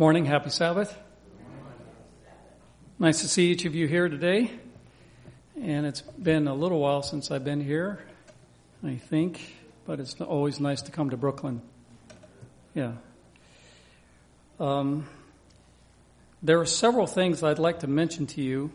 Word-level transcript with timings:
Morning, 0.00 0.26
happy 0.26 0.50
Sabbath. 0.50 0.96
Nice 3.00 3.22
to 3.22 3.26
see 3.26 3.50
each 3.50 3.64
of 3.64 3.74
you 3.74 3.88
here 3.88 4.08
today. 4.08 4.48
And 5.60 5.86
it's 5.86 6.02
been 6.02 6.46
a 6.46 6.54
little 6.54 6.78
while 6.78 7.02
since 7.02 7.32
I've 7.32 7.42
been 7.42 7.60
here, 7.60 7.98
I 8.84 8.94
think, 8.94 9.40
but 9.86 9.98
it's 9.98 10.14
always 10.20 10.60
nice 10.60 10.82
to 10.82 10.92
come 10.92 11.10
to 11.10 11.16
Brooklyn. 11.16 11.62
Yeah. 12.76 12.92
Um, 14.60 15.08
there 16.44 16.60
are 16.60 16.66
several 16.66 17.08
things 17.08 17.42
I'd 17.42 17.58
like 17.58 17.80
to 17.80 17.88
mention 17.88 18.28
to 18.28 18.40
you 18.40 18.70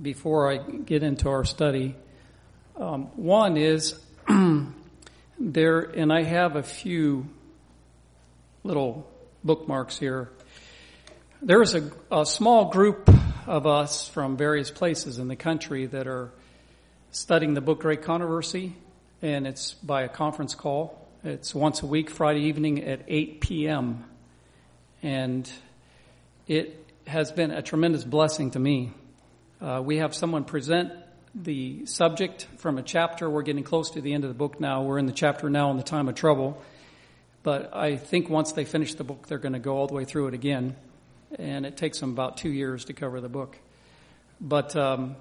before 0.00 0.50
I 0.50 0.56
get 0.56 1.02
into 1.02 1.28
our 1.28 1.44
study. 1.44 1.94
Um, 2.74 3.08
one 3.16 3.58
is 3.58 4.00
there, 5.38 5.80
and 5.80 6.10
I 6.10 6.22
have 6.22 6.56
a 6.56 6.62
few 6.62 7.28
little 8.64 9.06
bookmarks 9.44 9.98
here. 9.98 10.30
There 11.40 11.62
is 11.62 11.74
a, 11.74 11.90
a 12.10 12.26
small 12.26 12.66
group 12.70 13.08
of 13.46 13.66
us 13.66 14.08
from 14.08 14.36
various 14.36 14.70
places 14.70 15.18
in 15.18 15.28
the 15.28 15.36
country 15.36 15.86
that 15.86 16.06
are 16.06 16.30
studying 17.12 17.54
the 17.54 17.60
book 17.60 17.80
Great 17.80 18.02
Controversy, 18.02 18.74
and 19.22 19.46
it's 19.46 19.74
by 19.74 20.02
a 20.02 20.08
conference 20.08 20.54
call. 20.54 21.08
It's 21.24 21.54
once 21.54 21.82
a 21.82 21.86
week, 21.86 22.10
Friday 22.10 22.42
evening 22.42 22.84
at 22.84 23.02
8 23.08 23.40
p.m. 23.40 24.04
And 25.02 25.50
it 26.46 26.84
has 27.06 27.32
been 27.32 27.50
a 27.50 27.62
tremendous 27.62 28.04
blessing 28.04 28.50
to 28.52 28.58
me. 28.58 28.92
Uh, 29.60 29.80
we 29.84 29.98
have 29.98 30.14
someone 30.14 30.44
present 30.44 30.92
the 31.34 31.86
subject 31.86 32.46
from 32.58 32.78
a 32.78 32.82
chapter. 32.82 33.28
We're 33.30 33.42
getting 33.42 33.64
close 33.64 33.90
to 33.92 34.00
the 34.00 34.12
end 34.12 34.24
of 34.24 34.30
the 34.30 34.34
book 34.34 34.60
now. 34.60 34.82
We're 34.82 34.98
in 34.98 35.06
the 35.06 35.12
chapter 35.12 35.48
now 35.48 35.70
on 35.70 35.76
the 35.76 35.82
time 35.82 36.08
of 36.08 36.14
trouble. 36.14 36.62
But 37.42 37.74
I 37.74 37.96
think 37.96 38.28
once 38.28 38.52
they 38.52 38.64
finish 38.64 38.94
the 38.94 39.04
book, 39.04 39.26
they're 39.26 39.38
going 39.38 39.52
to 39.52 39.58
go 39.58 39.76
all 39.76 39.86
the 39.86 39.94
way 39.94 40.04
through 40.04 40.28
it 40.28 40.34
again. 40.34 40.76
And 41.38 41.66
it 41.66 41.76
takes 41.76 42.00
them 42.00 42.10
about 42.10 42.36
two 42.36 42.50
years 42.50 42.86
to 42.86 42.92
cover 42.92 43.20
the 43.20 43.28
book. 43.28 43.56
But 44.40 44.74
um, 44.76 45.16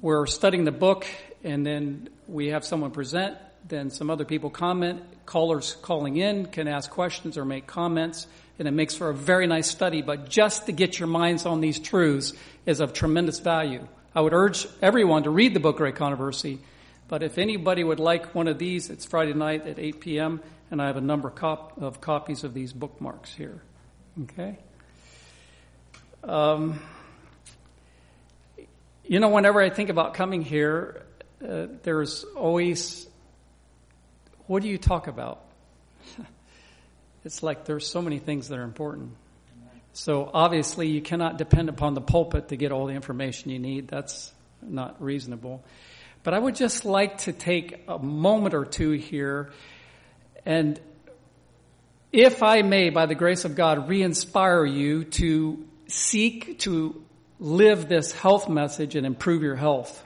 we're 0.00 0.26
studying 0.26 0.64
the 0.64 0.72
book, 0.72 1.06
and 1.42 1.66
then 1.66 2.08
we 2.28 2.48
have 2.48 2.64
someone 2.64 2.90
present, 2.90 3.36
then 3.66 3.90
some 3.90 4.10
other 4.10 4.24
people 4.24 4.50
comment. 4.50 5.02
Callers 5.24 5.76
calling 5.82 6.16
in 6.16 6.46
can 6.46 6.68
ask 6.68 6.90
questions 6.90 7.36
or 7.36 7.44
make 7.44 7.66
comments, 7.66 8.26
and 8.58 8.68
it 8.68 8.72
makes 8.72 8.94
for 8.94 9.08
a 9.08 9.14
very 9.14 9.46
nice 9.46 9.68
study. 9.68 10.02
But 10.02 10.28
just 10.28 10.66
to 10.66 10.72
get 10.72 10.98
your 10.98 11.08
minds 11.08 11.46
on 11.46 11.60
these 11.60 11.78
truths 11.78 12.32
is 12.64 12.80
of 12.80 12.92
tremendous 12.92 13.40
value. 13.40 13.86
I 14.14 14.20
would 14.20 14.32
urge 14.32 14.68
everyone 14.80 15.24
to 15.24 15.30
read 15.30 15.54
the 15.54 15.60
book 15.60 15.78
Great 15.78 15.96
Controversy. 15.96 16.60
But 17.08 17.22
if 17.22 17.38
anybody 17.38 17.84
would 17.84 18.00
like 18.00 18.34
one 18.34 18.48
of 18.48 18.58
these, 18.58 18.90
it's 18.90 19.04
Friday 19.04 19.34
night 19.34 19.66
at 19.66 19.78
8 19.78 20.00
p.m 20.00 20.40
and 20.70 20.82
I 20.82 20.86
have 20.86 20.96
a 20.96 21.00
number 21.00 21.28
of 21.28 22.00
copies 22.00 22.44
of 22.44 22.54
these 22.54 22.72
bookmarks 22.72 23.32
here. 23.32 23.62
Okay? 24.22 24.58
Um, 26.24 26.80
you 29.04 29.20
know, 29.20 29.28
whenever 29.28 29.60
I 29.60 29.70
think 29.70 29.90
about 29.90 30.14
coming 30.14 30.42
here, 30.42 31.04
uh, 31.46 31.66
there's 31.82 32.24
always, 32.34 33.06
what 34.46 34.62
do 34.62 34.68
you 34.68 34.78
talk 34.78 35.06
about? 35.06 35.44
it's 37.24 37.42
like 37.42 37.64
there's 37.64 37.86
so 37.86 38.02
many 38.02 38.18
things 38.18 38.48
that 38.48 38.58
are 38.58 38.64
important. 38.64 39.12
So 39.92 40.30
obviously, 40.32 40.88
you 40.88 41.00
cannot 41.00 41.38
depend 41.38 41.70
upon 41.70 41.94
the 41.94 42.02
pulpit 42.02 42.48
to 42.48 42.56
get 42.56 42.70
all 42.70 42.86
the 42.86 42.92
information 42.92 43.50
you 43.50 43.58
need. 43.58 43.88
That's 43.88 44.30
not 44.60 45.00
reasonable. 45.02 45.64
But 46.22 46.34
I 46.34 46.38
would 46.38 46.56
just 46.56 46.84
like 46.84 47.18
to 47.18 47.32
take 47.32 47.84
a 47.88 47.98
moment 47.98 48.54
or 48.54 48.64
two 48.64 48.90
here 48.90 49.52
and 50.46 50.80
if 52.12 52.42
I 52.42 52.62
may, 52.62 52.88
by 52.90 53.06
the 53.06 53.14
grace 53.14 53.44
of 53.44 53.56
God, 53.56 53.88
re-inspire 53.88 54.64
you 54.64 55.04
to 55.04 55.66
seek 55.88 56.60
to 56.60 57.04
live 57.38 57.88
this 57.88 58.12
health 58.12 58.48
message 58.48 58.96
and 58.96 59.04
improve 59.04 59.42
your 59.42 59.56
health. 59.56 60.02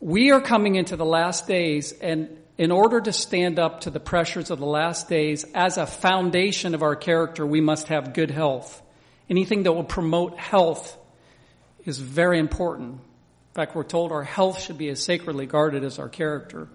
We 0.00 0.30
are 0.30 0.40
coming 0.40 0.76
into 0.76 0.96
the 0.96 1.04
last 1.04 1.46
days 1.46 1.92
and 1.92 2.38
in 2.56 2.70
order 2.70 3.00
to 3.00 3.12
stand 3.12 3.58
up 3.58 3.82
to 3.82 3.90
the 3.90 4.00
pressures 4.00 4.50
of 4.50 4.58
the 4.58 4.66
last 4.66 5.10
days 5.10 5.44
as 5.54 5.76
a 5.76 5.84
foundation 5.86 6.74
of 6.74 6.82
our 6.82 6.96
character, 6.96 7.44
we 7.44 7.60
must 7.60 7.88
have 7.88 8.14
good 8.14 8.30
health. 8.30 8.80
Anything 9.28 9.64
that 9.64 9.72
will 9.72 9.84
promote 9.84 10.38
health 10.38 10.96
is 11.84 11.98
very 11.98 12.38
important. 12.38 12.92
In 12.92 13.54
fact, 13.54 13.74
we're 13.74 13.84
told 13.84 14.10
our 14.10 14.22
health 14.22 14.62
should 14.62 14.78
be 14.78 14.88
as 14.88 15.02
sacredly 15.02 15.44
guarded 15.44 15.84
as 15.84 15.98
our 15.98 16.08
character. 16.08 16.68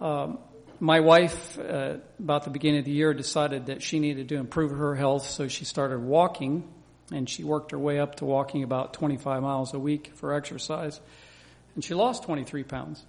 Um, 0.00 0.38
my 0.82 0.98
wife, 0.98 1.56
uh, 1.60 1.98
about 2.18 2.42
the 2.42 2.50
beginning 2.50 2.80
of 2.80 2.84
the 2.84 2.90
year, 2.90 3.14
decided 3.14 3.66
that 3.66 3.82
she 3.82 4.00
needed 4.00 4.28
to 4.30 4.34
improve 4.34 4.72
her 4.72 4.96
health, 4.96 5.30
so 5.30 5.46
she 5.46 5.64
started 5.64 6.00
walking, 6.00 6.68
and 7.12 7.30
she 7.30 7.44
worked 7.44 7.70
her 7.70 7.78
way 7.78 8.00
up 8.00 8.16
to 8.16 8.24
walking 8.24 8.64
about 8.64 8.92
25 8.92 9.42
miles 9.42 9.72
a 9.74 9.78
week 9.78 10.10
for 10.16 10.34
exercise, 10.34 11.00
and 11.76 11.84
she 11.84 11.94
lost 11.94 12.24
23 12.24 12.64
pounds. 12.64 13.04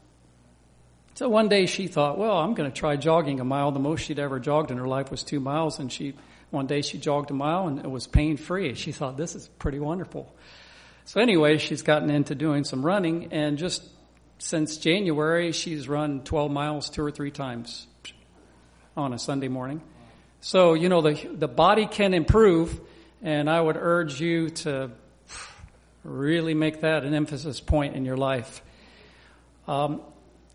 So 1.15 1.27
one 1.29 1.49
day 1.49 1.65
she 1.65 1.87
thought, 1.87 2.19
well, 2.19 2.37
I'm 2.37 2.53
going 2.53 2.71
to 2.71 2.75
try 2.75 2.95
jogging 2.95 3.39
a 3.39 3.43
mile. 3.43 3.71
The 3.71 3.79
most 3.79 4.01
she'd 4.01 4.19
ever 4.19 4.39
jogged 4.39 4.69
in 4.69 4.77
her 4.77 4.87
life 4.87 5.09
was 5.09 5.23
two 5.23 5.39
miles, 5.39 5.79
and 5.79 5.91
she 5.91 6.13
one 6.51 6.67
day 6.67 6.83
she 6.83 6.99
jogged 6.99 7.31
a 7.31 7.33
mile 7.33 7.67
and 7.67 7.79
it 7.79 7.89
was 7.89 8.05
pain 8.05 8.37
free. 8.37 8.75
She 8.75 8.91
thought 8.91 9.17
this 9.17 9.33
is 9.33 9.47
pretty 9.57 9.79
wonderful. 9.79 10.31
So 11.05 11.19
anyway, 11.19 11.57
she's 11.57 11.81
gotten 11.81 12.11
into 12.11 12.35
doing 12.35 12.63
some 12.65 12.85
running, 12.85 13.33
and 13.33 13.57
just 13.57 13.83
since 14.43 14.75
January, 14.75 15.53
she's 15.53 15.87
run 15.87 16.21
12 16.21 16.51
miles 16.51 16.89
two 16.89 17.01
or 17.01 17.11
three 17.11 17.31
times 17.31 17.87
on 18.97 19.13
a 19.13 19.17
Sunday 19.17 19.47
morning. 19.47 19.81
So, 20.41 20.73
you 20.73 20.89
know, 20.89 21.01
the, 21.01 21.13
the 21.33 21.47
body 21.47 21.85
can 21.85 22.13
improve, 22.13 22.77
and 23.21 23.49
I 23.49 23.61
would 23.61 23.77
urge 23.77 24.19
you 24.19 24.49
to 24.49 24.91
really 26.03 26.53
make 26.53 26.81
that 26.81 27.05
an 27.05 27.13
emphasis 27.13 27.61
point 27.61 27.95
in 27.95 28.03
your 28.03 28.17
life. 28.17 28.61
Um, 29.65 30.01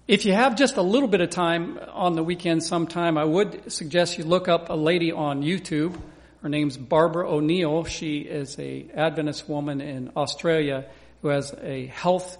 if 0.06 0.26
you 0.26 0.34
have 0.34 0.54
just 0.54 0.76
a 0.76 0.82
little 0.82 1.08
bit 1.08 1.22
of 1.22 1.30
time 1.30 1.78
on 1.92 2.14
the 2.14 2.22
weekend 2.22 2.62
sometime, 2.62 3.16
I 3.16 3.24
would 3.24 3.72
suggest 3.72 4.18
you 4.18 4.24
look 4.24 4.48
up 4.48 4.68
a 4.68 4.74
lady 4.74 5.12
on 5.12 5.42
YouTube. 5.42 5.98
Her 6.42 6.50
name's 6.50 6.76
Barbara 6.76 7.26
O'Neill. 7.30 7.84
She 7.84 8.18
is 8.18 8.58
a 8.58 8.86
Adventist 8.94 9.48
woman 9.48 9.80
in 9.80 10.12
Australia 10.14 10.84
who 11.22 11.28
has 11.28 11.54
a 11.62 11.86
health 11.86 12.36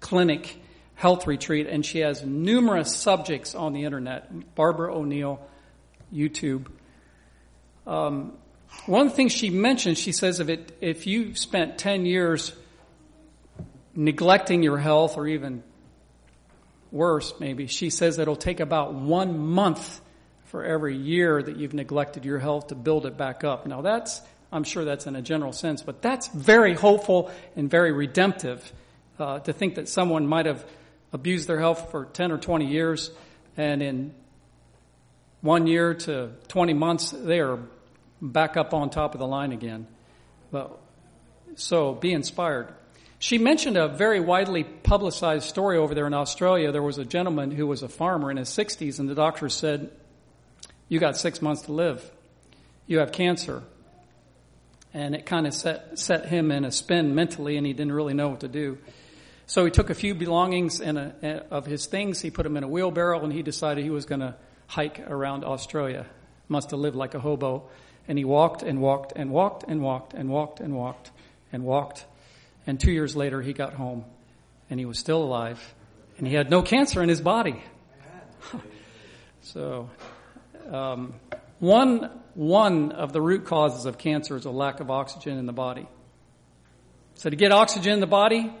clinic 0.00 0.56
health 0.94 1.26
retreat, 1.26 1.66
and 1.66 1.84
she 1.84 2.00
has 2.00 2.24
numerous 2.24 2.94
subjects 2.94 3.54
on 3.54 3.72
the 3.72 3.84
internet. 3.84 4.54
Barbara 4.54 4.94
O'Neill, 4.94 5.40
YouTube. 6.12 6.66
Um, 7.86 8.34
one 8.86 9.10
thing 9.10 9.28
she 9.28 9.50
mentions, 9.50 9.98
she 9.98 10.12
says, 10.12 10.40
if 10.40 10.48
it 10.48 10.76
if 10.80 11.06
you 11.06 11.34
spent 11.34 11.78
ten 11.78 12.06
years 12.06 12.52
neglecting 13.94 14.62
your 14.62 14.78
health, 14.78 15.16
or 15.16 15.26
even 15.26 15.62
worse, 16.92 17.32
maybe 17.40 17.66
she 17.66 17.90
says 17.90 18.18
it'll 18.18 18.36
take 18.36 18.60
about 18.60 18.94
one 18.94 19.38
month 19.38 20.00
for 20.46 20.64
every 20.64 20.96
year 20.96 21.42
that 21.42 21.56
you've 21.56 21.74
neglected 21.74 22.24
your 22.24 22.38
health 22.38 22.68
to 22.68 22.74
build 22.74 23.06
it 23.06 23.16
back 23.16 23.44
up. 23.44 23.66
Now 23.66 23.82
that's 23.82 24.20
I'm 24.52 24.64
sure 24.64 24.84
that's 24.84 25.06
in 25.06 25.16
a 25.16 25.22
general 25.22 25.52
sense, 25.52 25.82
but 25.82 26.02
that's 26.02 26.26
very 26.28 26.74
hopeful 26.74 27.30
and 27.56 27.70
very 27.70 27.92
redemptive 27.92 28.72
uh, 29.20 29.40
to 29.40 29.52
think 29.52 29.76
that 29.76 29.88
someone 29.88 30.26
might 30.26 30.46
have 30.46 30.64
abused 31.12 31.48
their 31.48 31.58
health 31.58 31.90
for 31.90 32.06
10 32.06 32.32
or 32.32 32.38
20 32.38 32.66
years, 32.66 33.10
and 33.56 33.82
in 33.82 34.14
one 35.40 35.66
year 35.66 35.94
to 35.94 36.30
20 36.48 36.74
months, 36.74 37.10
they 37.10 37.40
are 37.40 37.58
back 38.20 38.56
up 38.56 38.74
on 38.74 38.90
top 38.90 39.14
of 39.14 39.20
the 39.20 39.26
line 39.26 39.52
again. 39.52 39.86
So 41.56 41.94
be 41.94 42.12
inspired. 42.12 42.72
She 43.18 43.38
mentioned 43.38 43.76
a 43.76 43.88
very 43.88 44.20
widely 44.20 44.64
publicized 44.64 45.46
story 45.46 45.76
over 45.76 45.94
there 45.94 46.06
in 46.06 46.14
Australia. 46.14 46.72
There 46.72 46.82
was 46.82 46.98
a 46.98 47.04
gentleman 47.04 47.50
who 47.50 47.66
was 47.66 47.82
a 47.82 47.88
farmer 47.88 48.30
in 48.30 48.38
his 48.38 48.48
60s, 48.48 48.98
and 48.98 49.08
the 49.08 49.14
doctor 49.14 49.48
said, 49.48 49.90
You 50.88 50.98
got 50.98 51.16
six 51.16 51.42
months 51.42 51.62
to 51.62 51.72
live. 51.72 52.10
You 52.86 53.00
have 53.00 53.12
cancer. 53.12 53.62
And 54.92 55.14
it 55.14 55.26
kind 55.26 55.46
of 55.46 55.54
set, 55.54 55.98
set 55.98 56.26
him 56.26 56.50
in 56.50 56.64
a 56.64 56.72
spin 56.72 57.14
mentally, 57.14 57.56
and 57.56 57.66
he 57.66 57.72
didn't 57.72 57.92
really 57.92 58.14
know 58.14 58.30
what 58.30 58.40
to 58.40 58.48
do. 58.48 58.78
So 59.50 59.64
he 59.64 59.72
took 59.72 59.90
a 59.90 59.94
few 59.94 60.14
belongings 60.14 60.80
a, 60.80 61.44
of 61.50 61.66
his 61.66 61.86
things, 61.86 62.20
he 62.20 62.30
put 62.30 62.44
them 62.44 62.56
in 62.56 62.62
a 62.62 62.68
wheelbarrow, 62.68 63.24
and 63.24 63.32
he 63.32 63.42
decided 63.42 63.82
he 63.82 63.90
was 63.90 64.06
going 64.06 64.20
to 64.20 64.36
hike 64.68 65.00
around 65.00 65.42
Australia. 65.42 66.06
Must 66.46 66.70
have 66.70 66.78
lived 66.78 66.94
like 66.94 67.14
a 67.14 67.18
hobo. 67.18 67.68
And 68.06 68.16
he 68.16 68.24
walked 68.24 68.62
and 68.62 68.80
walked 68.80 69.12
and 69.16 69.32
walked 69.32 69.64
and 69.66 69.82
walked 69.82 70.14
and 70.14 70.30
walked 70.30 70.60
and 70.60 70.72
walked 70.72 71.10
and 71.52 71.64
walked. 71.64 72.06
And 72.64 72.78
two 72.78 72.92
years 72.92 73.16
later, 73.16 73.42
he 73.42 73.52
got 73.52 73.72
home 73.72 74.04
and 74.70 74.78
he 74.78 74.86
was 74.86 75.00
still 75.00 75.20
alive 75.20 75.74
and 76.16 76.28
he 76.28 76.34
had 76.34 76.48
no 76.48 76.62
cancer 76.62 77.02
in 77.02 77.08
his 77.08 77.20
body. 77.20 77.60
so, 79.40 79.90
um, 80.70 81.12
one, 81.58 82.08
one 82.34 82.92
of 82.92 83.12
the 83.12 83.20
root 83.20 83.46
causes 83.46 83.84
of 83.84 83.98
cancer 83.98 84.36
is 84.36 84.44
a 84.44 84.50
lack 84.52 84.78
of 84.78 84.92
oxygen 84.92 85.38
in 85.38 85.46
the 85.46 85.52
body. 85.52 85.88
So 87.16 87.30
to 87.30 87.34
get 87.34 87.50
oxygen 87.50 87.94
in 87.94 88.00
the 88.00 88.06
body, 88.06 88.54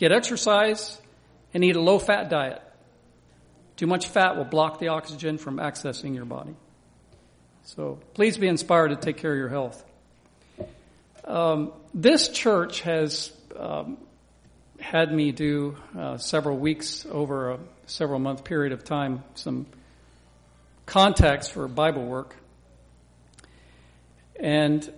Get 0.00 0.12
exercise 0.12 0.98
and 1.52 1.62
eat 1.62 1.76
a 1.76 1.80
low 1.80 1.98
fat 1.98 2.30
diet. 2.30 2.62
Too 3.76 3.86
much 3.86 4.06
fat 4.06 4.38
will 4.38 4.46
block 4.46 4.78
the 4.78 4.88
oxygen 4.88 5.36
from 5.36 5.58
accessing 5.58 6.14
your 6.14 6.24
body. 6.24 6.54
So 7.64 7.98
please 8.14 8.38
be 8.38 8.48
inspired 8.48 8.88
to 8.88 8.96
take 8.96 9.18
care 9.18 9.30
of 9.30 9.36
your 9.36 9.50
health. 9.50 9.84
Um, 11.26 11.74
this 11.92 12.28
church 12.28 12.80
has 12.80 13.30
um, 13.54 13.98
had 14.80 15.12
me 15.12 15.32
do 15.32 15.76
uh, 15.94 16.16
several 16.16 16.56
weeks 16.56 17.04
over 17.04 17.50
a 17.50 17.58
several 17.84 18.20
month 18.20 18.42
period 18.44 18.72
of 18.72 18.84
time 18.84 19.22
some 19.34 19.66
contacts 20.86 21.46
for 21.50 21.68
Bible 21.68 22.06
work. 22.06 22.34
And 24.36 24.90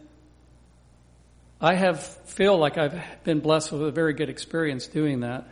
I 1.64 1.74
have 1.74 2.02
feel 2.02 2.58
like 2.58 2.76
I've 2.76 3.00
been 3.22 3.38
blessed 3.38 3.70
with 3.70 3.82
a 3.82 3.92
very 3.92 4.14
good 4.14 4.28
experience 4.28 4.88
doing 4.88 5.20
that. 5.20 5.46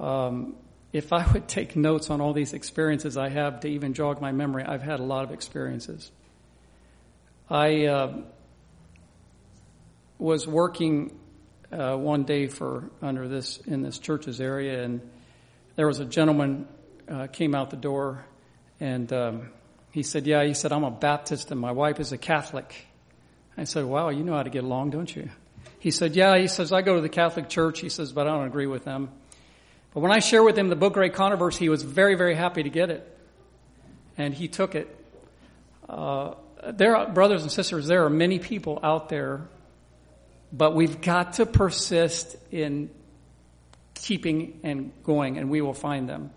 Um, 0.00 0.56
if 0.92 1.12
I 1.12 1.24
would 1.32 1.46
take 1.56 1.76
notes 1.76 2.10
on 2.10 2.20
all 2.20 2.32
these 2.32 2.52
experiences 2.52 3.16
I 3.16 3.28
have 3.28 3.60
to 3.60 3.68
even 3.68 3.94
jog 3.94 4.20
my 4.20 4.32
memory, 4.32 4.64
I've 4.64 4.82
had 4.82 4.98
a 4.98 5.04
lot 5.04 5.22
of 5.22 5.30
experiences. 5.30 6.10
I 7.48 7.86
uh, 7.86 8.22
was 10.18 10.48
working 10.48 11.16
uh, 11.70 11.94
one 11.94 12.24
day 12.24 12.48
for 12.48 12.90
under 13.00 13.28
this 13.28 13.58
in 13.58 13.82
this 13.82 14.00
church's 14.00 14.40
area, 14.40 14.82
and 14.82 15.00
there 15.76 15.86
was 15.86 16.00
a 16.00 16.06
gentleman 16.06 16.66
uh, 17.08 17.28
came 17.28 17.54
out 17.54 17.70
the 17.70 17.76
door, 17.76 18.24
and 18.80 19.12
um, 19.12 19.50
he 19.92 20.02
said, 20.02 20.26
"Yeah," 20.26 20.44
he 20.44 20.54
said, 20.54 20.72
"I'm 20.72 20.82
a 20.82 20.90
Baptist, 20.90 21.52
and 21.52 21.60
my 21.60 21.70
wife 21.70 22.00
is 22.00 22.10
a 22.10 22.18
Catholic." 22.18 22.74
I 23.58 23.64
said, 23.64 23.84
"Wow, 23.84 24.10
you 24.10 24.24
know 24.24 24.34
how 24.34 24.42
to 24.42 24.50
get 24.50 24.64
along, 24.64 24.90
don't 24.90 25.14
you?" 25.14 25.28
He 25.78 25.90
said, 25.90 26.16
"Yeah." 26.16 26.38
He 26.38 26.48
says, 26.48 26.72
"I 26.72 26.82
go 26.82 26.96
to 26.96 27.00
the 27.00 27.08
Catholic 27.08 27.48
Church." 27.48 27.80
He 27.80 27.88
says, 27.88 28.12
"But 28.12 28.26
I 28.26 28.30
don't 28.30 28.46
agree 28.46 28.66
with 28.66 28.84
them." 28.84 29.10
But 29.94 30.00
when 30.00 30.12
I 30.12 30.18
share 30.18 30.42
with 30.42 30.56
him 30.56 30.68
the 30.68 30.76
book 30.76 30.94
Great 30.94 31.14
Controversy, 31.14 31.64
he 31.64 31.68
was 31.68 31.82
very, 31.82 32.14
very 32.14 32.34
happy 32.34 32.62
to 32.62 32.70
get 32.70 32.90
it, 32.90 33.18
and 34.16 34.34
he 34.34 34.48
took 34.48 34.74
it. 34.74 34.94
Uh, 35.88 36.34
there, 36.70 36.96
are, 36.96 37.10
brothers 37.10 37.42
and 37.42 37.50
sisters, 37.50 37.86
there 37.86 38.04
are 38.04 38.10
many 38.10 38.38
people 38.38 38.78
out 38.82 39.08
there 39.08 39.48
but 40.52 40.74
we've 40.74 41.00
got 41.00 41.34
to 41.34 41.46
persist 41.46 42.36
in 42.50 42.90
keeping 43.94 44.60
and 44.62 44.92
going, 45.02 45.38
and 45.38 45.50
we 45.50 45.60
will 45.60 45.74
find 45.74 46.08
them. 46.08 46.30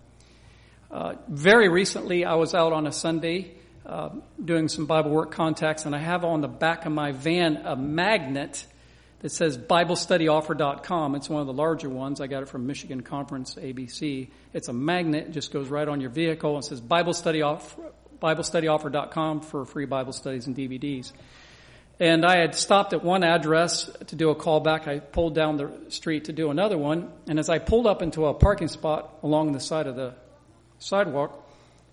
Uh, 0.90 1.14
very 1.28 1.68
recently, 1.68 2.24
I 2.24 2.34
was 2.34 2.54
out 2.54 2.72
on 2.72 2.86
a 2.86 2.92
Sunday 2.92 3.52
uh, 3.84 4.10
doing 4.42 4.68
some 4.68 4.86
Bible 4.86 5.10
work 5.10 5.32
contacts, 5.32 5.86
and 5.86 5.94
I 5.94 5.98
have 5.98 6.24
on 6.24 6.40
the 6.40 6.48
back 6.48 6.86
of 6.86 6.92
my 6.92 7.12
van 7.12 7.56
a 7.64 7.76
magnet 7.76 8.66
that 9.20 9.30
says 9.30 9.56
BibleStudyOffer.com. 9.56 11.14
It's 11.14 11.30
one 11.30 11.40
of 11.40 11.46
the 11.46 11.52
larger 11.52 11.88
ones. 11.88 12.20
I 12.20 12.26
got 12.26 12.42
it 12.42 12.48
from 12.48 12.66
Michigan 12.66 13.02
Conference 13.02 13.54
ABC. 13.54 14.30
It's 14.52 14.68
a 14.68 14.72
magnet, 14.72 15.28
it 15.28 15.32
just 15.32 15.52
goes 15.52 15.68
right 15.68 15.86
on 15.86 16.00
your 16.00 16.10
vehicle 16.10 16.56
and 16.56 16.64
says 16.64 16.80
Bible 16.80 17.14
Study 17.14 17.42
Offer, 17.42 17.92
BibleStudyOffer.com 18.20 19.40
for 19.42 19.64
free 19.64 19.86
Bible 19.86 20.12
studies 20.12 20.46
and 20.46 20.56
DVDs. 20.56 21.12
And 22.00 22.24
I 22.24 22.38
had 22.38 22.54
stopped 22.54 22.92
at 22.94 23.04
one 23.04 23.22
address 23.22 23.88
to 24.08 24.16
do 24.16 24.30
a 24.30 24.34
callback. 24.34 24.88
I 24.88 24.98
pulled 24.98 25.34
down 25.34 25.56
the 25.56 25.70
street 25.88 26.24
to 26.24 26.32
do 26.32 26.50
another 26.50 26.76
one. 26.76 27.12
And 27.28 27.38
as 27.38 27.48
I 27.48 27.58
pulled 27.58 27.86
up 27.86 28.02
into 28.02 28.26
a 28.26 28.34
parking 28.34 28.68
spot 28.68 29.18
along 29.22 29.52
the 29.52 29.60
side 29.60 29.86
of 29.86 29.94
the 29.94 30.14
sidewalk, 30.78 31.41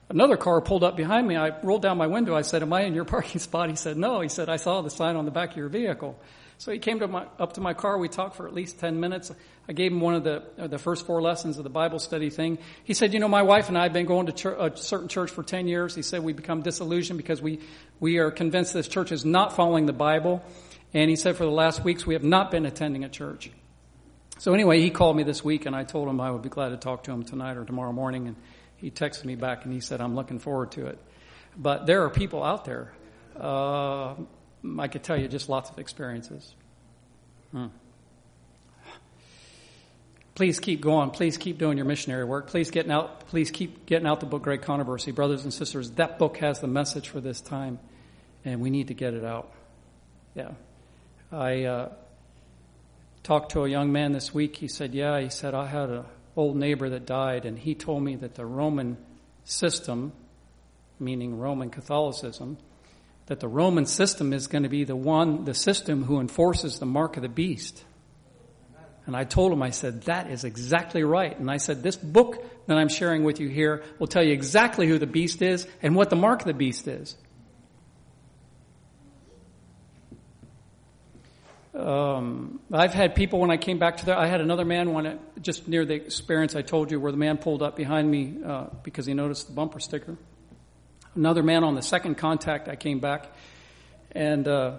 another 0.10 0.38
car 0.38 0.62
pulled 0.62 0.84
up 0.84 0.98
behind 0.98 1.28
me. 1.28 1.38
I 1.38 1.60
rolled 1.62 1.82
down 1.82 1.98
my 1.98 2.08
window. 2.08 2.36
I 2.36 2.42
said, 2.42 2.62
Am 2.62 2.74
I 2.74 2.82
in 2.82 2.94
your 2.94 3.06
parking 3.16 3.40
spot? 3.40 3.70
He 3.70 3.76
said, 3.76 3.98
No. 3.98 4.22
He 4.22 4.30
said, 4.30 4.50
I 4.50 4.58
saw 4.58 4.82
the 4.82 4.90
sign 4.90 5.16
on 5.16 5.26
the 5.26 5.32
back 5.32 5.52
of 5.52 5.58
your 5.58 5.70
vehicle. 5.70 6.20
So 6.60 6.74
he 6.74 6.80
came 6.80 7.00
to 7.00 7.08
my, 7.08 7.26
up 7.40 7.54
to 7.54 7.62
my 7.62 7.74
car. 7.74 7.98
We 7.98 8.10
talked 8.10 8.36
for 8.36 8.46
at 8.46 8.54
least 8.54 8.80
10 8.80 9.00
minutes. 9.00 9.32
I 9.70 9.72
gave 9.72 9.94
him 9.94 10.02
one 10.02 10.16
of 10.16 10.26
the, 10.26 10.44
uh, 10.58 10.68
the 10.68 10.78
first 10.78 11.06
four 11.06 11.22
lessons 11.22 11.58
of 11.58 11.64
the 11.64 11.70
Bible 11.70 12.00
study 12.00 12.30
thing. 12.30 12.58
He 12.84 12.94
said, 12.94 13.14
you 13.14 13.22
know, 13.22 13.30
my 13.30 13.44
wife 13.44 13.70
and 13.70 13.78
I 13.78 13.84
have 13.84 13.94
been 13.94 14.06
going 14.06 14.26
to 14.26 14.34
church, 14.34 14.58
a 14.60 14.76
certain 14.76 15.08
church 15.08 15.32
for 15.32 15.42
10 15.42 15.70
years. 15.70 15.96
He 15.96 16.02
said 16.02 16.22
we 16.22 16.34
become 16.34 16.62
disillusioned 16.62 17.16
because 17.16 17.42
we, 17.42 17.62
we 18.02 18.18
are 18.18 18.30
convinced 18.30 18.74
this 18.74 18.90
church 18.90 19.14
is 19.14 19.24
not 19.24 19.56
following 19.56 19.86
the 19.86 19.94
Bible. 19.94 20.44
And 20.94 21.10
he 21.10 21.16
said 21.16 21.38
for 21.38 21.46
the 21.46 21.52
last 21.52 21.82
weeks 21.86 22.06
we 22.06 22.14
have 22.16 22.26
not 22.26 22.52
been 22.52 22.66
attending 22.66 23.06
a 23.06 23.10
church. 23.10 23.52
So 24.38 24.54
anyway, 24.54 24.82
he 24.82 24.90
called 24.90 25.16
me 25.16 25.24
this 25.24 25.42
week 25.42 25.66
and 25.66 25.74
I 25.74 25.86
told 25.86 26.10
him 26.10 26.20
I 26.20 26.30
would 26.30 26.42
be 26.42 26.50
glad 26.50 26.70
to 26.70 26.78
talk 26.78 27.04
to 27.04 27.12
him 27.12 27.24
tonight 27.24 27.56
or 27.56 27.64
tomorrow 27.64 27.94
morning. 27.94 28.28
And 28.28 28.36
he 28.80 28.92
texted 28.92 29.26
me 29.26 29.36
back 29.36 29.66
and 29.66 29.74
he 29.74 29.82
said, 29.82 30.02
I'm 30.02 30.16
looking 30.16 30.40
forward 30.40 30.72
to 30.74 30.88
it. 30.88 31.00
But 31.58 31.86
there 31.86 32.04
are 32.04 32.10
people 32.10 32.44
out 32.44 32.66
there. 32.66 32.94
Uh, 33.38 34.16
I 34.78 34.88
could 34.88 35.04
tell 35.04 35.20
you 35.20 35.28
just 35.28 35.50
lots 35.50 35.70
of 35.70 35.80
experiences. 35.80 36.54
Hmm. 37.52 37.68
Please 40.36 40.62
keep 40.62 40.80
going. 40.80 41.10
Please 41.10 41.38
keep 41.38 41.58
doing 41.58 41.78
your 41.78 41.86
missionary 41.86 42.24
work. 42.24 42.48
Please 42.48 42.72
getting 42.72 42.94
out. 42.94 43.28
Please 43.28 43.52
keep 43.52 43.86
getting 43.86 44.08
out 44.08 44.22
the 44.22 44.26
book 44.26 44.42
Great 44.42 44.62
Controversy, 44.62 45.12
brothers 45.12 45.44
and 45.44 45.54
sisters. 45.54 45.92
That 45.92 46.18
book 46.18 46.38
has 46.38 46.62
the 46.62 46.68
message 46.68 47.10
for 47.10 47.20
this 47.20 47.42
time, 47.42 47.78
and 48.46 48.62
we 48.62 48.70
need 48.70 48.88
to 48.88 48.94
get 48.94 49.14
it 49.14 49.26
out. 49.26 49.52
Yeah, 50.36 50.52
I 51.30 51.64
uh, 51.66 51.90
talked 53.22 53.52
to 53.52 53.66
a 53.66 53.68
young 53.68 53.92
man 53.92 54.14
this 54.14 54.34
week. 54.34 54.56
He 54.56 54.70
said, 54.70 54.94
"Yeah," 54.94 55.20
he 55.20 55.28
said, 55.28 55.54
"I 55.54 55.66
had 55.66 55.90
an 55.90 56.06
old 56.40 56.56
neighbor 56.56 56.90
that 56.90 57.06
died, 57.06 57.46
and 57.46 57.60
he 57.60 57.76
told 57.76 58.02
me 58.02 58.16
that 58.16 58.36
the 58.36 58.46
Roman 58.46 58.98
system, 59.44 60.14
meaning 61.00 61.38
Roman 61.38 61.70
Catholicism, 61.70 62.58
that 63.26 63.42
the 63.42 63.48
Roman 63.48 63.86
system 63.86 64.32
is 64.32 64.48
going 64.48 64.64
to 64.64 64.70
be 64.70 64.86
the 64.86 64.96
one, 64.96 65.44
the 65.44 65.54
system 65.54 66.04
who 66.06 66.20
enforces 66.20 66.80
the 66.80 66.86
mark 66.86 67.18
of 67.18 67.24
the 67.24 67.30
beast. 67.30 67.84
And 69.06 69.18
I 69.18 69.26
told 69.26 69.52
him, 69.52 69.62
I 69.62 69.72
said, 69.72 70.04
that 70.04 70.30
is 70.30 70.44
exactly 70.44 71.04
right. 71.04 71.38
And 71.38 71.52
I 71.52 71.58
said, 71.58 71.84
this 71.84 71.96
book 71.96 72.44
that 72.68 72.78
I'm 72.78 72.90
sharing 72.90 73.24
with 73.24 73.40
you 73.40 73.50
here 73.50 73.84
will 73.98 74.08
tell 74.08 74.24
you 74.24 74.32
exactly 74.32 74.88
who 74.88 74.98
the 74.98 75.08
beast 75.08 75.42
is 75.42 75.68
and 75.82 75.96
what 75.96 76.10
the 76.10 76.16
mark 76.16 76.42
of 76.42 76.48
the 76.48 76.54
beast 76.54 76.88
is. 76.88 77.18
Um, 81.80 82.60
I've 82.72 82.94
had 82.94 83.16
people 83.16 83.40
when 83.40 83.52
I 83.52 83.58
came 83.58 83.80
back 83.80 83.98
to 83.98 84.06
there. 84.06 84.18
I 84.18 84.28
had 84.28 84.42
another 84.42 84.66
man 84.66 84.90
it, 85.06 85.20
just 85.42 85.68
near 85.68 85.86
the 85.86 85.94
experience 85.94 86.56
I 86.56 86.62
told 86.62 86.92
you, 86.92 87.00
where 87.00 87.12
the 87.12 87.18
man 87.18 87.38
pulled 87.38 87.62
up 87.62 87.76
behind 87.76 88.10
me 88.10 88.36
uh, 88.46 88.68
because 88.84 89.06
he 89.06 89.14
noticed 89.14 89.48
the 89.48 89.54
bumper 89.54 89.80
sticker 89.80 90.18
another 91.16 91.44
man 91.44 91.64
on 91.64 91.76
the 91.76 91.82
second 91.82 92.16
contact. 92.16 92.68
I 92.68 92.76
came 92.76 93.00
back, 93.00 93.28
and 94.12 94.48
uh, 94.48 94.78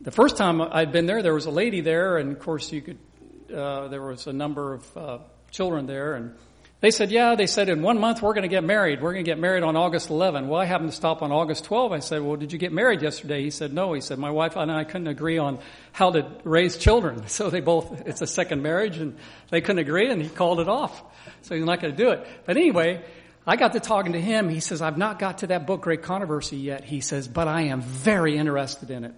the 0.00 0.10
first 0.10 0.36
time 0.36 0.60
I'd 0.60 0.92
been 0.92 1.06
there, 1.06 1.22
there 1.22 1.34
was 1.34 1.46
a 1.46 1.50
lady 1.50 1.80
there, 1.80 2.16
and 2.18 2.32
of 2.32 2.38
course 2.40 2.72
you 2.72 2.82
could. 2.82 2.98
Uh, 3.54 3.86
there 3.88 4.02
was 4.02 4.26
a 4.26 4.32
number 4.32 4.74
of 4.74 4.96
uh, 4.96 5.18
children 5.52 5.86
there, 5.86 6.14
and 6.14 6.34
they 6.80 6.90
said, 6.90 7.10
"Yeah." 7.10 7.34
They 7.34 7.46
said, 7.46 7.68
"In 7.68 7.82
one 7.82 7.98
month, 7.98 8.20
we're 8.20 8.34
going 8.34 8.42
to 8.42 8.48
get 8.48 8.62
married. 8.62 9.00
We're 9.00 9.12
going 9.12 9.24
to 9.24 9.30
get 9.30 9.38
married 9.38 9.62
on 9.62 9.76
August 9.76 10.10
11." 10.10 10.48
Well, 10.48 10.60
I 10.60 10.66
happened 10.66 10.90
to 10.90 10.96
stop 10.96 11.22
on 11.22 11.32
August 11.32 11.64
12. 11.64 11.92
I 11.92 12.00
said, 12.00 12.22
"Well, 12.22 12.36
did 12.36 12.52
you 12.52 12.58
get 12.58 12.72
married 12.72 13.00
yesterday?" 13.00 13.42
He 13.42 13.50
said, 13.50 13.72
"No." 13.72 13.94
He 13.94 14.00
said, 14.02 14.18
"My 14.18 14.30
wife 14.30 14.56
and 14.56 14.70
I 14.70 14.84
couldn't 14.84 15.06
agree 15.06 15.38
on 15.38 15.58
how 15.92 16.10
to 16.10 16.30
raise 16.44 16.76
children, 16.76 17.26
so 17.28 17.48
they 17.48 17.60
both. 17.60 18.06
It's 18.06 18.20
a 18.20 18.26
second 18.26 18.62
marriage, 18.62 18.98
and 18.98 19.16
they 19.50 19.60
couldn't 19.60 19.78
agree, 19.78 20.10
and 20.10 20.22
he 20.22 20.28
called 20.28 20.60
it 20.60 20.68
off. 20.68 21.02
So 21.42 21.54
he's 21.54 21.64
not 21.64 21.80
going 21.80 21.96
to 21.96 22.02
do 22.02 22.10
it. 22.10 22.26
But 22.44 22.56
anyway." 22.56 23.02
I 23.48 23.54
got 23.54 23.74
to 23.74 23.80
talking 23.80 24.14
to 24.14 24.20
him. 24.20 24.48
He 24.48 24.58
says, 24.58 24.82
I've 24.82 24.98
not 24.98 25.20
got 25.20 25.38
to 25.38 25.46
that 25.46 25.68
book, 25.68 25.82
Great 25.82 26.02
Controversy, 26.02 26.56
yet. 26.56 26.82
He 26.82 27.00
says, 27.00 27.28
but 27.28 27.46
I 27.46 27.66
am 27.66 27.80
very 27.80 28.36
interested 28.36 28.90
in 28.90 29.04
it. 29.04 29.14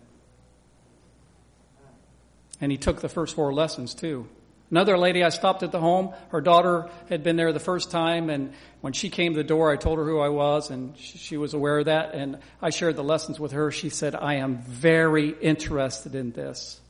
And 2.60 2.70
he 2.70 2.76
took 2.76 3.00
the 3.00 3.08
first 3.08 3.34
four 3.34 3.54
lessons 3.54 3.94
too. 3.94 4.28
Another 4.70 4.98
lady, 4.98 5.24
I 5.24 5.30
stopped 5.30 5.62
at 5.62 5.72
the 5.72 5.80
home. 5.80 6.12
Her 6.28 6.42
daughter 6.42 6.90
had 7.08 7.22
been 7.22 7.36
there 7.36 7.52
the 7.52 7.60
first 7.60 7.90
time, 7.90 8.28
and 8.28 8.52
when 8.82 8.92
she 8.92 9.08
came 9.08 9.32
to 9.32 9.38
the 9.38 9.48
door, 9.48 9.72
I 9.72 9.76
told 9.76 9.98
her 9.98 10.04
who 10.04 10.20
I 10.20 10.28
was, 10.28 10.70
and 10.70 10.96
she 10.98 11.38
was 11.38 11.54
aware 11.54 11.78
of 11.78 11.86
that, 11.86 12.14
and 12.14 12.38
I 12.60 12.70
shared 12.70 12.96
the 12.96 13.04
lessons 13.04 13.40
with 13.40 13.52
her. 13.52 13.70
She 13.70 13.88
said, 13.88 14.14
I 14.14 14.34
am 14.34 14.58
very 14.58 15.30
interested 15.30 16.14
in 16.14 16.32
this. 16.32 16.80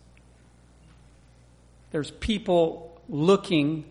There's 1.91 2.11
people 2.11 3.01
looking 3.09 3.85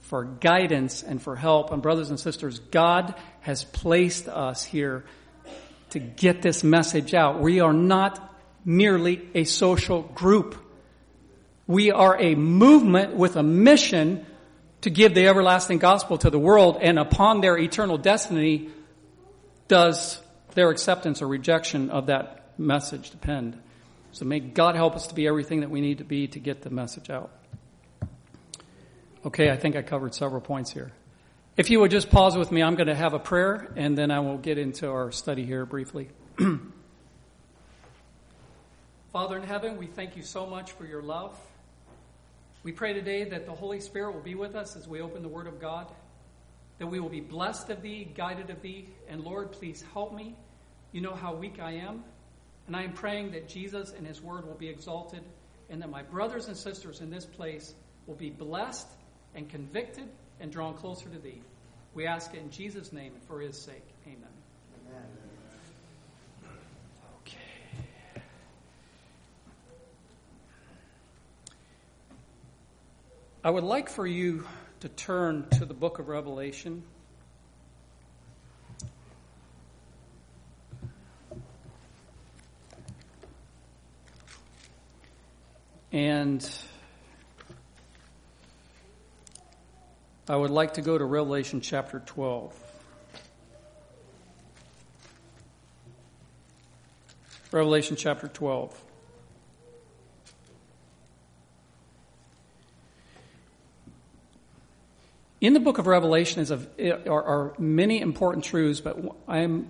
for 0.00 0.24
guidance 0.24 1.02
and 1.04 1.22
for 1.22 1.36
help. 1.36 1.70
And 1.70 1.80
brothers 1.80 2.10
and 2.10 2.18
sisters, 2.18 2.58
God 2.58 3.14
has 3.42 3.62
placed 3.62 4.28
us 4.28 4.64
here 4.64 5.04
to 5.90 6.00
get 6.00 6.42
this 6.42 6.64
message 6.64 7.14
out. 7.14 7.40
We 7.40 7.60
are 7.60 7.72
not 7.72 8.34
merely 8.64 9.28
a 9.34 9.44
social 9.44 10.02
group. 10.02 10.56
We 11.70 11.92
are 11.92 12.20
a 12.20 12.34
movement 12.34 13.14
with 13.14 13.36
a 13.36 13.44
mission 13.44 14.26
to 14.80 14.90
give 14.90 15.14
the 15.14 15.28
everlasting 15.28 15.78
gospel 15.78 16.18
to 16.18 16.28
the 16.28 16.36
world 16.36 16.78
and 16.80 16.98
upon 16.98 17.42
their 17.42 17.56
eternal 17.56 17.96
destiny 17.96 18.70
does 19.68 20.20
their 20.54 20.70
acceptance 20.70 21.22
or 21.22 21.28
rejection 21.28 21.90
of 21.90 22.06
that 22.06 22.58
message 22.58 23.10
depend. 23.10 23.56
So 24.10 24.24
may 24.24 24.40
God 24.40 24.74
help 24.74 24.96
us 24.96 25.06
to 25.06 25.14
be 25.14 25.28
everything 25.28 25.60
that 25.60 25.70
we 25.70 25.80
need 25.80 25.98
to 25.98 26.04
be 26.04 26.26
to 26.26 26.40
get 26.40 26.62
the 26.62 26.70
message 26.70 27.08
out. 27.08 27.30
Okay, 29.24 29.48
I 29.48 29.56
think 29.56 29.76
I 29.76 29.82
covered 29.82 30.12
several 30.12 30.40
points 30.40 30.72
here. 30.72 30.90
If 31.56 31.70
you 31.70 31.78
would 31.78 31.92
just 31.92 32.10
pause 32.10 32.36
with 32.36 32.50
me, 32.50 32.64
I'm 32.64 32.74
going 32.74 32.88
to 32.88 32.96
have 32.96 33.14
a 33.14 33.20
prayer 33.20 33.72
and 33.76 33.96
then 33.96 34.10
I 34.10 34.18
will 34.18 34.38
get 34.38 34.58
into 34.58 34.90
our 34.90 35.12
study 35.12 35.46
here 35.46 35.64
briefly. 35.64 36.08
Father 39.12 39.36
in 39.36 39.44
heaven, 39.44 39.76
we 39.76 39.86
thank 39.86 40.16
you 40.16 40.24
so 40.24 40.46
much 40.46 40.72
for 40.72 40.84
your 40.84 41.02
love. 41.02 41.38
We 42.62 42.72
pray 42.72 42.92
today 42.92 43.24
that 43.24 43.46
the 43.46 43.52
Holy 43.52 43.80
Spirit 43.80 44.12
will 44.14 44.20
be 44.20 44.34
with 44.34 44.54
us 44.54 44.76
as 44.76 44.86
we 44.86 45.00
open 45.00 45.22
the 45.22 45.28
Word 45.28 45.46
of 45.46 45.60
God, 45.60 45.90
that 46.78 46.86
we 46.86 47.00
will 47.00 47.08
be 47.08 47.20
blessed 47.20 47.70
of 47.70 47.82
thee, 47.82 48.10
guided 48.14 48.50
of 48.50 48.60
thee, 48.62 48.88
and 49.08 49.22
Lord, 49.22 49.52
please 49.52 49.84
help 49.92 50.14
me 50.14 50.36
You 50.92 51.00
know 51.00 51.14
how 51.14 51.34
weak 51.34 51.58
I 51.60 51.72
am. 51.72 52.04
And 52.66 52.76
I 52.76 52.82
am 52.82 52.92
praying 52.92 53.32
that 53.32 53.48
Jesus 53.48 53.92
and 53.96 54.06
his 54.06 54.20
word 54.22 54.46
will 54.46 54.54
be 54.54 54.68
exalted 54.68 55.22
and 55.68 55.80
that 55.82 55.90
my 55.90 56.02
brothers 56.02 56.48
and 56.48 56.56
sisters 56.56 57.00
in 57.00 57.10
this 57.10 57.24
place 57.24 57.74
will 58.06 58.14
be 58.14 58.30
blessed 58.30 58.88
and 59.34 59.48
convicted 59.48 60.08
and 60.40 60.50
drawn 60.50 60.74
closer 60.74 61.08
to 61.08 61.18
thee. 61.18 61.40
We 61.94 62.06
ask 62.06 62.34
it 62.34 62.38
in 62.38 62.50
Jesus' 62.50 62.92
name 62.92 63.12
and 63.14 63.22
for 63.24 63.40
his 63.40 63.56
sake. 63.56 63.86
Amen. 64.06 64.18
Amen. 64.88 65.04
Okay. 67.26 67.38
I 73.42 73.48
would 73.48 73.64
like 73.64 73.88
for 73.88 74.06
you 74.06 74.44
to 74.80 74.90
turn 74.90 75.48
to 75.52 75.64
the 75.64 75.72
book 75.72 75.98
of 75.98 76.08
Revelation. 76.08 76.82
And 85.90 86.46
I 90.28 90.36
would 90.36 90.50
like 90.50 90.74
to 90.74 90.82
go 90.82 90.98
to 90.98 91.04
Revelation 91.06 91.62
chapter 91.62 92.00
12. 92.00 92.54
Revelation 97.52 97.96
chapter 97.96 98.28
12. 98.28 98.89
In 105.40 105.54
the 105.54 105.60
book 105.60 105.78
of 105.78 105.86
Revelation 105.86 106.42
is 106.42 106.50
a, 106.50 107.08
are, 107.08 107.22
are, 107.22 107.54
many 107.58 108.00
important 108.00 108.44
truths, 108.44 108.80
but 108.80 108.98
I'm 109.26 109.68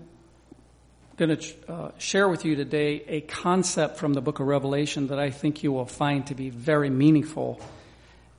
going 1.16 1.36
to 1.36 1.72
uh, 1.72 1.90
share 1.96 2.28
with 2.28 2.44
you 2.44 2.56
today 2.56 3.04
a 3.06 3.20
concept 3.20 3.96
from 3.96 4.12
the 4.12 4.20
book 4.20 4.40
of 4.40 4.48
Revelation 4.48 5.08
that 5.08 5.20
I 5.20 5.30
think 5.30 5.62
you 5.62 5.70
will 5.70 5.86
find 5.86 6.26
to 6.26 6.34
be 6.34 6.50
very 6.50 6.90
meaningful. 6.90 7.60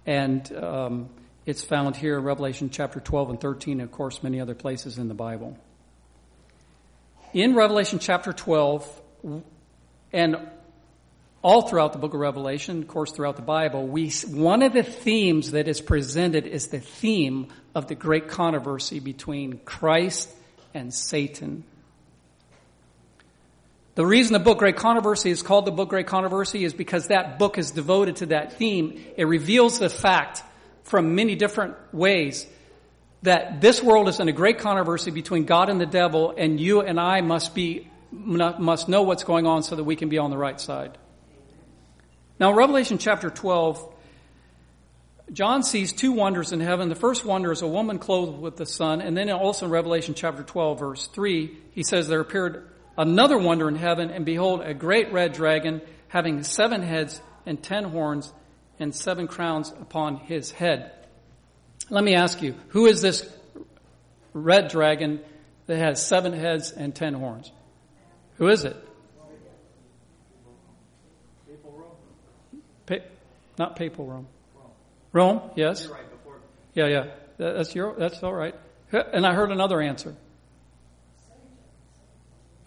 And 0.05 0.51
um, 0.57 1.09
it's 1.45 1.63
found 1.63 1.95
here 1.95 2.17
in 2.17 2.23
Revelation 2.25 2.69
chapter 2.69 2.99
12 2.99 3.29
and 3.29 3.39
13, 3.39 3.79
and 3.79 3.89
of 3.89 3.91
course, 3.91 4.21
many 4.21 4.41
other 4.41 4.55
places 4.55 4.97
in 4.97 5.07
the 5.07 5.13
Bible. 5.13 5.57
In 7.33 7.55
Revelation 7.55 7.99
chapter 7.99 8.33
12, 8.33 9.01
and 10.11 10.37
all 11.41 11.67
throughout 11.67 11.93
the 11.93 11.99
book 11.99 12.13
of 12.13 12.19
Revelation, 12.19 12.81
of 12.81 12.87
course, 12.87 13.11
throughout 13.11 13.35
the 13.35 13.41
Bible, 13.41 13.87
we, 13.87 14.11
one 14.27 14.61
of 14.61 14.73
the 14.73 14.83
themes 14.83 15.51
that 15.51 15.67
is 15.67 15.81
presented 15.81 16.45
is 16.45 16.67
the 16.67 16.79
theme 16.79 17.47
of 17.73 17.87
the 17.87 17.95
great 17.95 18.27
controversy 18.27 18.99
between 18.99 19.59
Christ 19.59 20.29
and 20.73 20.93
Satan. 20.93 21.63
The 23.95 24.05
reason 24.05 24.33
the 24.33 24.39
book 24.39 24.59
Great 24.59 24.77
Controversy 24.77 25.31
is 25.31 25.41
called 25.41 25.65
the 25.65 25.71
book 25.71 25.89
Great 25.89 26.07
Controversy 26.07 26.63
is 26.63 26.73
because 26.73 27.07
that 27.07 27.39
book 27.39 27.57
is 27.57 27.71
devoted 27.71 28.17
to 28.17 28.27
that 28.27 28.53
theme. 28.53 29.03
It 29.17 29.25
reveals 29.25 29.79
the 29.79 29.89
fact 29.89 30.43
from 30.83 31.15
many 31.15 31.35
different 31.35 31.75
ways 31.91 32.47
that 33.23 33.61
this 33.61 33.83
world 33.83 34.07
is 34.07 34.19
in 34.19 34.27
a 34.27 34.31
great 34.31 34.59
controversy 34.59 35.11
between 35.11 35.45
God 35.45 35.69
and 35.69 35.79
the 35.79 35.85
devil, 35.85 36.33
and 36.35 36.59
you 36.59 36.81
and 36.81 36.99
I 36.99 37.21
must 37.21 37.53
be 37.53 37.87
must 38.11 38.89
know 38.89 39.03
what's 39.03 39.23
going 39.23 39.47
on 39.47 39.63
so 39.63 39.75
that 39.75 39.85
we 39.85 39.95
can 39.95 40.09
be 40.09 40.17
on 40.17 40.31
the 40.31 40.37
right 40.37 40.59
side. 40.59 40.97
Now, 42.41 42.53
Revelation 42.53 42.97
chapter 42.97 43.29
12, 43.29 43.87
John 45.31 45.61
sees 45.61 45.93
two 45.93 46.11
wonders 46.11 46.51
in 46.51 46.59
heaven. 46.59 46.89
The 46.89 46.95
first 46.95 47.23
wonder 47.23 47.51
is 47.51 47.61
a 47.61 47.67
woman 47.67 47.99
clothed 47.99 48.41
with 48.41 48.55
the 48.55 48.65
sun, 48.65 48.99
and 48.99 49.15
then 49.15 49.29
also 49.29 49.67
in 49.67 49.71
Revelation 49.71 50.15
chapter 50.15 50.41
12, 50.41 50.79
verse 50.79 51.05
3, 51.05 51.55
he 51.73 51.83
says, 51.83 52.07
There 52.07 52.19
appeared 52.19 52.67
another 52.97 53.37
wonder 53.37 53.67
in 53.67 53.75
heaven, 53.75 54.09
and 54.09 54.25
behold, 54.25 54.61
a 54.61 54.73
great 54.73 55.13
red 55.13 55.33
dragon 55.33 55.81
having 56.07 56.41
seven 56.41 56.81
heads 56.81 57.21
and 57.45 57.61
ten 57.61 57.83
horns 57.83 58.33
and 58.79 58.95
seven 58.95 59.27
crowns 59.27 59.69
upon 59.69 60.15
his 60.15 60.49
head. 60.49 60.91
Let 61.91 62.03
me 62.03 62.15
ask 62.15 62.41
you, 62.41 62.55
who 62.69 62.87
is 62.87 63.03
this 63.03 63.31
red 64.33 64.69
dragon 64.69 65.19
that 65.67 65.77
has 65.77 66.03
seven 66.03 66.33
heads 66.33 66.71
and 66.71 66.95
ten 66.95 67.13
horns? 67.13 67.51
Who 68.37 68.47
is 68.47 68.63
it? 68.63 68.75
Not 73.61 73.75
papal 73.75 74.07
Rome. 74.07 74.27
Rome, 75.13 75.51
yes. 75.55 75.87
Yeah, 76.73 76.87
yeah. 76.87 77.05
That's 77.37 77.75
your. 77.75 77.93
That's 77.95 78.23
all 78.23 78.33
right. 78.33 78.55
And 78.91 79.25
I 79.25 79.35
heard 79.35 79.51
another 79.51 79.79
answer. 79.79 80.15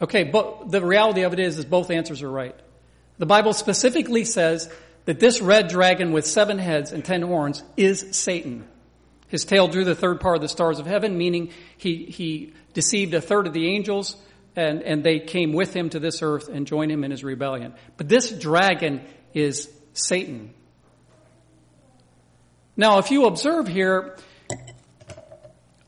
Okay, 0.00 0.22
but 0.22 0.70
the 0.70 0.84
reality 0.84 1.22
of 1.22 1.32
it 1.32 1.40
is, 1.40 1.58
is 1.58 1.64
both 1.64 1.90
answers 1.90 2.22
are 2.22 2.30
right. 2.30 2.54
The 3.18 3.26
Bible 3.26 3.52
specifically 3.54 4.24
says 4.24 4.72
that 5.04 5.18
this 5.18 5.40
red 5.40 5.68
dragon 5.68 6.12
with 6.12 6.26
seven 6.26 6.58
heads 6.58 6.92
and 6.92 7.04
ten 7.04 7.22
horns 7.22 7.62
is 7.76 8.06
Satan. 8.12 8.68
His 9.28 9.44
tail 9.44 9.66
drew 9.66 9.84
the 9.84 9.96
third 9.96 10.20
part 10.20 10.36
of 10.36 10.42
the 10.42 10.48
stars 10.48 10.78
of 10.78 10.86
heaven, 10.86 11.18
meaning 11.18 11.50
he, 11.76 12.04
he 12.04 12.52
deceived 12.72 13.14
a 13.14 13.20
third 13.20 13.48
of 13.48 13.52
the 13.52 13.68
angels 13.68 14.16
and, 14.54 14.82
and 14.82 15.02
they 15.02 15.18
came 15.18 15.52
with 15.52 15.74
him 15.74 15.90
to 15.90 15.98
this 15.98 16.22
earth 16.22 16.48
and 16.48 16.66
joined 16.66 16.92
him 16.92 17.02
in 17.02 17.10
his 17.10 17.24
rebellion. 17.24 17.74
But 17.96 18.08
this 18.08 18.30
dragon 18.30 19.00
is 19.32 19.68
Satan. 19.92 20.54
Now, 22.76 22.98
if 22.98 23.10
you 23.10 23.26
observe 23.26 23.68
here, 23.68 24.16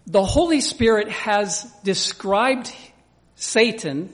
the 0.06 0.24
Holy 0.24 0.60
Spirit 0.60 1.08
has 1.08 1.62
described 1.82 2.72
Satan 3.34 4.12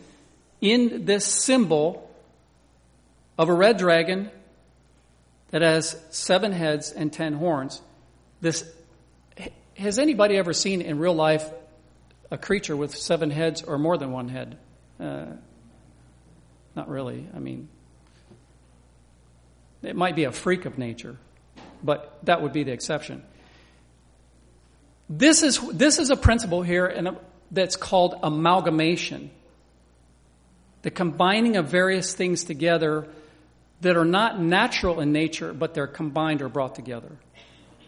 in 0.60 1.04
this 1.04 1.26
symbol 1.26 2.10
of 3.36 3.48
a 3.48 3.54
red 3.54 3.76
dragon 3.76 4.30
that 5.50 5.60
has 5.62 6.00
seven 6.10 6.52
heads 6.52 6.92
and 6.92 7.12
ten 7.12 7.34
horns. 7.34 7.82
This, 8.40 8.64
has 9.76 9.98
anybody 9.98 10.36
ever 10.36 10.52
seen 10.54 10.80
in 10.80 10.98
real 10.98 11.14
life 11.14 11.44
a 12.30 12.38
creature 12.38 12.76
with 12.76 12.96
seven 12.96 13.30
heads 13.30 13.62
or 13.62 13.78
more 13.78 13.98
than 13.98 14.12
one 14.12 14.28
head? 14.28 14.56
Uh, 14.98 15.26
not 16.74 16.88
really. 16.88 17.28
I 17.36 17.38
mean, 17.38 17.68
it 19.82 19.94
might 19.94 20.16
be 20.16 20.24
a 20.24 20.32
freak 20.32 20.64
of 20.64 20.78
nature, 20.78 21.18
but 21.82 22.18
that 22.24 22.42
would 22.42 22.52
be 22.52 22.64
the 22.64 22.72
exception. 22.72 23.22
This 25.08 25.42
is, 25.42 25.60
this 25.72 25.98
is 25.98 26.10
a 26.10 26.16
principle 26.16 26.62
here 26.62 26.86
a, 26.86 27.16
that's 27.50 27.76
called 27.76 28.18
amalgamation. 28.22 29.30
The 30.82 30.90
combining 30.90 31.56
of 31.56 31.66
various 31.66 32.14
things 32.14 32.44
together 32.44 33.06
that 33.82 33.96
are 33.96 34.04
not 34.04 34.40
natural 34.40 35.00
in 35.00 35.12
nature, 35.12 35.52
but 35.52 35.74
they're 35.74 35.86
combined 35.86 36.40
or 36.40 36.48
brought 36.48 36.74
together. 36.74 37.10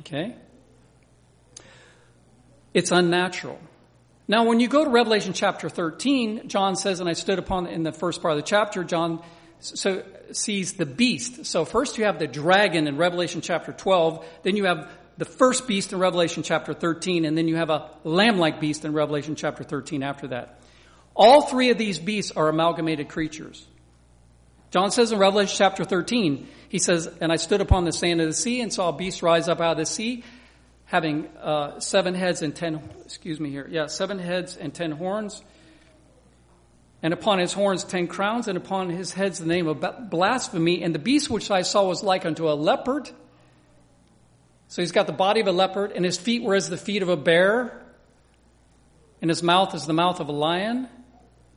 Okay? 0.01 0.35
It's 2.75 2.91
unnatural. 2.91 3.59
Now, 4.27 4.45
when 4.45 4.59
you 4.59 4.69
go 4.69 4.85
to 4.85 4.91
Revelation 4.91 5.33
chapter 5.33 5.69
13, 5.69 6.49
John 6.49 6.77
says, 6.77 7.01
and 7.01 7.09
I 7.09 7.13
stood 7.13 7.39
upon 7.39 7.67
in 7.67 7.85
the 7.85 7.93
first 7.93 8.23
part 8.23 8.33
of 8.33 8.39
the 8.39 8.47
chapter, 8.47 8.83
John 8.83 9.23
so 9.65 10.03
sees 10.33 10.75
the 10.75 10.87
beast. 10.87 11.47
So 11.47 11.65
first 11.65 11.99
you 11.99 12.05
have 12.05 12.19
the 12.19 12.27
dragon 12.27 12.87
in 12.87 12.97
Revelation 12.97 13.41
chapter 13.41 13.73
12, 13.73 14.25
then 14.43 14.57
you 14.57 14.65
have 14.65 14.91
the 15.17 15.25
first 15.25 15.67
beast 15.67 15.93
in 15.93 15.99
Revelation 15.99 16.43
chapter 16.43 16.75
13, 16.75 17.25
and 17.25 17.39
then 17.39 17.49
you 17.49 17.57
have 17.57 17.71
a 17.71 17.91
lamb-like 18.03 18.61
beast 18.61 18.85
in 18.85 18.93
Revelation 18.93 19.37
chapter 19.37 19.63
13 19.63 20.03
after 20.03 20.29
that. 20.29 20.61
All 21.15 21.43
three 21.43 21.71
of 21.71 21.79
these 21.79 21.99
beasts 21.99 22.33
are 22.33 22.49
amalgamated 22.49 23.09
creatures. 23.09 23.65
John 24.71 24.91
says 24.91 25.13
in 25.13 25.19
Revelation 25.21 25.55
chapter 25.57 25.85
13, 25.85 26.49
he 26.69 26.79
says, 26.79 27.07
And 27.21 27.31
I 27.31 27.37
stood 27.37 27.61
upon 27.61 27.85
the 27.85 27.93
sand 27.93 28.21
of 28.21 28.27
the 28.27 28.35
sea 28.35 28.61
and 28.61 28.73
saw 28.73 28.89
a 28.89 28.93
beast 28.93 29.23
rise 29.23 29.49
up 29.49 29.61
out 29.61 29.73
of 29.73 29.79
the 29.79 29.87
sea, 29.87 30.25
having 30.87 31.29
uh, 31.41 31.79
seven 31.79 32.15
heads 32.15 32.43
and 32.43 32.55
ten, 32.55 32.83
excuse 33.05 33.39
me 33.39 33.51
here, 33.51 33.69
yeah, 33.71 33.87
seven 33.87 34.19
heads 34.19 34.57
and 34.57 34.75
ten 34.75 34.91
horns. 34.91 35.43
And 37.05 37.13
upon 37.13 37.39
his 37.39 37.53
horns 37.53 37.85
ten 37.85 38.07
crowns, 38.07 38.49
and 38.49 38.57
upon 38.57 38.89
his 38.89 39.13
heads 39.13 39.39
the 39.39 39.45
name 39.45 39.69
of 39.69 40.11
blasphemy. 40.11 40.83
And 40.83 40.95
the 40.95 40.99
beast 40.99 41.29
which 41.29 41.51
I 41.51 41.61
saw 41.61 41.87
was 41.87 42.03
like 42.03 42.25
unto 42.25 42.49
a 42.49 42.55
leopard. 42.55 43.11
So 44.69 44.81
he's 44.81 44.91
got 44.91 45.07
the 45.07 45.13
body 45.13 45.41
of 45.41 45.47
a 45.47 45.53
leopard, 45.53 45.93
and 45.93 46.03
his 46.03 46.17
feet 46.17 46.43
were 46.43 46.55
as 46.55 46.71
the 46.71 46.79
feet 46.79 47.03
of 47.03 47.11
a 47.11 47.17
bear, 47.17 47.83
and 49.21 49.31
his 49.31 49.43
mouth 49.43 49.75
is 49.75 49.85
the 49.85 49.93
mouth 49.93 50.19
of 50.19 50.31
a 50.31 50.33
lion. 50.33 50.89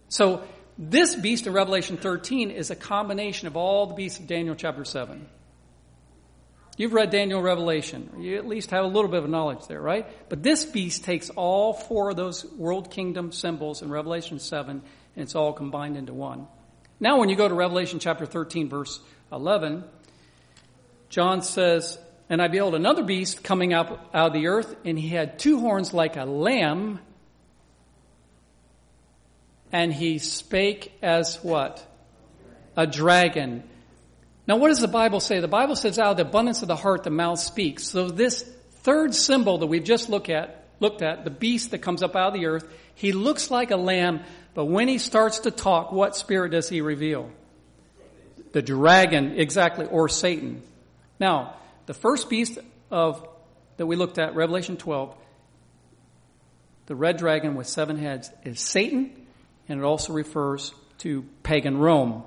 So 0.10 0.44
this 0.78 1.16
beast 1.16 1.48
in 1.48 1.54
Revelation 1.54 1.96
13 1.96 2.52
is 2.52 2.70
a 2.70 2.76
combination 2.76 3.48
of 3.48 3.56
all 3.56 3.88
the 3.88 3.96
beasts 3.96 4.20
of 4.20 4.28
Daniel 4.28 4.54
chapter 4.54 4.84
7. 4.84 5.28
You've 6.76 6.94
read 6.94 7.10
Daniel 7.10 7.42
Revelation. 7.42 8.10
You 8.20 8.38
at 8.38 8.46
least 8.46 8.72
have 8.72 8.84
a 8.84 8.88
little 8.88 9.10
bit 9.10 9.24
of 9.24 9.30
knowledge 9.30 9.66
there, 9.68 9.82
right? 9.82 10.06
But 10.28 10.44
this 10.44 10.66
beast 10.66 11.06
takes 11.06 11.30
all 11.30 11.72
four 11.72 12.10
of 12.10 12.18
those 12.18 12.44
world 12.44 12.92
kingdom 12.92 13.32
symbols 13.32 13.82
in 13.82 13.90
Revelation 13.90 14.40
7 14.40 14.84
and 15.18 15.24
it's 15.24 15.34
all 15.34 15.52
combined 15.52 15.98
into 15.98 16.14
one. 16.14 16.48
Now, 17.00 17.18
when 17.18 17.28
you 17.28 17.36
go 17.36 17.48
to 17.48 17.56
Revelation 17.56 17.98
chapter 17.98 18.28
13, 18.28 18.70
verse 18.70 19.00
11, 19.32 19.84
John 21.10 21.42
says, 21.42 21.98
And 22.30 22.40
I 22.40 22.48
beheld 22.48 22.76
another 22.76 23.04
beast 23.04 23.44
coming 23.44 23.74
up 23.74 24.12
out 24.14 24.28
of 24.28 24.34
the 24.34 24.46
earth, 24.46 24.76
and 24.86 24.98
he 24.98 25.10
had 25.10 25.40
two 25.40 25.60
horns 25.60 25.92
like 25.92 26.18
a 26.18 26.26
lamb, 26.26 27.00
and 29.72 29.92
he 29.92 30.20
spake 30.20 30.94
as 31.02 31.44
what? 31.44 31.84
A 32.76 32.86
dragon. 32.86 33.64
Now 34.48 34.58
what 34.58 34.68
does 34.68 34.82
the 34.82 34.88
Bible 34.88 35.20
say? 35.20 35.40
The 35.40 35.48
Bible 35.48 35.76
says 35.76 35.98
out 35.98 36.12
of 36.12 36.18
the 36.18 36.28
abundance 36.28 36.62
of 36.62 36.68
the 36.68 36.76
heart 36.76 37.04
the 37.04 37.10
mouth 37.10 37.40
speaks. 37.40 37.86
So 37.86 38.10
this 38.10 38.44
third 38.84 39.16
symbol 39.16 39.58
that 39.58 39.66
we've 39.66 39.84
just 39.84 40.10
looked 40.10 40.30
at, 40.30 40.68
looked 40.80 41.02
at, 41.02 41.24
the 41.24 41.32
beast 41.32 41.72
that 41.72 41.80
comes 41.80 42.04
up 42.04 42.16
out 42.16 42.28
of 42.28 42.34
the 42.40 42.46
earth, 42.46 42.72
he 42.98 43.12
looks 43.12 43.52
like 43.52 43.70
a 43.70 43.78
lamb, 43.78 44.22
but 44.56 44.66
when 44.66 44.88
he 44.88 44.98
starts 44.98 45.42
to 45.42 45.52
talk, 45.52 45.92
what 45.92 46.16
spirit 46.16 46.50
does 46.50 46.68
he 46.68 46.82
reveal? 46.82 47.30
The 48.54 48.64
dragon, 48.64 49.40
exactly, 49.40 49.86
or 49.86 50.10
Satan. 50.10 50.64
Now, 51.20 51.54
the 51.86 51.94
first 51.94 52.28
beast 52.28 52.58
of 52.90 53.24
that 53.78 53.86
we 53.86 53.96
looked 53.96 54.18
at, 54.18 54.34
Revelation 54.34 54.78
12, 54.78 55.16
the 56.88 56.96
red 56.96 57.18
dragon 57.18 57.54
with 57.54 57.68
seven 57.68 58.00
heads 58.00 58.32
is 58.44 58.60
Satan, 58.60 59.12
and 59.70 59.80
it 59.80 59.84
also 59.84 60.12
refers 60.12 60.74
to 61.00 61.24
pagan 61.44 61.78
Rome. 61.78 62.24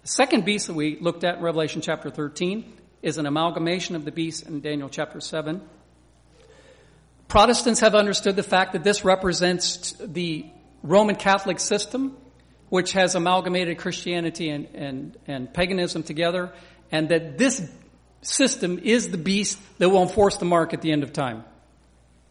The 0.00 0.08
second 0.08 0.46
beast 0.46 0.68
that 0.68 0.74
we 0.74 0.98
looked 0.98 1.24
at 1.24 1.36
in 1.36 1.42
Revelation 1.42 1.82
chapter 1.82 2.08
13 2.08 2.72
is 3.02 3.18
an 3.18 3.26
amalgamation 3.26 3.96
of 3.96 4.06
the 4.06 4.12
beast 4.12 4.46
in 4.46 4.62
Daniel 4.62 4.88
chapter 4.88 5.20
7. 5.20 5.60
Protestants 7.28 7.80
have 7.80 7.94
understood 7.94 8.36
the 8.36 8.42
fact 8.42 8.72
that 8.72 8.82
this 8.82 9.04
represents 9.04 9.92
the 10.00 10.46
Roman 10.82 11.14
Catholic 11.14 11.60
system, 11.60 12.16
which 12.70 12.92
has 12.92 13.14
amalgamated 13.14 13.76
Christianity 13.78 14.48
and, 14.48 14.68
and, 14.74 15.16
and 15.26 15.52
paganism 15.52 16.02
together, 16.02 16.52
and 16.90 17.10
that 17.10 17.36
this 17.36 17.62
system 18.22 18.78
is 18.82 19.10
the 19.10 19.18
beast 19.18 19.58
that 19.78 19.90
will 19.90 20.02
enforce 20.02 20.38
the 20.38 20.46
mark 20.46 20.72
at 20.72 20.80
the 20.80 20.90
end 20.90 21.02
of 21.02 21.12
time. 21.12 21.44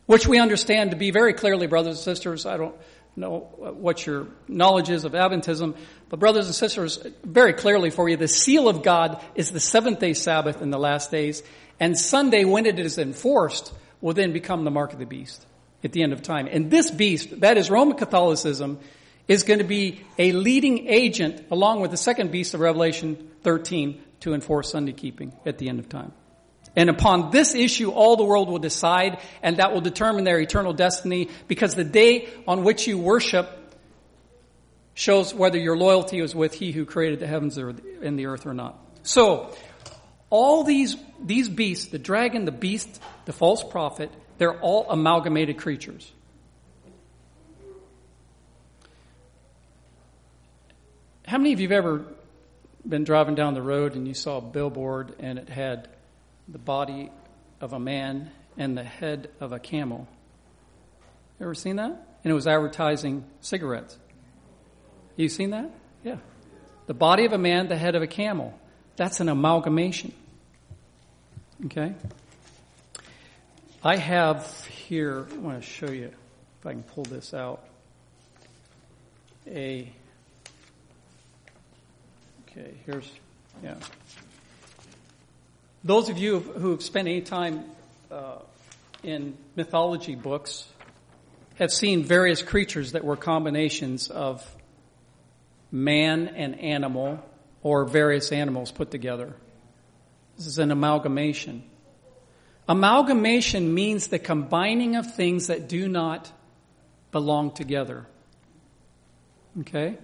Which 0.07 0.27
we 0.27 0.39
understand 0.39 0.91
to 0.91 0.97
be 0.97 1.11
very 1.11 1.33
clearly, 1.33 1.67
brothers 1.67 1.97
and 1.97 2.03
sisters. 2.03 2.45
I 2.45 2.57
don't 2.57 2.75
know 3.15 3.39
what 3.59 4.05
your 4.05 4.27
knowledge 4.47 4.89
is 4.89 5.03
of 5.03 5.11
Adventism, 5.11 5.75
but 6.09 6.19
brothers 6.19 6.47
and 6.47 6.55
sisters, 6.55 6.97
very 7.23 7.53
clearly 7.53 7.91
for 7.91 8.09
you, 8.09 8.17
the 8.17 8.27
seal 8.27 8.67
of 8.67 8.81
God 8.83 9.23
is 9.35 9.51
the 9.51 9.59
seventh 9.59 9.99
day 9.99 10.13
Sabbath 10.13 10.61
in 10.61 10.71
the 10.71 10.79
last 10.79 11.11
days, 11.11 11.43
and 11.79 11.97
Sunday, 11.97 12.45
when 12.45 12.65
it 12.65 12.79
is 12.79 12.97
enforced, 12.97 13.73
will 14.01 14.13
then 14.13 14.33
become 14.33 14.63
the 14.63 14.71
mark 14.71 14.93
of 14.93 14.99
the 14.99 15.05
beast 15.05 15.45
at 15.83 15.91
the 15.91 16.03
end 16.03 16.13
of 16.13 16.21
time. 16.21 16.47
And 16.51 16.71
this 16.71 16.91
beast, 16.91 17.39
that 17.41 17.57
is 17.57 17.69
Roman 17.69 17.97
Catholicism, 17.97 18.79
is 19.27 19.43
going 19.43 19.59
to 19.59 19.65
be 19.65 20.01
a 20.17 20.31
leading 20.31 20.87
agent 20.87 21.47
along 21.51 21.81
with 21.81 21.91
the 21.91 21.97
second 21.97 22.31
beast 22.31 22.53
of 22.53 22.59
Revelation 22.59 23.29
13 23.43 24.01
to 24.21 24.33
enforce 24.33 24.71
Sunday 24.71 24.93
keeping 24.93 25.33
at 25.45 25.57
the 25.57 25.69
end 25.69 25.79
of 25.79 25.89
time. 25.89 26.13
And 26.75 26.89
upon 26.89 27.31
this 27.31 27.55
issue, 27.55 27.89
all 27.89 28.15
the 28.17 28.23
world 28.23 28.49
will 28.49 28.59
decide, 28.59 29.19
and 29.41 29.57
that 29.57 29.73
will 29.73 29.81
determine 29.81 30.23
their 30.23 30.39
eternal 30.39 30.73
destiny, 30.73 31.29
because 31.47 31.73
the 31.73 31.83
day 31.83 32.29
on 32.47 32.63
which 32.63 32.87
you 32.87 32.99
worship 32.99 33.49
shows 34.93 35.33
whether 35.33 35.57
your 35.57 35.75
loyalty 35.75 36.19
is 36.19 36.35
with 36.35 36.53
He 36.53 36.71
who 36.71 36.85
created 36.85 37.19
the 37.19 37.27
heavens 37.27 37.57
and 37.57 38.17
the 38.17 38.27
earth 38.27 38.45
or 38.45 38.53
not. 38.53 38.79
So, 39.03 39.55
all 40.29 40.63
these, 40.63 40.95
these 41.23 41.47
beasts, 41.49 41.87
the 41.87 41.99
dragon, 41.99 42.45
the 42.45 42.51
beast, 42.51 43.01
the 43.25 43.33
false 43.33 43.63
prophet, 43.63 44.11
they're 44.37 44.59
all 44.59 44.89
amalgamated 44.89 45.57
creatures. 45.57 46.11
How 51.25 51.37
many 51.37 51.53
of 51.53 51.59
you 51.59 51.67
have 51.67 51.77
ever 51.77 52.05
been 52.87 53.03
driving 53.03 53.35
down 53.35 53.53
the 53.53 53.61
road 53.61 53.95
and 53.95 54.07
you 54.07 54.13
saw 54.13 54.37
a 54.37 54.41
billboard 54.41 55.13
and 55.19 55.37
it 55.37 55.49
had 55.49 55.89
the 56.47 56.57
body 56.57 57.11
of 57.59 57.73
a 57.73 57.79
man 57.79 58.31
and 58.57 58.77
the 58.77 58.83
head 58.83 59.29
of 59.41 59.51
a 59.51 59.59
camel? 59.59 60.07
Ever 61.41 61.53
seen 61.53 61.75
that? 61.75 61.91
And 62.23 62.31
it 62.31 62.33
was 62.33 62.47
advertising 62.47 63.25
cigarettes. 63.41 63.97
You 65.17 65.29
seen 65.29 65.51
that? 65.51 65.69
Yeah. 66.03 66.17
The 66.85 66.93
body 66.93 67.25
of 67.25 67.33
a 67.33 67.37
man, 67.37 67.67
the 67.67 67.75
head 67.75 67.95
of 67.95 68.01
a 68.01 68.07
camel. 68.07 68.57
That's 68.97 69.19
an 69.19 69.29
amalgamation. 69.29 70.11
Okay? 71.65 71.93
I 73.83 73.95
have 73.95 74.65
here, 74.65 75.27
I 75.31 75.37
want 75.37 75.61
to 75.61 75.67
show 75.67 75.89
you 75.89 76.11
if 76.59 76.65
I 76.65 76.73
can 76.73 76.83
pull 76.83 77.03
this 77.03 77.33
out. 77.33 77.63
A 79.47 79.89
Okay, 82.57 82.73
here's, 82.87 83.11
yeah. 83.63 83.75
Those 85.83 86.09
of 86.09 86.17
you 86.17 86.39
who 86.39 86.71
have 86.71 86.81
spent 86.81 87.07
any 87.07 87.21
time 87.21 87.65
uh, 88.09 88.39
in 89.03 89.37
mythology 89.55 90.15
books 90.15 90.67
have 91.59 91.71
seen 91.71 92.03
various 92.03 92.41
creatures 92.41 92.93
that 92.93 93.03
were 93.03 93.15
combinations 93.15 94.09
of 94.09 94.43
man 95.71 96.29
and 96.29 96.59
animal 96.59 97.23
or 97.63 97.85
various 97.85 98.31
animals 98.31 98.71
put 98.71 98.91
together. 98.91 99.33
This 100.37 100.47
is 100.47 100.59
an 100.59 100.71
amalgamation. 100.71 101.63
Amalgamation 102.69 103.73
means 103.73 104.07
the 104.07 104.19
combining 104.19 104.95
of 104.95 105.15
things 105.15 105.47
that 105.47 105.67
do 105.67 105.87
not 105.87 106.31
belong 107.11 107.51
together. 107.51 108.05
Okay? 109.61 109.97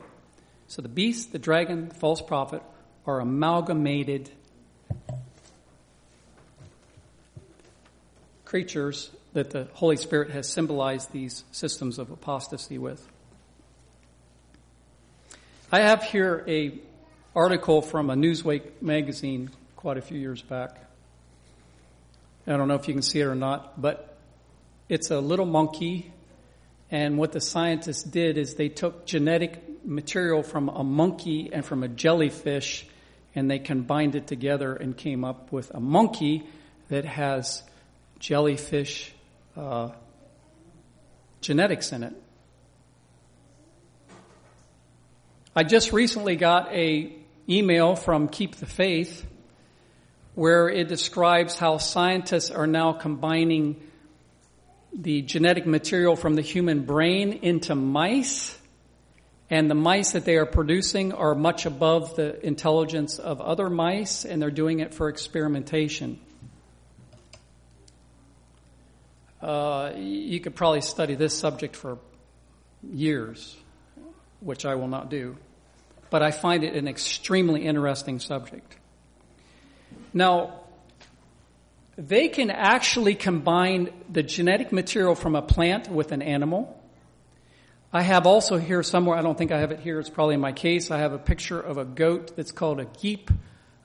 So 0.68 0.82
the 0.82 0.90
beast, 0.90 1.32
the 1.32 1.40
dragon, 1.40 1.90
the 1.90 1.96
false 1.96 2.22
prophet 2.22 2.64
are 3.06 3.20
amalgamated 3.20 4.30
creatures 8.46 9.12
that 9.34 9.50
the 9.50 9.68
Holy 9.74 9.98
Spirit 9.98 10.30
has 10.32 10.48
symbolized 10.48 11.12
these 11.12 11.44
systems 11.52 12.00
of 12.00 12.12
apostasy 12.12 12.78
with. 12.78 13.06
I 15.72 15.80
have 15.80 16.04
here 16.04 16.44
a 16.48 16.80
article 17.36 17.82
from 17.82 18.10
a 18.10 18.16
Newsweek 18.16 18.82
magazine 18.82 19.50
quite 19.76 19.98
a 19.98 20.02
few 20.02 20.18
years 20.18 20.42
back. 20.42 20.78
I 22.46 22.58
don't 22.58 22.68
know 22.68 22.76
if 22.76 22.88
you 22.88 22.94
can 22.94 23.04
see 23.04 23.22
it 23.22 23.26
or 23.26 23.36
not, 23.36 23.82
but 23.82 24.18
it's 24.90 25.12
a 25.12 25.20
little 25.20 25.46
monkey 25.46 26.12
and 26.94 27.18
what 27.18 27.32
the 27.32 27.42
scientists 27.42 28.04
did 28.04 28.38
is 28.38 28.54
they 28.54 28.70
took 28.70 29.08
genetic 29.08 29.84
material 29.84 30.44
from 30.44 30.70
a 30.70 30.84
monkey 30.84 31.50
and 31.52 31.66
from 31.66 31.82
a 31.82 31.88
jellyfish, 31.88 32.86
and 33.34 33.50
they 33.50 33.58
combined 33.58 34.14
it 34.14 34.28
together 34.28 34.76
and 34.76 34.96
came 34.96 35.26
up 35.26 35.52
with 35.52 35.72
a 35.74 35.80
monkey 35.80 36.44
that 36.90 37.04
has 37.04 37.64
jellyfish 38.20 39.12
uh, 39.58 39.90
genetics 41.42 41.92
in 41.92 42.04
it. 42.04 42.14
I 45.56 45.64
just 45.64 45.94
recently 45.94 46.36
got 46.36 46.72
a 46.74 47.12
email 47.50 47.96
from 47.96 48.28
Keep 48.28 48.56
the 48.58 48.66
Faith 48.66 49.26
where 50.36 50.68
it 50.68 50.88
describes 50.88 51.58
how 51.58 51.78
scientists 51.78 52.50
are 52.50 52.66
now 52.66 52.92
combining 52.94 53.80
the 54.92 55.22
genetic 55.22 55.66
material 55.66 56.16
from 56.16 56.36
the 56.36 56.42
human 56.42 56.86
brain 56.86 57.34
into 57.34 57.76
mice 57.76 58.58
and 59.50 59.70
the 59.70 59.76
mice 59.76 60.14
that 60.14 60.26
they 60.26 60.38
are 60.38 60.48
producing 60.48 61.14
are 61.14 61.36
much 61.36 61.68
above 61.68 62.16
the 62.16 62.44
intelligence 62.44 63.20
of 63.20 63.40
other 63.40 63.70
mice, 63.70 64.26
and 64.26 64.42
they're 64.42 64.50
doing 64.50 64.80
it 64.80 64.96
for 64.96 65.10
experimentation. 65.10 66.20
Uh, 69.40 69.92
you 69.96 70.40
could 70.40 70.56
probably 70.56 70.82
study 70.82 71.14
this 71.14 71.38
subject 71.38 71.76
for 71.76 72.00
years, 72.82 73.56
which 74.40 74.66
I 74.66 74.74
will 74.74 74.88
not 74.88 75.12
do, 75.12 75.38
but 76.14 76.22
I 76.22 76.30
find 76.30 76.64
it 76.64 76.76
an 76.76 76.88
extremely 76.88 77.66
interesting 77.66 78.20
subject. 78.20 78.78
Now, 80.14 80.60
they 81.98 82.28
can 82.28 82.52
actually 82.52 83.16
combine 83.16 83.90
the 84.08 84.22
genetic 84.22 84.72
material 84.72 85.16
from 85.16 85.36
a 85.36 85.42
plant 85.42 85.90
with 85.90 86.12
an 86.12 86.22
animal 86.22 86.80
I 87.96 88.02
have 88.02 88.26
also 88.26 88.58
here 88.58 88.82
somewhere, 88.82 89.16
I 89.16 89.22
don't 89.22 89.38
think 89.38 89.52
I 89.52 89.60
have 89.60 89.72
it 89.72 89.80
here, 89.80 90.00
it's 90.00 90.10
probably 90.10 90.34
in 90.34 90.42
my 90.42 90.52
case, 90.52 90.90
I 90.90 90.98
have 90.98 91.14
a 91.14 91.20
picture 91.20 91.60
of 91.60 91.78
a 91.78 91.86
goat 91.86 92.36
that's 92.36 92.52
called 92.52 92.80
a 92.80 92.86
geep, 92.86 93.30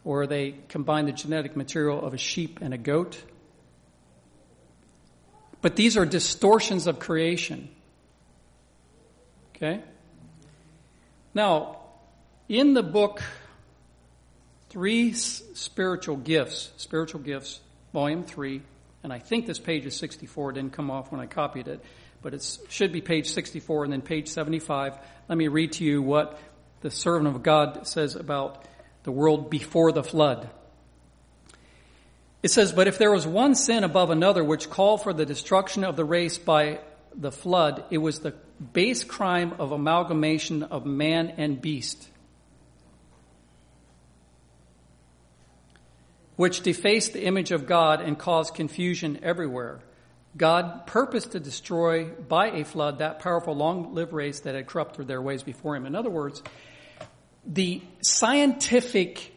where 0.02 0.26
they 0.26 0.54
combine 0.68 1.04
the 1.04 1.12
genetic 1.12 1.56
material 1.56 2.02
of 2.02 2.14
a 2.14 2.16
sheep 2.16 2.60
and 2.62 2.72
a 2.72 2.78
goat. 2.78 3.22
But 5.60 5.76
these 5.76 5.98
are 5.98 6.06
distortions 6.06 6.86
of 6.86 6.98
creation. 6.98 7.68
Okay? 9.54 9.82
Now, 11.34 11.77
in 12.48 12.74
the 12.74 12.82
book, 12.82 13.22
Three 14.70 15.12
Spiritual 15.12 16.16
Gifts, 16.16 16.70
Spiritual 16.76 17.20
Gifts, 17.20 17.60
Volume 17.92 18.24
3, 18.24 18.62
and 19.02 19.12
I 19.12 19.18
think 19.18 19.46
this 19.46 19.58
page 19.58 19.86
is 19.86 19.96
64, 19.96 20.50
it 20.50 20.54
didn't 20.54 20.72
come 20.72 20.90
off 20.90 21.10
when 21.12 21.20
I 21.20 21.26
copied 21.26 21.68
it 21.68 21.84
but 22.22 22.34
it 22.34 22.58
should 22.68 22.92
be 22.92 23.00
page 23.00 23.30
64 23.30 23.84
and 23.84 23.92
then 23.92 24.02
page 24.02 24.28
75. 24.28 24.98
Let 25.28 25.38
me 25.38 25.48
read 25.48 25.72
to 25.72 25.84
you 25.84 26.02
what 26.02 26.38
the 26.80 26.90
servant 26.90 27.34
of 27.34 27.42
God 27.42 27.86
says 27.86 28.16
about 28.16 28.64
the 29.04 29.12
world 29.12 29.50
before 29.50 29.92
the 29.92 30.02
flood. 30.02 30.48
It 32.42 32.50
says, 32.50 32.72
But 32.72 32.88
if 32.88 32.98
there 32.98 33.10
was 33.10 33.26
one 33.26 33.54
sin 33.54 33.84
above 33.84 34.10
another 34.10 34.44
which 34.44 34.70
called 34.70 35.02
for 35.02 35.12
the 35.12 35.26
destruction 35.26 35.84
of 35.84 35.96
the 35.96 36.04
race 36.04 36.38
by 36.38 36.80
the 37.14 37.32
flood, 37.32 37.84
it 37.90 37.98
was 37.98 38.20
the 38.20 38.34
base 38.72 39.04
crime 39.04 39.54
of 39.58 39.72
amalgamation 39.72 40.64
of 40.64 40.86
man 40.86 41.34
and 41.36 41.60
beast, 41.60 42.08
which 46.38 46.60
defaced 46.60 47.14
the 47.14 47.24
image 47.24 47.50
of 47.50 47.66
God 47.66 48.00
and 48.00 48.16
caused 48.16 48.54
confusion 48.54 49.18
everywhere. 49.24 49.80
God 50.36 50.86
purposed 50.86 51.32
to 51.32 51.40
destroy 51.40 52.04
by 52.04 52.50
a 52.50 52.64
flood 52.64 53.00
that 53.00 53.18
powerful 53.18 53.56
long 53.56 53.92
lived 53.92 54.12
race 54.12 54.38
that 54.40 54.54
had 54.54 54.68
corrupted 54.68 55.08
their 55.08 55.20
ways 55.20 55.42
before 55.42 55.74
him. 55.74 55.84
In 55.84 55.96
other 55.96 56.10
words, 56.10 56.40
the 57.44 57.82
scientific 58.02 59.34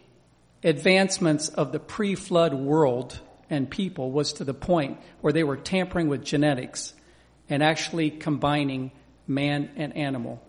advancements 0.64 1.50
of 1.50 1.72
the 1.72 1.80
pre 1.80 2.14
flood 2.14 2.54
world 2.54 3.20
and 3.50 3.68
people 3.68 4.12
was 4.12 4.34
to 4.34 4.44
the 4.44 4.54
point 4.54 5.00
where 5.22 5.34
they 5.34 5.44
were 5.44 5.58
tampering 5.58 6.08
with 6.08 6.24
genetics 6.24 6.94
and 7.50 7.64
actually 7.64 8.12
combining 8.12 8.92
man 9.26 9.72
and 9.76 9.98
animal. 9.98 10.40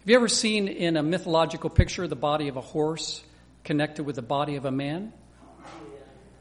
Have 0.00 0.08
you 0.08 0.16
ever 0.16 0.28
seen 0.28 0.66
in 0.66 0.96
a 0.96 1.02
mythological 1.02 1.68
picture 1.68 2.08
the 2.08 2.16
body 2.16 2.48
of 2.48 2.56
a 2.56 2.62
horse 2.62 3.22
connected 3.64 4.04
with 4.04 4.16
the 4.16 4.22
body 4.22 4.56
of 4.56 4.64
a 4.64 4.70
man? 4.70 5.12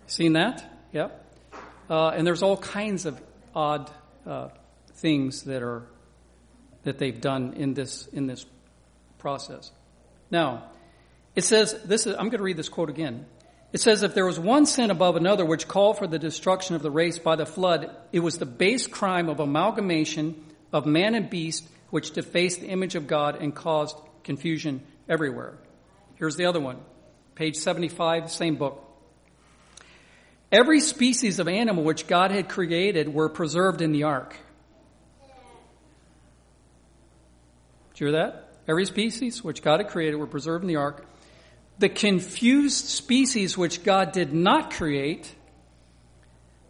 Seen 0.07 0.33
that? 0.33 0.63
Yep. 0.93 1.25
Uh, 1.89 2.09
and 2.09 2.25
there's 2.25 2.43
all 2.43 2.57
kinds 2.57 3.05
of 3.05 3.21
odd 3.53 3.89
uh, 4.25 4.49
things 4.93 5.43
that 5.43 5.61
are 5.61 5.83
that 6.83 6.97
they've 6.97 7.19
done 7.19 7.53
in 7.53 7.73
this 7.73 8.07
in 8.07 8.27
this 8.27 8.45
process. 9.17 9.71
Now, 10.31 10.69
it 11.35 11.43
says 11.43 11.73
this 11.83 12.05
is 12.07 12.13
I'm 12.13 12.29
going 12.29 12.37
to 12.37 12.43
read 12.43 12.57
this 12.57 12.69
quote 12.69 12.89
again. 12.89 13.25
It 13.73 13.81
says 13.81 14.01
if 14.03 14.13
there 14.13 14.25
was 14.25 14.39
one 14.39 14.65
sin 14.65 14.91
above 14.91 15.17
another 15.17 15.45
which 15.45 15.67
called 15.67 15.97
for 15.97 16.07
the 16.07 16.19
destruction 16.19 16.75
of 16.75 16.81
the 16.81 16.91
race 16.91 17.19
by 17.19 17.35
the 17.35 17.45
flood, 17.45 17.93
it 18.13 18.21
was 18.21 18.37
the 18.37 18.45
base 18.45 18.87
crime 18.87 19.27
of 19.27 19.39
amalgamation 19.39 20.41
of 20.71 20.85
man 20.85 21.15
and 21.15 21.29
beast 21.29 21.67
which 21.89 22.11
defaced 22.11 22.61
the 22.61 22.67
image 22.67 22.95
of 22.95 23.07
God 23.07 23.41
and 23.41 23.53
caused 23.53 23.97
confusion 24.23 24.81
everywhere. 25.07 25.57
Here's 26.15 26.35
the 26.35 26.45
other 26.45 26.59
one. 26.59 26.77
Page 27.37 27.57
75, 27.57 28.31
same 28.31 28.55
book. 28.55 28.83
Every 30.51 30.79
species 30.79 31.37
of 31.37 31.47
animal 31.47 31.83
which 31.83 32.07
God 32.07 32.31
had 32.31 32.49
created 32.49 33.13
were 33.13 33.29
preserved 33.29 33.83
in 33.83 33.91
the 33.91 34.05
ark. 34.05 34.35
Did 37.93 37.99
you 37.99 38.07
hear 38.07 38.11
that? 38.13 38.55
Every 38.67 38.85
species 38.87 39.43
which 39.43 39.61
God 39.61 39.81
had 39.81 39.89
created 39.89 40.15
were 40.15 40.25
preserved 40.25 40.63
in 40.63 40.67
the 40.67 40.77
ark. 40.77 41.05
The 41.77 41.89
confused 41.89 42.87
species 42.87 43.55
which 43.55 43.83
God 43.83 44.13
did 44.13 44.33
not 44.33 44.71
create 44.71 45.31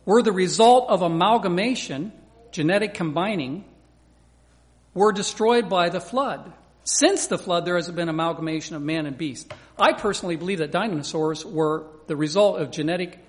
were 0.03 0.21
the 0.21 0.33
result 0.33 0.89
of 0.89 1.01
amalgamation, 1.01 2.11
genetic 2.51 2.93
combining, 2.93 3.63
were 4.93 5.13
destroyed 5.13 5.69
by 5.69 5.87
the 5.87 6.01
flood. 6.01 6.51
Since 6.89 7.27
the 7.27 7.37
flood, 7.37 7.65
there 7.65 7.75
has 7.75 7.91
been 7.91 8.07
amalgamation 8.07 8.77
of 8.77 8.81
man 8.81 9.07
and 9.07 9.17
beast. 9.17 9.53
I 9.77 9.91
personally 9.91 10.37
believe 10.37 10.59
that 10.59 10.71
dinosaurs 10.71 11.45
were 11.45 11.85
the 12.07 12.15
result 12.15 12.61
of 12.61 12.71
genetic 12.71 13.19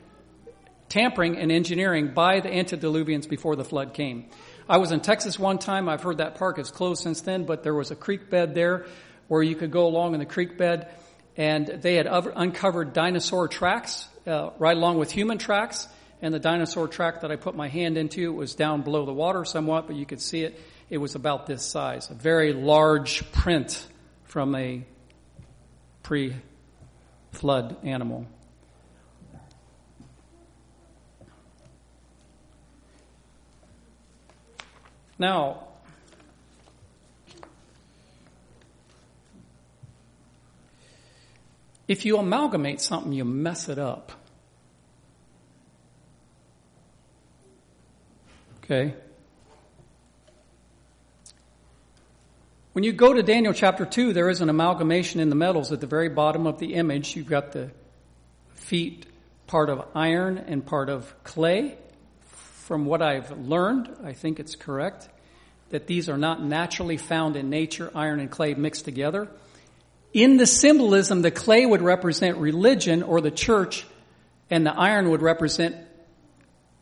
tampering 0.88 1.36
and 1.36 1.50
engineering 1.50 2.14
by 2.14 2.38
the 2.38 2.50
antediluvians 2.50 3.28
before 3.28 3.56
the 3.56 3.64
flood 3.64 3.94
came. 3.94 4.26
I 4.68 4.78
was 4.78 4.92
in 4.92 5.00
Texas 5.00 5.40
one 5.40 5.58
time. 5.58 5.88
I've 5.88 6.04
heard 6.04 6.18
that 6.18 6.36
park 6.36 6.60
is 6.60 6.70
closed 6.70 7.02
since 7.02 7.22
then, 7.22 7.46
but 7.46 7.64
there 7.64 7.74
was 7.74 7.90
a 7.90 7.96
creek 7.96 8.30
bed 8.30 8.54
there 8.54 8.86
where 9.26 9.42
you 9.42 9.56
could 9.56 9.72
go 9.72 9.88
along 9.88 10.14
in 10.14 10.20
the 10.20 10.26
creek 10.26 10.56
bed, 10.56 10.88
and 11.36 11.66
they 11.66 11.96
had 11.96 12.06
uncovered 12.06 12.92
dinosaur 12.92 13.48
tracks 13.48 14.06
uh, 14.28 14.50
right 14.60 14.76
along 14.76 14.98
with 14.98 15.10
human 15.10 15.38
tracks. 15.38 15.88
And 16.22 16.32
the 16.32 16.38
dinosaur 16.38 16.86
track 16.86 17.22
that 17.22 17.32
I 17.32 17.36
put 17.36 17.56
my 17.56 17.68
hand 17.68 17.98
into 17.98 18.32
was 18.32 18.54
down 18.54 18.82
below 18.82 19.04
the 19.04 19.12
water 19.12 19.44
somewhat, 19.44 19.88
but 19.88 19.96
you 19.96 20.06
could 20.06 20.20
see 20.20 20.44
it. 20.44 20.60
It 20.90 20.98
was 20.98 21.14
about 21.14 21.46
this 21.46 21.62
size, 21.62 22.10
a 22.10 22.14
very 22.14 22.52
large 22.52 23.30
print 23.32 23.86
from 24.24 24.54
a 24.54 24.84
pre-flood 26.02 27.76
animal. 27.82 28.26
Now, 35.18 35.64
if 41.86 42.06
you 42.06 42.16
amalgamate 42.16 42.80
something, 42.80 43.12
you 43.12 43.24
mess 43.24 43.68
it 43.68 43.78
up. 43.78 44.12
Okay? 48.64 48.94
When 52.78 52.84
you 52.84 52.92
go 52.92 53.12
to 53.12 53.24
Daniel 53.24 53.52
chapter 53.52 53.84
2, 53.84 54.12
there 54.12 54.28
is 54.28 54.40
an 54.40 54.48
amalgamation 54.48 55.18
in 55.18 55.30
the 55.30 55.34
metals 55.34 55.72
at 55.72 55.80
the 55.80 55.88
very 55.88 56.08
bottom 56.08 56.46
of 56.46 56.60
the 56.60 56.74
image. 56.74 57.16
You've 57.16 57.26
got 57.26 57.50
the 57.50 57.72
feet 58.54 59.04
part 59.48 59.68
of 59.68 59.84
iron 59.96 60.38
and 60.38 60.64
part 60.64 60.88
of 60.88 61.12
clay 61.24 61.76
from 62.20 62.86
what 62.86 63.02
I've 63.02 63.36
learned, 63.36 63.90
I 64.04 64.12
think 64.12 64.38
it's 64.38 64.54
correct, 64.54 65.08
that 65.70 65.88
these 65.88 66.08
are 66.08 66.16
not 66.16 66.40
naturally 66.40 66.98
found 66.98 67.34
in 67.34 67.50
nature, 67.50 67.90
iron 67.96 68.20
and 68.20 68.30
clay 68.30 68.54
mixed 68.54 68.84
together. 68.84 69.26
In 70.12 70.36
the 70.36 70.46
symbolism, 70.46 71.22
the 71.22 71.32
clay 71.32 71.66
would 71.66 71.82
represent 71.82 72.36
religion 72.36 73.02
or 73.02 73.20
the 73.20 73.32
church, 73.32 73.86
and 74.50 74.64
the 74.64 74.72
iron 74.72 75.10
would 75.10 75.20
represent 75.20 75.74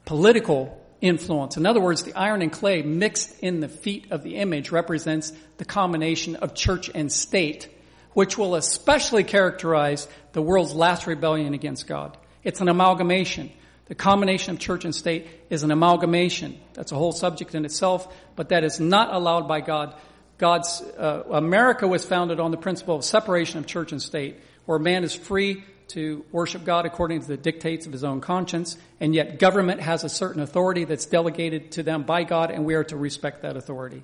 political 0.05 0.79
influence. 1.09 1.57
In 1.57 1.67
other 1.67 1.81
words, 1.81 2.03
the 2.03 2.15
iron 2.15 2.43
and 2.43 2.53
clay 2.53 2.83
mixed 2.83 3.41
in 3.41 3.61
the 3.61 3.69
feet 3.69 4.07
of 4.11 4.23
the 4.23 4.37
image 4.37 4.71
represents 4.71 5.33
the 5.59 5.65
combination 5.65 6.37
of 6.37 6.55
church 6.55 6.91
and 6.95 7.13
state, 7.13 7.69
which 8.13 8.39
will 8.39 8.55
especially 8.55 9.25
characterize 9.25 10.09
the 10.33 10.43
world's 10.43 10.75
last 10.75 11.07
rebellion 11.07 11.55
against 11.55 11.87
God. 11.87 12.17
It's 12.45 12.61
an 12.61 12.69
amalgamation. 12.69 13.51
The 13.87 13.95
combination 13.95 14.55
of 14.55 14.61
church 14.61 14.85
and 14.85 14.95
state 14.95 15.29
is 15.49 15.63
an 15.63 15.71
amalgamation. 15.71 16.59
That's 16.75 16.93
a 16.93 16.97
whole 16.97 17.13
subject 17.13 17.55
in 17.55 17.65
itself, 17.65 18.13
but 18.35 18.49
that 18.49 18.65
is 18.65 18.81
not 18.81 19.15
allowed 19.15 19.47
by 19.47 19.61
God. 19.61 19.95
God's 20.39 20.83
uh, 20.83 21.23
America 21.31 21.87
was 21.87 22.05
founded 22.05 22.41
on 22.41 22.51
the 22.51 22.57
principle 22.57 22.97
of 22.97 23.05
separation 23.05 23.59
of 23.59 23.67
church 23.67 23.93
and 23.93 24.03
state, 24.03 24.37
where 24.65 24.79
man 24.79 25.05
is 25.05 25.15
free 25.15 25.65
to 25.89 26.25
worship 26.33 26.65
God 26.65 26.87
according 26.87 27.21
to 27.23 27.29
the 27.29 27.37
dictates 27.37 27.87
of 27.87 27.93
his 27.93 28.05
own 28.05 28.21
conscience, 28.21 28.77
and 29.01 29.15
yet 29.15 29.39
government 29.39 29.81
has 29.81 30.05
a 30.05 30.09
certain 30.09 30.43
authority 30.43 30.85
that's 30.85 31.07
delegated 31.07 31.73
to 31.73 31.83
them 31.83 32.03
by 32.03 32.25
God, 32.25 32.51
and 32.51 32.65
we 32.65 32.75
are 32.75 32.85
to 32.85 32.97
respect 32.97 33.43
that 33.43 33.57
authority. 33.57 34.03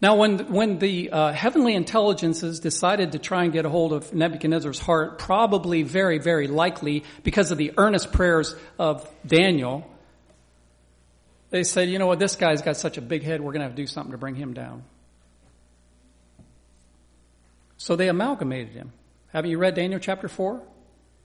Now, 0.00 0.16
when, 0.16 0.52
when 0.52 0.78
the 0.78 1.10
uh, 1.10 1.32
heavenly 1.32 1.74
intelligences 1.74 2.60
decided 2.60 3.12
to 3.12 3.18
try 3.18 3.44
and 3.44 3.52
get 3.52 3.64
a 3.64 3.70
hold 3.70 3.94
of 3.94 4.12
Nebuchadnezzar's 4.12 4.78
heart, 4.78 5.18
probably 5.18 5.82
very, 5.84 6.18
very 6.18 6.48
likely 6.48 7.04
because 7.22 7.50
of 7.50 7.56
the 7.56 7.72
earnest 7.78 8.12
prayers 8.12 8.54
of 8.78 9.08
Daniel, 9.26 9.90
they 11.48 11.64
said, 11.64 11.88
you 11.88 11.98
know 11.98 12.06
what, 12.06 12.18
this 12.18 12.36
guy's 12.36 12.60
got 12.60 12.76
such 12.76 12.98
a 12.98 13.00
big 13.00 13.22
head, 13.22 13.40
we're 13.40 13.52
going 13.52 13.60
to 13.60 13.66
have 13.66 13.74
to 13.74 13.82
do 13.82 13.86
something 13.86 14.12
to 14.12 14.18
bring 14.18 14.34
him 14.34 14.52
down. 14.52 14.84
So 17.78 17.96
they 17.96 18.08
amalgamated 18.08 18.74
him. 18.74 18.92
Haven't 19.32 19.50
you 19.50 19.58
read 19.58 19.74
Daniel 19.74 20.00
chapter 20.00 20.28
4? 20.28 20.62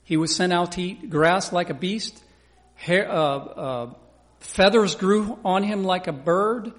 He 0.04 0.18
was 0.18 0.36
sent 0.36 0.52
out 0.52 0.74
to 0.74 0.82
eat 0.82 1.10
grass 1.10 1.54
like 1.54 1.70
a 1.70 1.74
beast. 1.74 2.22
Hair, 2.76 3.12
uh, 3.12 3.16
uh, 3.16 3.94
feathers 4.40 4.96
grew 4.96 5.38
on 5.46 5.64
him 5.64 5.84
like 5.84 6.08
a 6.08 6.12
bird. 6.12 6.74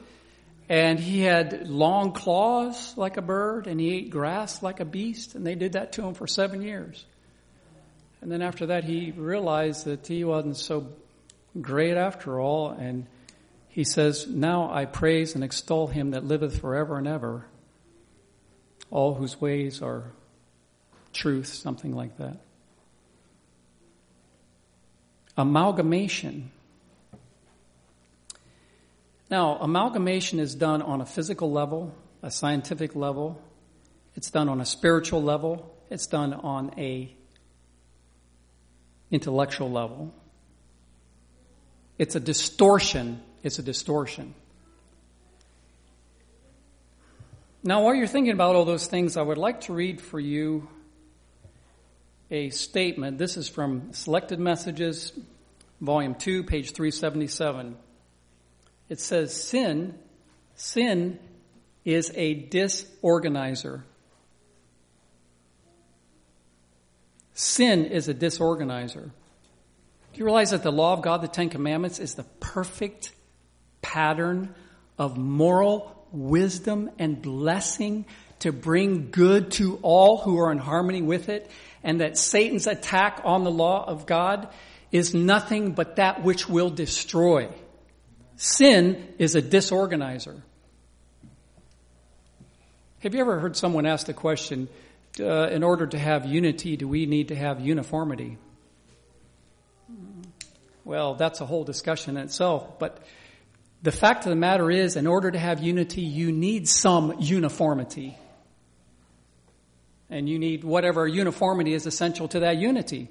And 0.68 0.98
he 0.98 1.20
had 1.20 1.68
long 1.68 2.12
claws 2.12 2.96
like 2.96 3.16
a 3.16 3.22
bird, 3.22 3.66
and 3.66 3.78
he 3.78 3.94
ate 3.94 4.10
grass 4.10 4.62
like 4.62 4.80
a 4.80 4.84
beast, 4.84 5.34
and 5.34 5.46
they 5.46 5.54
did 5.54 5.72
that 5.72 5.92
to 5.92 6.02
him 6.02 6.14
for 6.14 6.26
seven 6.26 6.62
years. 6.62 7.04
And 8.20 8.30
then 8.30 8.40
after 8.40 8.66
that, 8.66 8.84
he 8.84 9.10
realized 9.10 9.84
that 9.84 10.06
he 10.06 10.24
wasn't 10.24 10.56
so 10.56 10.88
great 11.60 11.96
after 11.96 12.40
all, 12.40 12.70
and 12.70 13.06
he 13.68 13.84
says, 13.84 14.26
Now 14.26 14.72
I 14.72 14.86
praise 14.86 15.34
and 15.34 15.44
extol 15.44 15.88
him 15.88 16.12
that 16.12 16.24
liveth 16.24 16.60
forever 16.60 16.96
and 16.96 17.06
ever, 17.06 17.44
all 18.90 19.14
whose 19.14 19.40
ways 19.40 19.82
are 19.82 20.12
truth, 21.22 21.46
something 21.46 21.94
like 21.94 22.16
that. 22.18 22.36
Amalgamation 25.36 26.50
now, 29.32 29.56
amalgamation 29.62 30.40
is 30.40 30.54
done 30.54 30.82
on 30.82 31.00
a 31.00 31.06
physical 31.06 31.50
level, 31.50 31.94
a 32.20 32.30
scientific 32.30 32.94
level, 32.94 33.40
it's 34.14 34.30
done 34.30 34.50
on 34.50 34.60
a 34.60 34.66
spiritual 34.66 35.22
level, 35.22 35.74
it's 35.88 36.06
done 36.06 36.34
on 36.34 36.74
a 36.76 37.10
intellectual 39.10 39.70
level. 39.70 40.12
It's 41.96 42.14
a 42.14 42.20
distortion. 42.20 43.22
It's 43.42 43.58
a 43.58 43.62
distortion. 43.62 44.34
Now, 47.64 47.84
while 47.84 47.94
you're 47.94 48.06
thinking 48.06 48.34
about 48.34 48.54
all 48.54 48.66
those 48.66 48.86
things, 48.86 49.16
I 49.16 49.22
would 49.22 49.38
like 49.38 49.62
to 49.62 49.72
read 49.72 50.02
for 50.02 50.20
you 50.20 50.68
a 52.32 52.48
statement. 52.48 53.18
This 53.18 53.36
is 53.36 53.46
from 53.46 53.92
Selected 53.92 54.40
Messages, 54.40 55.12
Volume 55.82 56.14
2, 56.14 56.44
page 56.44 56.72
377. 56.72 57.76
it 58.88 58.98
says 58.98 59.36
sin, 59.36 59.98
sin 60.54 61.18
is 61.84 62.10
a 62.14 62.34
disorganizer. 62.34 63.82
Sin 67.34 67.84
is 67.84 68.08
a 68.08 68.14
disorganizer. 68.14 69.10
Do 70.14 70.18
you 70.18 70.24
realize 70.24 70.52
that 70.52 70.62
the 70.62 70.72
law 70.72 70.94
of 70.94 71.02
God, 71.02 71.20
the 71.20 71.28
Ten 71.28 71.50
Commandments, 71.50 71.98
is 71.98 72.14
the 72.14 72.24
perfect 72.40 73.12
pattern 73.82 74.54
of 74.98 75.18
moral 75.18 76.06
wisdom 76.12 76.90
and 76.98 77.20
blessing 77.20 78.06
to 78.38 78.52
bring 78.52 79.10
good 79.10 79.50
to 79.52 79.78
all 79.82 80.18
who 80.18 80.38
are 80.38 80.50
in 80.50 80.58
harmony 80.58 81.02
with 81.02 81.28
it? 81.28 81.50
And 81.84 82.00
that 82.00 82.16
Satan's 82.16 82.66
attack 82.66 83.20
on 83.24 83.44
the 83.44 83.50
law 83.50 83.84
of 83.84 84.06
God 84.06 84.48
is 84.90 85.14
nothing 85.14 85.72
but 85.72 85.96
that 85.96 86.22
which 86.22 86.48
will 86.48 86.70
destroy. 86.70 87.48
Sin 88.36 89.08
is 89.18 89.34
a 89.34 89.42
disorganizer. 89.42 90.42
Have 93.00 93.14
you 93.14 93.20
ever 93.20 93.40
heard 93.40 93.56
someone 93.56 93.84
ask 93.84 94.06
the 94.06 94.14
question, 94.14 94.68
uh, 95.18 95.48
in 95.48 95.62
order 95.62 95.86
to 95.86 95.98
have 95.98 96.24
unity, 96.24 96.76
do 96.76 96.86
we 96.86 97.06
need 97.06 97.28
to 97.28 97.34
have 97.34 97.60
uniformity? 97.60 98.38
Well, 100.84 101.14
that's 101.14 101.40
a 101.40 101.46
whole 101.46 101.64
discussion 101.64 102.16
in 102.16 102.24
itself, 102.24 102.78
but 102.78 103.04
the 103.82 103.92
fact 103.92 104.24
of 104.26 104.30
the 104.30 104.36
matter 104.36 104.70
is, 104.70 104.96
in 104.96 105.06
order 105.06 105.30
to 105.30 105.38
have 105.38 105.60
unity, 105.60 106.02
you 106.02 106.30
need 106.30 106.68
some 106.68 107.16
uniformity. 107.18 108.16
And 110.12 110.28
you 110.28 110.38
need 110.38 110.62
whatever 110.62 111.08
uniformity 111.08 111.72
is 111.72 111.86
essential 111.86 112.28
to 112.28 112.40
that 112.40 112.58
unity. 112.58 113.08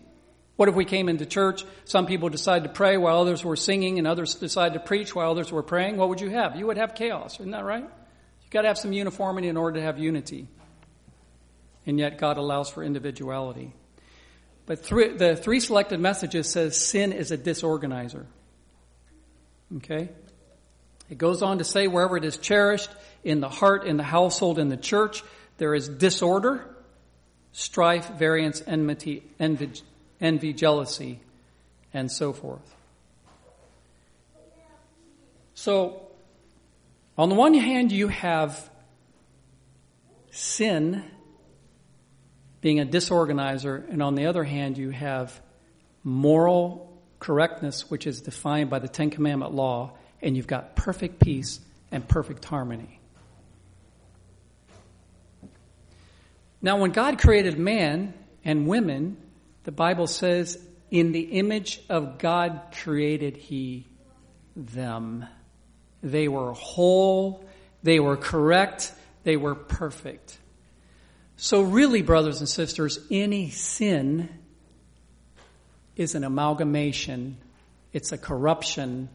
What 0.56 0.70
if 0.70 0.76
we 0.76 0.86
came 0.86 1.10
into 1.10 1.26
church, 1.26 1.66
some 1.84 2.06
people 2.06 2.30
decided 2.30 2.68
to 2.68 2.70
pray 2.70 2.96
while 2.96 3.20
others 3.20 3.44
were 3.44 3.56
singing 3.56 3.98
and 3.98 4.06
others 4.06 4.36
decided 4.36 4.76
to 4.76 4.82
preach 4.82 5.16
while 5.16 5.32
others 5.32 5.52
were 5.52 5.64
praying? 5.64 5.98
What 5.98 6.10
would 6.10 6.22
you 6.22 6.30
have? 6.30 6.56
You 6.56 6.68
would 6.68 6.78
have 6.78 6.94
chaos, 6.94 7.40
isn't 7.40 7.50
that 7.54 7.66
right? 7.66 7.82
You've 7.82 8.52
got 8.52 8.62
to 8.62 8.68
have 8.68 8.78
some 8.78 8.94
uniformity 8.94 9.48
in 9.48 9.58
order 9.58 9.80
to 9.80 9.84
have 9.84 9.98
unity. 9.98 10.48
And 11.88 11.98
yet 11.98 12.20
God 12.20 12.38
allows 12.38 12.70
for 12.70 12.84
individuality. 12.84 13.74
But 14.68 14.84
the 14.84 15.36
three 15.42 15.60
selected 15.60 16.00
messages 16.00 16.52
says 16.52 16.78
sin 16.78 17.14
is 17.14 17.32
a 17.32 17.38
disorganizer. 17.38 18.28
Okay? 19.78 20.10
It 21.10 21.18
goes 21.18 21.42
on 21.42 21.58
to 21.58 21.64
say 21.64 21.88
wherever 21.88 22.16
it 22.16 22.26
is 22.26 22.38
cherished, 22.38 22.92
in 23.24 23.40
the 23.40 23.50
heart, 23.50 23.86
in 23.88 23.98
the 23.98 24.04
household, 24.04 24.60
in 24.60 24.70
the 24.70 24.78
church, 24.78 25.24
there 25.58 25.74
is 25.74 25.90
disorder, 25.90 26.68
strife, 27.52 28.10
variance, 28.12 28.62
enmity, 28.66 29.24
envy, 29.40 29.72
envy, 30.20 30.54
jealousy, 30.54 31.20
and 31.94 32.12
so 32.12 32.34
forth. 32.34 32.76
So, 35.54 36.08
on 37.18 37.30
the 37.30 37.36
one 37.36 37.54
hand, 37.54 37.92
you 37.92 38.08
have 38.08 38.70
sin 40.32 41.04
being 42.62 42.80
a 42.80 42.86
disorganizer, 42.86 43.88
and 43.90 44.02
on 44.02 44.16
the 44.16 44.28
other 44.28 44.44
hand, 44.44 44.78
you 44.78 44.92
have 44.92 45.40
moral 46.04 47.00
correctness, 47.20 47.90
which 47.90 48.08
is 48.08 48.22
defined 48.22 48.70
by 48.70 48.80
the 48.80 48.88
Ten 48.88 49.10
Commandment 49.10 49.54
law, 49.54 49.92
and 50.22 50.38
you've 50.38 50.48
got 50.48 50.76
perfect 50.76 51.20
peace 51.20 51.60
and 51.92 52.08
perfect 52.08 52.46
harmony. 52.46 53.01
Now, 56.62 56.78
when 56.78 56.92
God 56.92 57.20
created 57.20 57.58
man 57.58 58.14
and 58.44 58.68
women, 58.68 59.18
the 59.64 59.72
Bible 59.72 60.08
says, 60.08 60.58
in 60.92 61.14
the 61.14 61.22
image 61.22 61.82
of 61.90 62.18
God 62.18 62.62
created 62.84 63.38
he 63.38 63.88
them. 64.56 65.26
They 66.04 66.28
were 66.28 66.54
whole, 66.54 67.46
they 67.82 68.00
were 68.00 68.18
correct, 68.18 68.92
they 69.24 69.38
were 69.38 69.56
perfect. 69.56 70.38
So, 71.38 71.62
really, 71.62 72.02
brothers 72.02 72.40
and 72.40 72.50
sisters, 72.50 73.00
any 73.10 73.50
sin 73.50 74.30
is 75.96 76.14
an 76.14 76.24
amalgamation, 76.24 77.38
it's 77.94 78.12
a 78.12 78.18
corruption 78.18 79.10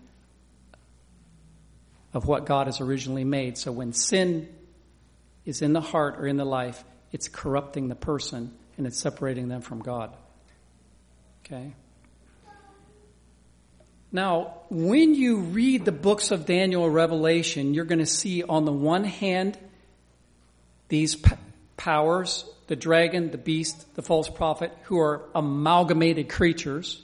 of 2.12 2.26
what 2.26 2.46
God 2.46 2.66
has 2.66 2.80
originally 2.80 3.24
made. 3.24 3.58
So, 3.58 3.70
when 3.70 3.92
sin 3.92 4.48
is 5.44 5.62
in 5.62 5.72
the 5.72 5.80
heart 5.80 6.16
or 6.18 6.26
in 6.26 6.36
the 6.36 6.44
life, 6.44 6.82
it's 7.12 7.28
corrupting 7.28 7.88
the 7.88 7.94
person 7.94 8.52
and 8.76 8.86
it's 8.86 8.98
separating 8.98 9.48
them 9.48 9.60
from 9.60 9.80
God. 9.80 10.14
Okay? 11.44 11.72
Now, 14.12 14.54
when 14.70 15.14
you 15.14 15.38
read 15.38 15.84
the 15.84 15.92
books 15.92 16.30
of 16.30 16.46
Daniel 16.46 16.88
Revelation, 16.88 17.74
you're 17.74 17.84
going 17.84 17.98
to 17.98 18.06
see 18.06 18.42
on 18.42 18.64
the 18.64 18.72
one 18.72 19.04
hand 19.04 19.58
these 20.88 21.16
powers, 21.76 22.44
the 22.68 22.76
dragon, 22.76 23.30
the 23.30 23.38
beast, 23.38 23.94
the 23.94 24.02
false 24.02 24.28
prophet, 24.28 24.72
who 24.84 24.98
are 24.98 25.22
amalgamated 25.34 26.28
creatures. 26.28 27.02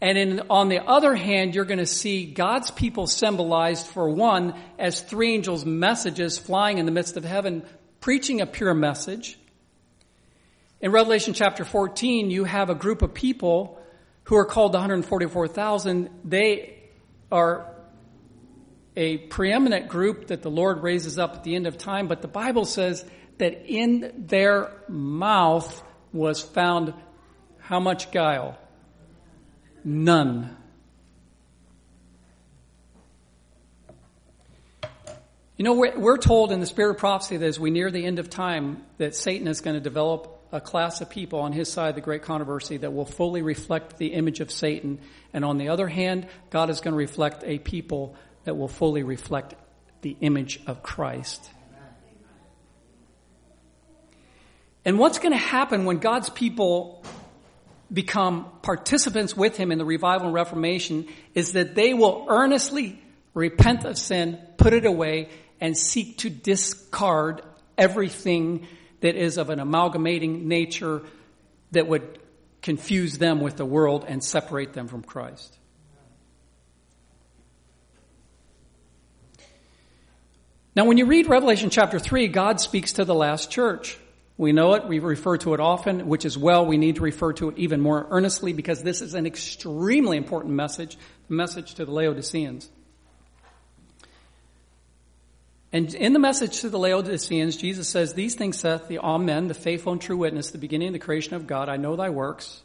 And 0.00 0.16
in, 0.16 0.42
on 0.50 0.68
the 0.68 0.84
other 0.84 1.14
hand, 1.14 1.54
you're 1.54 1.64
going 1.64 1.78
to 1.78 1.86
see 1.86 2.26
God's 2.26 2.70
people 2.70 3.06
symbolized 3.06 3.86
for 3.86 4.08
one 4.08 4.54
as 4.78 5.00
three 5.00 5.34
angels' 5.34 5.64
messages 5.64 6.38
flying 6.38 6.78
in 6.78 6.86
the 6.86 6.92
midst 6.92 7.16
of 7.16 7.24
heaven, 7.24 7.62
preaching 8.00 8.40
a 8.40 8.46
pure 8.46 8.74
message. 8.74 9.38
In 10.80 10.92
Revelation 10.92 11.34
chapter 11.34 11.64
14, 11.64 12.30
you 12.30 12.44
have 12.44 12.70
a 12.70 12.74
group 12.74 13.02
of 13.02 13.12
people 13.12 13.78
who 14.24 14.36
are 14.36 14.46
called 14.46 14.72
the 14.72 14.78
144,000. 14.78 16.08
They 16.24 16.78
are 17.30 17.66
a 18.96 19.18
preeminent 19.18 19.88
group 19.88 20.28
that 20.28 20.42
the 20.42 20.50
Lord 20.50 20.82
raises 20.82 21.18
up 21.18 21.34
at 21.34 21.44
the 21.44 21.54
end 21.54 21.66
of 21.66 21.76
time, 21.76 22.08
but 22.08 22.22
the 22.22 22.28
Bible 22.28 22.64
says 22.64 23.04
that 23.38 23.66
in 23.66 24.26
their 24.26 24.72
mouth 24.88 25.82
was 26.12 26.40
found 26.40 26.94
how 27.58 27.80
much 27.80 28.10
guile? 28.10 28.58
None. 29.84 30.56
You 35.60 35.64
know, 35.64 35.74
we're, 35.74 36.16
told 36.16 36.52
in 36.52 36.60
the 36.60 36.66
spirit 36.66 36.92
of 36.92 36.96
prophecy 36.96 37.36
that 37.36 37.44
as 37.44 37.60
we 37.60 37.68
near 37.68 37.90
the 37.90 38.02
end 38.02 38.18
of 38.18 38.30
time, 38.30 38.82
that 38.96 39.14
Satan 39.14 39.46
is 39.46 39.60
going 39.60 39.74
to 39.74 39.80
develop 39.80 40.42
a 40.52 40.58
class 40.58 41.02
of 41.02 41.10
people 41.10 41.40
on 41.40 41.52
his 41.52 41.70
side, 41.70 41.96
the 41.96 42.00
great 42.00 42.22
controversy, 42.22 42.78
that 42.78 42.94
will 42.94 43.04
fully 43.04 43.42
reflect 43.42 43.98
the 43.98 44.14
image 44.14 44.40
of 44.40 44.50
Satan. 44.50 45.00
And 45.34 45.44
on 45.44 45.58
the 45.58 45.68
other 45.68 45.86
hand, 45.86 46.28
God 46.48 46.70
is 46.70 46.80
going 46.80 46.92
to 46.92 46.96
reflect 46.96 47.44
a 47.44 47.58
people 47.58 48.16
that 48.44 48.56
will 48.56 48.68
fully 48.68 49.02
reflect 49.02 49.54
the 50.00 50.16
image 50.22 50.60
of 50.66 50.82
Christ. 50.82 51.50
And 54.86 54.98
what's 54.98 55.18
going 55.18 55.32
to 55.32 55.36
happen 55.36 55.84
when 55.84 55.98
God's 55.98 56.30
people 56.30 57.04
become 57.92 58.50
participants 58.62 59.36
with 59.36 59.58
Him 59.58 59.72
in 59.72 59.76
the 59.76 59.84
revival 59.84 60.28
and 60.28 60.34
reformation 60.34 61.06
is 61.34 61.52
that 61.52 61.74
they 61.74 61.92
will 61.92 62.24
earnestly 62.30 62.98
repent 63.34 63.84
of 63.84 63.98
sin, 63.98 64.38
put 64.56 64.72
it 64.72 64.86
away, 64.86 65.28
and 65.60 65.76
seek 65.76 66.18
to 66.18 66.30
discard 66.30 67.42
everything 67.76 68.66
that 69.00 69.16
is 69.16 69.38
of 69.38 69.50
an 69.50 69.60
amalgamating 69.60 70.48
nature 70.48 71.02
that 71.72 71.86
would 71.86 72.18
confuse 72.62 73.18
them 73.18 73.40
with 73.40 73.56
the 73.56 73.64
world 73.64 74.04
and 74.06 74.22
separate 74.22 74.72
them 74.72 74.88
from 74.88 75.02
Christ. 75.02 75.56
Now, 80.76 80.84
when 80.84 80.98
you 80.98 81.06
read 81.06 81.28
Revelation 81.28 81.68
chapter 81.68 81.98
3, 81.98 82.28
God 82.28 82.60
speaks 82.60 82.94
to 82.94 83.04
the 83.04 83.14
last 83.14 83.50
church. 83.50 83.98
We 84.36 84.52
know 84.52 84.74
it. 84.74 84.86
We 84.86 85.00
refer 85.00 85.36
to 85.38 85.52
it 85.52 85.60
often, 85.60 86.06
which 86.06 86.24
is 86.24 86.38
well. 86.38 86.64
We 86.64 86.78
need 86.78 86.96
to 86.96 87.02
refer 87.02 87.32
to 87.34 87.48
it 87.50 87.58
even 87.58 87.80
more 87.80 88.06
earnestly 88.10 88.52
because 88.52 88.82
this 88.82 89.02
is 89.02 89.14
an 89.14 89.26
extremely 89.26 90.16
important 90.16 90.54
message, 90.54 90.96
the 91.28 91.34
message 91.34 91.74
to 91.74 91.84
the 91.84 91.90
Laodiceans. 91.90 92.70
And 95.72 95.94
in 95.94 96.12
the 96.12 96.18
message 96.18 96.60
to 96.60 96.68
the 96.68 96.78
Laodiceans, 96.78 97.56
Jesus 97.56 97.88
says, 97.88 98.12
These 98.12 98.34
things 98.34 98.58
saith 98.58 98.88
the 98.88 98.98
Amen, 98.98 99.46
the 99.46 99.54
faithful 99.54 99.92
and 99.92 100.00
true 100.00 100.16
witness, 100.16 100.50
the 100.50 100.58
beginning 100.58 100.88
of 100.88 100.94
the 100.94 100.98
creation 100.98 101.34
of 101.34 101.46
God. 101.46 101.68
I 101.68 101.76
know 101.76 101.94
thy 101.94 102.10
works, 102.10 102.62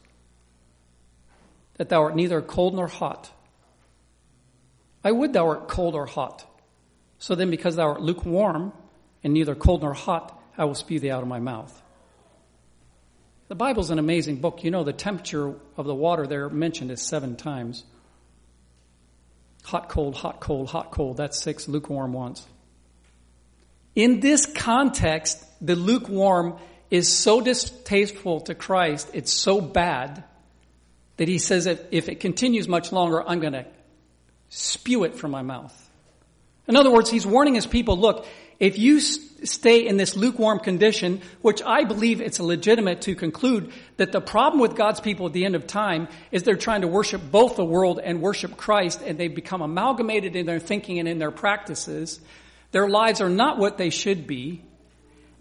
that 1.75 1.89
thou 1.89 2.03
art 2.03 2.15
neither 2.15 2.41
cold 2.41 2.73
nor 2.73 2.87
hot. 2.87 3.31
I 5.03 5.11
would 5.11 5.33
thou 5.33 5.47
art 5.49 5.67
cold 5.67 5.93
or 5.93 6.07
hot. 6.07 6.45
So 7.19 7.35
then, 7.35 7.51
because 7.51 7.75
thou 7.75 7.89
art 7.89 8.01
lukewarm 8.01 8.73
and 9.23 9.33
neither 9.33 9.53
cold 9.53 9.83
nor 9.83 9.93
hot, 9.93 10.41
I 10.57 10.65
will 10.65 10.75
spew 10.75 10.99
thee 10.99 11.11
out 11.11 11.21
of 11.21 11.27
my 11.27 11.39
mouth. 11.39 11.81
The 13.47 13.55
Bible's 13.55 13.91
an 13.91 13.99
amazing 13.99 14.37
book. 14.37 14.63
You 14.63 14.71
know, 14.71 14.83
the 14.83 14.93
temperature 14.93 15.53
of 15.77 15.85
the 15.85 15.93
water 15.93 16.25
there 16.25 16.49
mentioned 16.49 16.89
is 16.89 17.03
seven 17.03 17.35
times. 17.35 17.83
Hot, 19.65 19.89
cold, 19.89 20.15
hot, 20.15 20.39
cold, 20.39 20.69
hot, 20.69 20.91
cold. 20.91 21.17
That's 21.17 21.39
six 21.39 21.67
lukewarm 21.67 22.11
once. 22.13 22.47
In 23.95 24.19
this 24.19 24.45
context, 24.45 25.43
the 25.61 25.75
lukewarm 25.75 26.57
is 26.91 27.11
so 27.11 27.41
distasteful 27.41 28.41
to 28.41 28.53
Christ, 28.53 29.09
it's 29.13 29.33
so 29.33 29.61
bad, 29.61 30.23
that 31.17 31.27
he 31.27 31.37
says 31.37 31.63
that 31.63 31.87
if 31.91 32.09
it 32.09 32.19
continues 32.19 32.67
much 32.67 32.91
longer, 32.91 33.27
I'm 33.27 33.39
going 33.39 33.53
to 33.53 33.65
spew 34.49 35.05
it 35.05 35.15
from 35.15 35.31
my 35.31 35.41
mouth. 35.41 35.73
In 36.67 36.75
other 36.75 36.91
words, 36.91 37.09
he's 37.09 37.25
warning 37.25 37.55
his 37.55 37.65
people, 37.65 37.97
look, 37.97 38.25
if 38.59 38.77
you 38.77 38.99
stay 38.99 39.85
in 39.85 39.97
this 39.97 40.15
lukewarm 40.15 40.59
condition, 40.59 41.21
which 41.41 41.61
I 41.61 41.83
believe 41.83 42.21
it's 42.21 42.39
legitimate 42.39 43.01
to 43.01 43.15
conclude 43.15 43.71
that 43.97 44.11
the 44.11 44.21
problem 44.21 44.61
with 44.61 44.75
God's 44.75 44.99
people 44.99 45.27
at 45.27 45.33
the 45.33 45.45
end 45.45 45.55
of 45.55 45.67
time 45.67 46.07
is 46.31 46.43
they're 46.43 46.55
trying 46.55 46.81
to 46.81 46.87
worship 46.87 47.21
both 47.31 47.55
the 47.55 47.65
world 47.65 47.99
and 48.01 48.21
worship 48.21 48.57
Christ, 48.57 49.01
and 49.05 49.17
they've 49.17 49.33
become 49.33 49.61
amalgamated 49.61 50.35
in 50.35 50.45
their 50.45 50.59
thinking 50.59 50.99
and 50.99 51.07
in 51.07 51.19
their 51.19 51.31
practices. 51.31 52.19
Their 52.71 52.89
lives 52.89 53.21
are 53.21 53.29
not 53.29 53.57
what 53.57 53.77
they 53.77 53.89
should 53.89 54.27
be. 54.27 54.63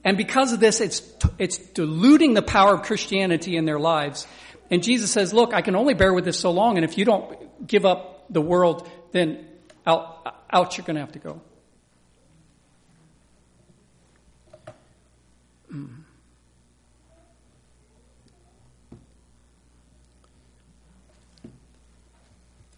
And 0.05 0.17
because 0.17 0.53
of 0.53 0.61
this, 0.61 0.81
it's, 0.81 1.03
it's 1.39 1.59
diluting 1.59 2.35
the 2.35 2.43
power 2.43 2.75
of 2.75 2.83
Christianity 2.83 3.57
in 3.57 3.65
their 3.65 3.79
lives. 3.79 4.27
And 4.71 4.83
Jesus 4.83 5.11
says, 5.11 5.33
look, 5.33 5.55
I 5.55 5.63
can 5.63 5.77
only 5.77 5.95
bear 5.95 6.13
with 6.13 6.25
this 6.25 6.39
so 6.39 6.51
long, 6.51 6.77
and 6.77 6.85
if 6.85 6.99
you 6.99 7.05
don't 7.05 7.67
give 7.67 7.85
up 7.85 8.27
the 8.31 8.41
world, 8.41 8.89
then 9.13 9.47
out, 9.87 10.37
out 10.51 10.77
you're 10.77 10.87
going 10.87 10.97
to 10.97 11.01
have 11.01 11.13
to 11.13 11.19
go. 11.19 11.41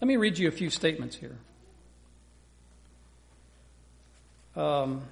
Let 0.01 0.07
me 0.07 0.15
read 0.15 0.37
you 0.37 0.47
a 0.47 0.51
few 0.51 0.69
statements 0.69 1.15
here. 1.15 1.37
Um, 4.57 5.03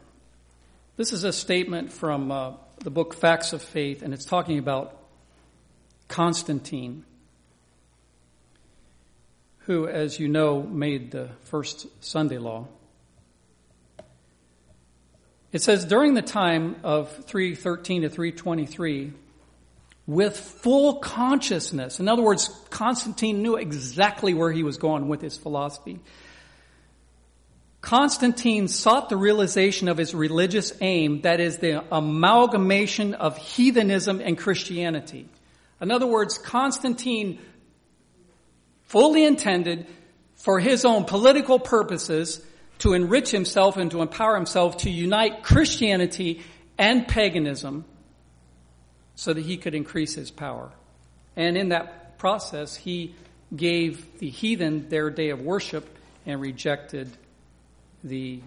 this 0.97 1.13
is 1.13 1.23
a 1.23 1.31
statement 1.31 1.93
from 1.93 2.31
uh, 2.31 2.53
the 2.79 2.89
book 2.89 3.13
Facts 3.13 3.53
of 3.53 3.61
Faith, 3.61 4.01
and 4.01 4.11
it's 4.11 4.25
talking 4.25 4.57
about 4.57 4.97
Constantine, 6.07 7.05
who, 9.59 9.87
as 9.87 10.19
you 10.19 10.27
know, 10.27 10.63
made 10.63 11.11
the 11.11 11.29
first 11.43 11.85
Sunday 12.03 12.39
law. 12.39 12.67
It 15.51 15.61
says 15.61 15.85
during 15.85 16.15
the 16.15 16.23
time 16.23 16.77
of 16.83 17.11
313 17.25 18.01
to 18.01 18.09
323, 18.09 19.13
with 20.07 20.39
full 20.39 20.95
consciousness, 20.95 21.99
in 21.99 22.07
other 22.07 22.23
words, 22.23 22.49
Constantine 22.71 23.43
knew 23.43 23.57
exactly 23.57 24.33
where 24.33 24.51
he 24.51 24.63
was 24.63 24.77
going 24.77 25.07
with 25.07 25.21
his 25.21 25.37
philosophy. 25.37 25.99
Constantine 27.85 28.67
sought 28.67 29.09
the 29.09 29.15
realization 29.15 29.87
of 29.89 29.97
his 29.97 30.15
religious 30.15 30.73
aim, 30.81 31.21
that 31.21 31.39
is, 31.39 31.59
the 31.59 31.83
amalgamation 31.93 33.13
of 33.13 33.37
heathenism 33.37 34.21
and 34.21 34.35
Christianity. 34.35 35.29
In 35.79 35.91
other 35.91 36.07
words, 36.07 36.39
Constantine 36.39 37.39
fully 38.85 39.23
intended 39.23 39.85
for 40.33 40.59
his 40.59 40.83
own 40.83 41.03
political 41.05 41.59
purposes 41.59 42.43
to 42.79 42.93
enrich 42.93 43.29
himself 43.29 43.77
and 43.77 43.91
to 43.91 44.01
empower 44.01 44.33
himself 44.33 44.77
to 44.77 44.89
unite 44.89 45.43
Christianity 45.43 46.41
and 46.79 47.07
paganism 47.07 47.85
so 49.13 49.31
that 49.31 49.45
he 49.45 49.57
could 49.57 49.75
increase 49.75 50.15
his 50.15 50.31
power. 50.31 50.71
And 51.35 51.55
in 51.55 51.69
that 51.69 52.17
process, 52.17 52.75
he 52.75 53.13
gave 53.55 54.17
the 54.17 54.29
heathen 54.29 54.89
their 54.89 55.11
day 55.11 55.29
of 55.29 55.43
worship 55.43 55.87
and 56.25 56.41
rejected 56.41 57.15
the 58.05 58.39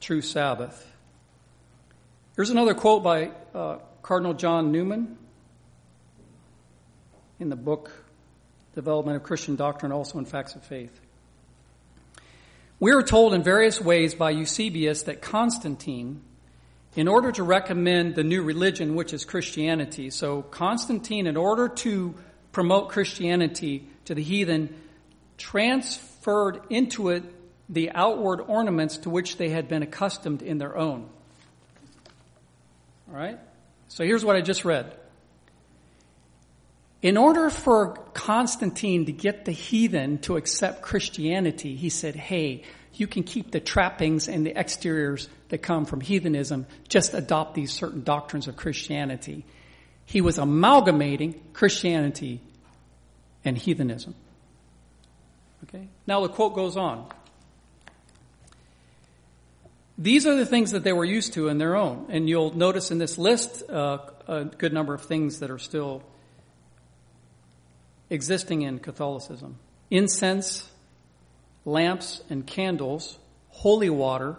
true 0.00 0.20
Sabbath. 0.20 0.84
Here's 2.34 2.50
another 2.50 2.74
quote 2.74 3.04
by 3.04 3.30
uh, 3.54 3.78
Cardinal 4.02 4.34
John 4.34 4.72
Newman 4.72 5.16
in 7.38 7.50
the 7.50 7.56
book 7.56 7.92
Development 8.74 9.16
of 9.16 9.22
Christian 9.22 9.54
Doctrine, 9.54 9.92
also 9.92 10.18
in 10.18 10.24
Facts 10.24 10.56
of 10.56 10.64
Faith. 10.64 11.00
We 12.80 12.90
are 12.92 13.02
told 13.02 13.32
in 13.32 13.44
various 13.44 13.80
ways 13.80 14.16
by 14.16 14.30
Eusebius 14.30 15.04
that 15.04 15.22
Constantine, 15.22 16.20
in 16.96 17.06
order 17.06 17.30
to 17.30 17.44
recommend 17.44 18.16
the 18.16 18.24
new 18.24 18.42
religion, 18.42 18.96
which 18.96 19.14
is 19.14 19.24
Christianity, 19.24 20.10
so 20.10 20.42
Constantine, 20.42 21.28
in 21.28 21.36
order 21.36 21.68
to 21.68 22.16
promote 22.50 22.88
Christianity 22.88 23.88
to 24.06 24.16
the 24.16 24.22
heathen, 24.22 24.74
transferred 25.38 26.60
into 26.70 27.10
it 27.10 27.22
the 27.68 27.90
outward 27.90 28.40
ornaments 28.40 28.98
to 28.98 29.10
which 29.10 29.36
they 29.36 29.48
had 29.48 29.68
been 29.68 29.82
accustomed 29.82 30.42
in 30.42 30.58
their 30.58 30.76
own. 30.76 31.08
All 33.08 33.18
right? 33.18 33.38
So 33.88 34.04
here's 34.04 34.24
what 34.24 34.36
I 34.36 34.40
just 34.40 34.64
read. 34.64 34.96
In 37.02 37.16
order 37.16 37.50
for 37.50 37.94
Constantine 38.14 39.06
to 39.06 39.12
get 39.12 39.44
the 39.44 39.52
heathen 39.52 40.18
to 40.18 40.36
accept 40.36 40.82
Christianity, 40.82 41.76
he 41.76 41.88
said, 41.88 42.16
hey, 42.16 42.62
you 42.94 43.06
can 43.06 43.22
keep 43.22 43.50
the 43.50 43.60
trappings 43.60 44.28
and 44.28 44.46
the 44.46 44.56
exteriors 44.56 45.28
that 45.50 45.58
come 45.58 45.84
from 45.84 46.00
heathenism, 46.00 46.66
just 46.88 47.14
adopt 47.14 47.54
these 47.54 47.72
certain 47.72 48.02
doctrines 48.02 48.48
of 48.48 48.56
Christianity. 48.56 49.44
He 50.04 50.20
was 50.20 50.38
amalgamating 50.38 51.40
Christianity 51.52 52.40
and 53.44 53.56
heathenism. 53.56 54.14
Okay? 55.64 55.88
Now 56.06 56.20
the 56.20 56.28
quote 56.28 56.54
goes 56.54 56.76
on. 56.76 57.08
These 59.98 60.26
are 60.26 60.36
the 60.36 60.44
things 60.44 60.72
that 60.72 60.84
they 60.84 60.92
were 60.92 61.04
used 61.04 61.32
to 61.34 61.48
in 61.48 61.58
their 61.58 61.74
own. 61.74 62.06
And 62.10 62.28
you'll 62.28 62.54
notice 62.54 62.90
in 62.90 62.98
this 62.98 63.16
list 63.16 63.68
uh, 63.70 63.98
a 64.28 64.44
good 64.44 64.72
number 64.72 64.92
of 64.92 65.02
things 65.02 65.40
that 65.40 65.50
are 65.50 65.58
still 65.58 66.02
existing 68.10 68.62
in 68.62 68.78
Catholicism 68.78 69.58
incense, 69.90 70.68
lamps 71.64 72.20
and 72.28 72.46
candles, 72.46 73.18
holy 73.48 73.88
water, 73.88 74.36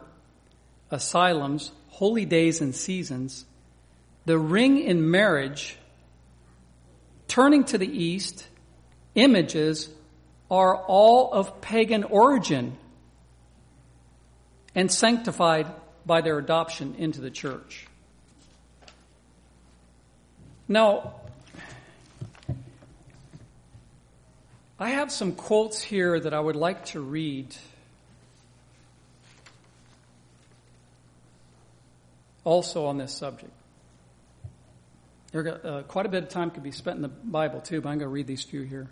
asylums, 0.92 1.72
holy 1.88 2.26
days 2.26 2.62
and 2.62 2.76
seasons, 2.76 3.46
the 4.26 4.38
ring 4.38 4.78
in 4.78 5.10
marriage, 5.10 5.78
turning 7.28 7.64
to 7.64 7.78
the 7.78 7.88
east, 7.88 8.48
images 9.16 9.90
are 10.50 10.78
all 10.78 11.34
of 11.34 11.62
pagan 11.62 12.04
origin 12.04 12.78
and 14.74 14.92
sanctified 14.92 15.68
by 16.06 16.22
their 16.22 16.38
adoption 16.38 16.96
into 16.98 17.20
the 17.20 17.32
church. 17.32 17.88
Now, 20.68 21.16
I 24.80 24.90
have 24.90 25.12
some 25.12 25.34
quotes 25.34 25.82
here 25.82 26.20
that 26.20 26.34
I 26.34 26.40
would 26.40 26.56
like 26.56 26.86
to 26.88 27.02
read. 27.02 27.56
Also 32.44 32.86
on 32.86 32.98
this 32.98 33.14
subject. 33.14 33.52
There, 35.32 35.60
uh, 35.66 35.82
quite 35.84 36.06
a 36.06 36.10
bit 36.10 36.24
of 36.24 36.30
time 36.30 36.52
could 36.52 36.64
be 36.64 36.72
spent 36.72 36.96
in 36.98 37.02
the 37.02 37.10
Bible 37.10 37.60
too, 37.60 37.82
but 37.82 37.90
I'm 37.90 37.98
going 37.98 38.10
to 38.10 38.14
read 38.14 38.28
these 38.28 38.44
few 38.44 38.62
here. 38.62 38.88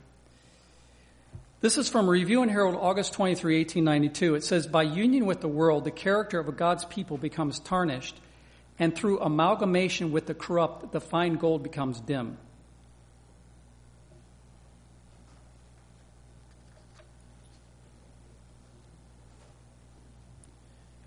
This 1.66 1.80
is 1.80 1.90
from 1.90 2.08
Review 2.08 2.44
and 2.44 2.52
Herald, 2.52 2.76
August 2.80 3.14
23, 3.14 3.58
1892. 3.58 4.36
It 4.36 4.44
says, 4.44 4.68
By 4.68 4.84
union 4.84 5.26
with 5.26 5.42
the 5.42 5.48
world, 5.48 5.84
the 5.84 5.90
character 5.90 6.40
of 6.40 6.56
God's 6.56 6.86
people 6.86 7.18
becomes 7.18 7.58
tarnished, 7.60 8.22
and 8.78 8.96
through 8.96 9.20
amalgamation 9.20 10.12
with 10.12 10.28
the 10.28 10.36
corrupt, 10.36 10.92
the 10.92 11.02
fine 11.02 11.38
gold 11.38 11.64
becomes 11.64 12.00
dim. 12.00 12.38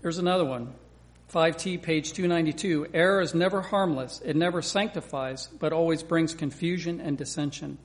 Here's 0.01 0.17
another 0.17 0.43
one. 0.43 0.73
5T, 1.33 1.81
page 1.81 2.11
292. 2.11 2.87
Error 2.93 3.21
is 3.21 3.33
never 3.33 3.61
harmless. 3.61 4.19
It 4.25 4.35
never 4.35 4.61
sanctifies, 4.61 5.47
but 5.57 5.71
always 5.71 6.03
brings 6.03 6.33
confusion 6.33 6.99
and 6.99 7.17
dissension. 7.17 7.77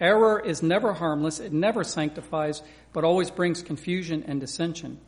Error 0.00 0.40
is 0.40 0.62
never 0.62 0.94
harmless. 0.94 1.40
It 1.40 1.52
never 1.52 1.84
sanctifies, 1.84 2.62
but 2.92 3.04
always 3.04 3.30
brings 3.30 3.62
confusion 3.62 4.24
and 4.26 4.40
dissension. 4.40 4.98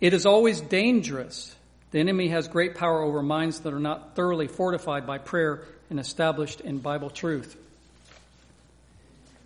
It 0.00 0.12
is 0.12 0.26
always 0.26 0.60
dangerous. 0.60 1.54
The 1.90 2.00
enemy 2.00 2.28
has 2.28 2.46
great 2.46 2.74
power 2.74 3.02
over 3.02 3.22
minds 3.22 3.60
that 3.60 3.72
are 3.72 3.80
not 3.80 4.14
thoroughly 4.14 4.46
fortified 4.46 5.06
by 5.06 5.18
prayer 5.18 5.64
and 5.88 5.98
established 5.98 6.60
in 6.60 6.78
Bible 6.78 7.10
truth. 7.10 7.56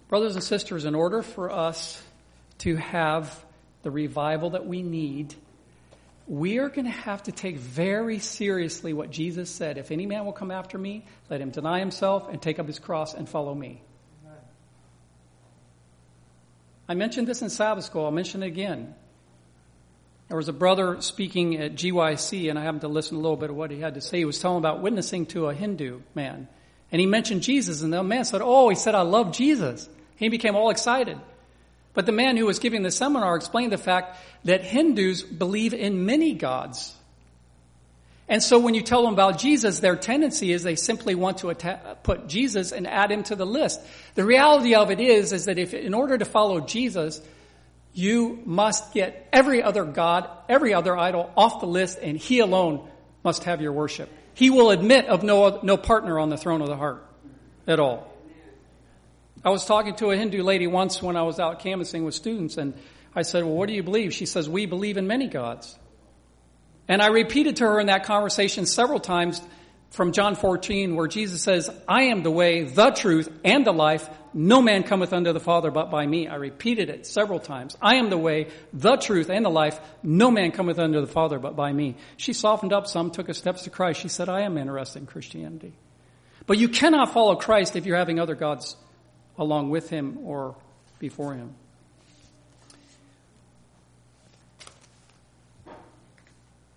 Brothers 0.08 0.34
and 0.34 0.44
sisters, 0.44 0.84
in 0.84 0.94
order 0.94 1.22
for 1.22 1.50
us 1.50 2.02
to 2.58 2.76
have 2.76 3.44
the 3.82 3.90
revival 3.90 4.50
that 4.50 4.66
we 4.66 4.82
need, 4.82 5.34
we 6.26 6.58
are 6.58 6.68
going 6.68 6.84
to 6.84 6.90
have 6.90 7.22
to 7.24 7.32
take 7.32 7.56
very 7.56 8.18
seriously 8.18 8.92
what 8.92 9.10
Jesus 9.10 9.50
said. 9.50 9.78
If 9.78 9.90
any 9.90 10.06
man 10.06 10.24
will 10.24 10.32
come 10.32 10.50
after 10.50 10.78
me, 10.78 11.04
let 11.30 11.40
him 11.40 11.50
deny 11.50 11.78
himself 11.78 12.28
and 12.28 12.40
take 12.40 12.58
up 12.58 12.66
his 12.66 12.78
cross 12.78 13.14
and 13.14 13.28
follow 13.28 13.54
me. 13.54 13.82
I 16.88 16.94
mentioned 16.94 17.26
this 17.26 17.42
in 17.42 17.50
Sabbath 17.50 17.84
school. 17.84 18.04
I'll 18.04 18.10
mention 18.10 18.42
it 18.42 18.46
again. 18.46 18.94
There 20.28 20.36
was 20.36 20.48
a 20.48 20.52
brother 20.52 21.00
speaking 21.00 21.56
at 21.56 21.74
GYC, 21.74 22.50
and 22.50 22.58
I 22.58 22.62
happened 22.62 22.82
to 22.82 22.88
listen 22.88 23.16
a 23.16 23.20
little 23.20 23.36
bit 23.36 23.50
of 23.50 23.56
what 23.56 23.70
he 23.70 23.80
had 23.80 23.94
to 23.94 24.00
say. 24.00 24.18
He 24.18 24.24
was 24.24 24.38
telling 24.38 24.58
about 24.58 24.80
witnessing 24.80 25.26
to 25.26 25.48
a 25.48 25.54
Hindu 25.54 26.00
man. 26.14 26.48
And 26.90 27.00
he 27.00 27.06
mentioned 27.06 27.42
Jesus, 27.42 27.82
and 27.82 27.92
the 27.92 28.02
man 28.02 28.24
said, 28.24 28.40
Oh, 28.42 28.68
he 28.68 28.76
said, 28.76 28.94
I 28.94 29.02
love 29.02 29.32
Jesus. 29.32 29.88
He 30.16 30.28
became 30.28 30.56
all 30.56 30.70
excited. 30.70 31.18
But 31.92 32.06
the 32.06 32.12
man 32.12 32.36
who 32.36 32.46
was 32.46 32.58
giving 32.58 32.82
the 32.82 32.90
seminar 32.90 33.36
explained 33.36 33.72
the 33.72 33.78
fact 33.78 34.18
that 34.44 34.62
Hindus 34.62 35.22
believe 35.22 35.74
in 35.74 36.06
many 36.06 36.34
gods. 36.34 36.94
And 38.28 38.42
so 38.42 38.58
when 38.58 38.74
you 38.74 38.80
tell 38.80 39.04
them 39.04 39.12
about 39.12 39.38
Jesus, 39.38 39.80
their 39.80 39.96
tendency 39.96 40.50
is 40.50 40.62
they 40.62 40.76
simply 40.76 41.14
want 41.14 41.38
to 41.38 41.50
atta- 41.50 41.98
put 42.02 42.26
Jesus 42.26 42.72
and 42.72 42.86
add 42.86 43.12
him 43.12 43.22
to 43.24 43.36
the 43.36 43.44
list. 43.44 43.80
The 44.14 44.24
reality 44.24 44.74
of 44.74 44.90
it 44.90 44.98
is, 44.98 45.32
is 45.32 45.44
that 45.44 45.58
if, 45.58 45.74
in 45.74 45.92
order 45.92 46.16
to 46.16 46.24
follow 46.24 46.60
Jesus, 46.60 47.20
you 47.92 48.40
must 48.46 48.94
get 48.94 49.28
every 49.32 49.62
other 49.62 49.84
God, 49.84 50.28
every 50.48 50.72
other 50.72 50.96
idol 50.96 51.30
off 51.36 51.60
the 51.60 51.66
list 51.66 51.98
and 52.02 52.16
he 52.16 52.38
alone 52.38 52.88
must 53.22 53.44
have 53.44 53.60
your 53.60 53.72
worship. 53.72 54.10
He 54.34 54.50
will 54.50 54.70
admit 54.70 55.06
of 55.06 55.22
no, 55.22 55.60
no 55.62 55.76
partner 55.76 56.18
on 56.18 56.30
the 56.30 56.36
throne 56.36 56.62
of 56.62 56.68
the 56.68 56.76
heart 56.76 57.06
at 57.66 57.78
all. 57.78 58.10
I 59.44 59.50
was 59.50 59.66
talking 59.66 59.94
to 59.96 60.10
a 60.10 60.16
Hindu 60.16 60.42
lady 60.42 60.66
once 60.66 61.02
when 61.02 61.16
I 61.16 61.22
was 61.22 61.38
out 61.38 61.60
canvassing 61.60 62.04
with 62.04 62.14
students 62.14 62.56
and 62.56 62.72
I 63.14 63.22
said, 63.22 63.44
well, 63.44 63.54
what 63.54 63.68
do 63.68 63.74
you 63.74 63.82
believe? 63.82 64.14
She 64.14 64.26
says, 64.26 64.48
we 64.48 64.64
believe 64.64 64.96
in 64.96 65.06
many 65.06 65.28
gods. 65.28 65.78
And 66.88 67.00
I 67.00 67.08
repeated 67.08 67.56
to 67.56 67.64
her 67.64 67.80
in 67.80 67.86
that 67.86 68.04
conversation 68.04 68.66
several 68.66 69.00
times 69.00 69.40
from 69.90 70.12
John 70.12 70.34
14 70.34 70.96
where 70.96 71.06
Jesus 71.06 71.42
says, 71.42 71.70
I 71.88 72.04
am 72.04 72.22
the 72.22 72.30
way, 72.30 72.64
the 72.64 72.90
truth, 72.90 73.30
and 73.44 73.64
the 73.64 73.72
life. 73.72 74.08
No 74.34 74.60
man 74.60 74.82
cometh 74.82 75.12
unto 75.12 75.32
the 75.32 75.40
Father 75.40 75.70
but 75.70 75.90
by 75.90 76.04
me. 76.04 76.26
I 76.26 76.34
repeated 76.34 76.90
it 76.90 77.06
several 77.06 77.38
times. 77.38 77.76
I 77.80 77.96
am 77.96 78.10
the 78.10 78.18
way, 78.18 78.48
the 78.72 78.96
truth, 78.96 79.30
and 79.30 79.44
the 79.44 79.50
life. 79.50 79.80
No 80.02 80.32
man 80.32 80.50
cometh 80.50 80.80
unto 80.80 81.00
the 81.00 81.06
Father 81.06 81.38
but 81.38 81.54
by 81.54 81.72
me. 81.72 81.96
She 82.16 82.32
softened 82.32 82.72
up 82.72 82.88
some, 82.88 83.12
took 83.12 83.28
a 83.28 83.34
steps 83.34 83.62
to 83.62 83.70
Christ. 83.70 84.00
She 84.00 84.08
said, 84.08 84.28
I 84.28 84.40
am 84.42 84.58
interested 84.58 84.98
in 84.98 85.06
Christianity. 85.06 85.74
But 86.46 86.58
you 86.58 86.68
cannot 86.68 87.12
follow 87.12 87.36
Christ 87.36 87.76
if 87.76 87.86
you're 87.86 87.96
having 87.96 88.18
other 88.18 88.34
gods 88.34 88.76
along 89.38 89.70
with 89.70 89.88
him 89.88 90.18
or 90.24 90.56
before 90.98 91.34
him. 91.34 91.54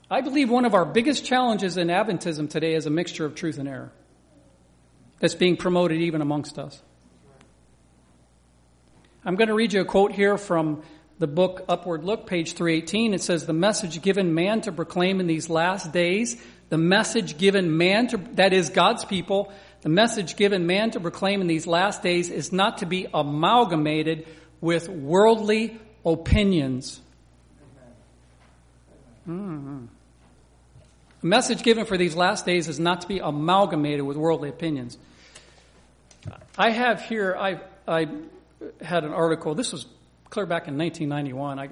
I 0.09 0.21
believe 0.21 0.49
one 0.49 0.63
of 0.63 0.73
our 0.73 0.85
biggest 0.85 1.25
challenges 1.25 1.75
in 1.75 1.89
Adventism 1.89 2.49
today 2.49 2.75
is 2.75 2.85
a 2.85 2.89
mixture 2.89 3.25
of 3.25 3.35
truth 3.35 3.57
and 3.57 3.67
error 3.67 3.91
that's 5.19 5.35
being 5.35 5.57
promoted 5.57 5.99
even 5.99 6.21
amongst 6.21 6.57
us. 6.57 6.81
I'm 9.25 9.35
going 9.35 9.49
to 9.49 9.53
read 9.53 9.73
you 9.73 9.81
a 9.81 9.85
quote 9.85 10.13
here 10.13 10.37
from 10.37 10.81
the 11.19 11.27
book 11.27 11.65
Upward 11.67 12.05
Look, 12.05 12.25
page 12.25 12.53
318. 12.53 13.13
It 13.13 13.21
says, 13.21 13.45
The 13.45 13.51
message 13.51 14.01
given 14.01 14.33
man 14.33 14.61
to 14.61 14.71
proclaim 14.71 15.19
in 15.19 15.27
these 15.27 15.49
last 15.49 15.91
days, 15.91 16.41
the 16.69 16.77
message 16.77 17.37
given 17.37 17.75
man 17.75 18.07
to, 18.07 18.17
that 18.33 18.53
is 18.53 18.69
God's 18.69 19.03
people, 19.03 19.51
the 19.81 19.89
message 19.89 20.37
given 20.37 20.65
man 20.67 20.91
to 20.91 21.01
proclaim 21.01 21.41
in 21.41 21.47
these 21.47 21.67
last 21.67 22.01
days 22.01 22.29
is 22.29 22.53
not 22.53 22.77
to 22.77 22.85
be 22.85 23.07
amalgamated 23.13 24.25
with 24.61 24.87
worldly 24.87 25.77
opinions. 26.05 27.01
Mm-hmm. 29.27 29.85
The 31.27 31.35
message 31.35 31.61
given 31.61 31.83
for 31.83 31.97
these 31.97 32.15
last 32.15 32.45
days 32.45 32.69
is 32.69 32.79
not 32.79 33.01
to 33.01 33.07
be 33.09 33.19
amalgamated 33.19 34.05
with 34.05 34.15
worldly 34.15 34.47
opinions. 34.47 34.97
I 36.57 36.69
have 36.69 37.01
here, 37.01 37.35
I, 37.37 37.59
I 37.85 38.07
had 38.79 39.03
an 39.03 39.11
article, 39.11 39.53
this 39.53 39.73
was 39.73 39.87
clear 40.29 40.45
back 40.45 40.69
in 40.69 40.77
1991. 40.77 41.59
I 41.59 41.69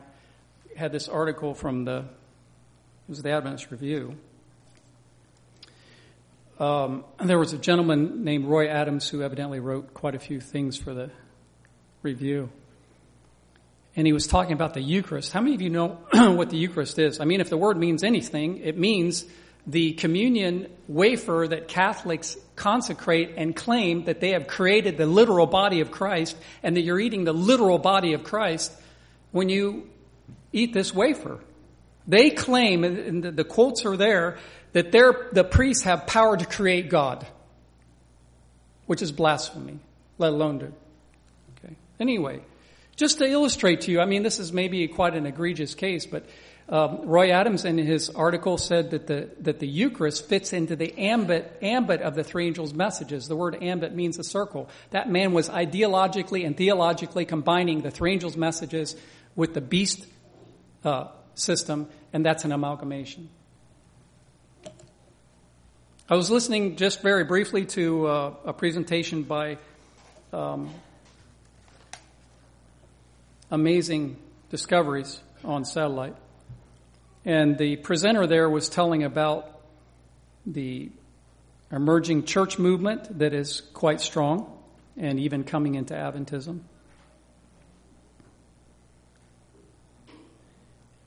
had 0.76 0.92
this 0.92 1.08
article 1.08 1.54
from 1.54 1.86
the, 1.86 2.00
it 2.00 2.06
was 3.08 3.22
the 3.22 3.30
Adventist 3.30 3.72
Review. 3.72 4.18
Um, 6.60 7.06
there 7.24 7.40
was 7.40 7.54
a 7.54 7.58
gentleman 7.58 8.26
named 8.26 8.48
Roy 8.48 8.68
Adams 8.68 9.08
who 9.08 9.22
evidently 9.22 9.62
wrote 9.62 9.94
quite 9.94 10.16
a 10.16 10.20
few 10.20 10.42
things 10.42 10.76
for 10.76 10.94
the 10.94 11.12
review. 12.02 12.50
And 13.96 14.06
he 14.06 14.12
was 14.12 14.28
talking 14.28 14.52
about 14.52 14.74
the 14.74 14.82
Eucharist. 14.82 15.32
How 15.32 15.40
many 15.40 15.56
of 15.56 15.62
you 15.62 15.70
know 15.70 16.00
what 16.12 16.50
the 16.50 16.58
Eucharist 16.58 17.00
is? 17.00 17.22
I 17.22 17.24
mean, 17.24 17.40
if 17.40 17.50
the 17.50 17.56
word 17.56 17.78
means 17.78 18.04
anything, 18.04 18.58
it 18.58 18.78
means 18.78 19.24
the 19.68 19.94
communion 19.94 20.68
wafer 20.88 21.48
that 21.50 21.68
Catholics 21.68 22.38
consecrate 22.56 23.34
and 23.38 23.56
claim 23.56 24.06
that 24.06 24.20
they 24.20 24.32
have 24.32 24.48
created 24.48 24.98
the 24.98 25.06
literal 25.06 25.48
body 25.48 25.82
of 25.82 25.92
Christ 25.92 26.38
and 26.64 26.78
that 26.78 26.82
you're 26.82 27.00
eating 27.00 27.24
the 27.24 27.34
literal 27.34 27.80
body 27.80 28.14
of 28.14 28.24
Christ 28.24 28.72
when 29.32 29.50
you 29.50 29.90
eat 30.54 30.74
this 30.74 30.94
wafer. 30.94 31.40
They 32.08 32.30
claim, 32.30 32.84
and 32.84 33.24
the 33.24 33.44
quotes 33.44 33.86
are 33.86 33.98
there, 33.98 34.38
that 34.74 34.92
the 34.92 35.44
priests 35.44 35.84
have 35.84 36.06
power 36.06 36.38
to 36.38 36.46
create 36.46 36.90
God, 36.90 37.26
which 38.86 39.02
is 39.02 39.12
blasphemy, 39.12 39.80
let 40.18 40.32
alone 40.32 40.60
to. 40.60 40.66
Okay. 41.58 41.76
Anyway, 42.00 42.42
just 42.96 43.18
to 43.18 43.26
illustrate 43.26 43.82
to 43.82 43.92
you, 43.92 44.00
I 44.00 44.06
mean, 44.06 44.22
this 44.22 44.40
is 44.40 44.54
maybe 44.54 44.88
quite 44.88 45.16
an 45.16 45.26
egregious 45.26 45.74
case, 45.74 46.06
but 46.06 46.26
um, 46.68 47.02
Roy 47.04 47.30
Adams 47.30 47.64
in 47.64 47.78
his 47.78 48.10
article 48.10 48.58
said 48.58 48.90
that 48.92 49.06
the 49.06 49.30
that 49.42 49.60
the 49.60 49.68
Eucharist 49.68 50.28
fits 50.28 50.52
into 50.52 50.76
the 50.76 50.98
ambit 50.98 51.60
ambit 51.62 52.02
of 52.02 52.16
the 52.16 52.24
three 52.24 52.48
angels' 52.48 52.74
messages. 52.74 53.28
The 53.28 53.36
word 53.36 53.62
ambit 53.62 53.94
means 53.94 54.18
a 54.18 54.24
circle. 54.24 54.68
That 54.90 55.08
man 55.08 55.34
was 55.34 55.48
ideologically 55.48 56.44
and 56.44 56.58
theologically 56.58 57.26
combining 57.26 57.82
the 57.82 57.92
three 57.92 58.14
angels' 58.14 58.36
messages 58.36 58.96
with 59.36 59.54
the 59.54 59.62
beast 59.62 60.08
uh, 60.84 61.10
system, 61.36 61.88
and 62.12 62.26
that's 62.26 62.46
an 62.46 62.52
amalgamation. 62.52 63.30
I 66.10 66.16
was 66.16 66.32
listening 66.32 66.78
just 66.78 67.02
very 67.02 67.26
briefly 67.26 67.66
to 67.66 68.08
uh, 68.08 68.34
a 68.46 68.54
presentation 68.54 69.22
by 69.24 69.58
um, 70.34 70.72
Amazing 73.52 74.18
Discoveries 74.50 75.20
on 75.44 75.66
satellite. 75.66 76.16
And 77.26 77.58
the 77.58 77.78
presenter 77.78 78.28
there 78.28 78.48
was 78.48 78.70
telling 78.70 79.04
about 79.04 79.60
the 80.46 80.92
emerging 81.72 82.26
church 82.26 82.60
movement 82.60 83.18
that 83.18 83.34
is 83.34 83.62
quite 83.74 84.00
strong 84.00 84.52
and 84.96 85.20
even 85.20 85.44
coming 85.44 85.74
into 85.74 85.96
Adventism. 85.96 86.62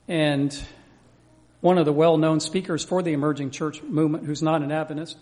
And 0.09 0.61
one 1.61 1.77
of 1.77 1.85
the 1.85 1.93
well 1.93 2.17
known 2.17 2.41
speakers 2.41 2.83
for 2.83 3.01
the 3.01 3.13
emerging 3.13 3.51
church 3.51 3.81
movement, 3.81 4.25
who's 4.25 4.41
not 4.41 4.61
an 4.61 4.71
Adventist, 4.71 5.17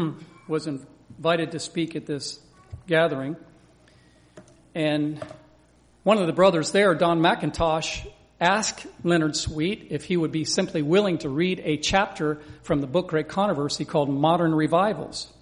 was 0.48 0.66
invited 0.66 1.52
to 1.52 1.60
speak 1.60 1.96
at 1.96 2.04
this 2.04 2.38
gathering. 2.86 3.36
And 4.74 5.22
one 6.02 6.18
of 6.18 6.26
the 6.26 6.32
brothers 6.32 6.72
there, 6.72 6.94
Don 6.94 7.20
McIntosh, 7.20 8.06
asked 8.42 8.86
Leonard 9.04 9.36
Sweet 9.36 9.86
if 9.90 10.02
he 10.02 10.16
would 10.16 10.32
be 10.32 10.44
simply 10.44 10.82
willing 10.82 11.18
to 11.18 11.28
read 11.28 11.62
a 11.64 11.76
chapter 11.76 12.40
from 12.62 12.80
the 12.80 12.88
book 12.88 13.08
Great 13.08 13.28
Controversy 13.28 13.84
called 13.84 14.10
Modern 14.10 14.52
Revivals. 14.52 15.32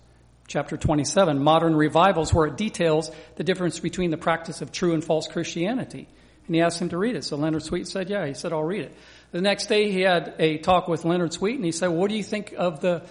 Chapter 0.46 0.76
27, 0.76 1.42
Modern 1.42 1.74
Revivals, 1.74 2.34
where 2.34 2.46
it 2.46 2.59
details 2.59 3.11
the 3.36 3.44
difference 3.44 3.80
between 3.80 4.11
the 4.11 4.18
practice 4.18 4.61
of 4.61 4.70
true 4.70 4.92
and 4.92 5.03
false 5.03 5.28
Christianity. 5.28 6.09
And 6.46 6.55
he 6.55 6.61
asked 6.61 6.82
him 6.82 6.90
to 6.90 6.98
read 6.98 7.16
it. 7.16 7.24
So 7.24 7.36
Leonard 7.36 7.62
Sweet 7.62 7.88
said, 7.88 8.11
yeah. 8.11 8.26
He 8.26 8.34
said, 8.34 8.53
I'll 8.53 8.62
read 8.62 8.82
it. 8.82 8.94
The 9.32 9.40
next 9.40 9.66
day 9.66 9.90
he 9.90 10.03
had 10.03 10.34
a 10.38 10.59
talk 10.59 10.86
with 10.86 11.07
Leonard 11.07 11.32
Sweet 11.32 11.57
and 11.57 11.64
he 11.64 11.72
said, 11.72 11.88
what 11.88 12.11
do 12.11 12.16
you 12.16 12.24
think 12.24 12.53
of 12.59 12.80
the 12.80 13.03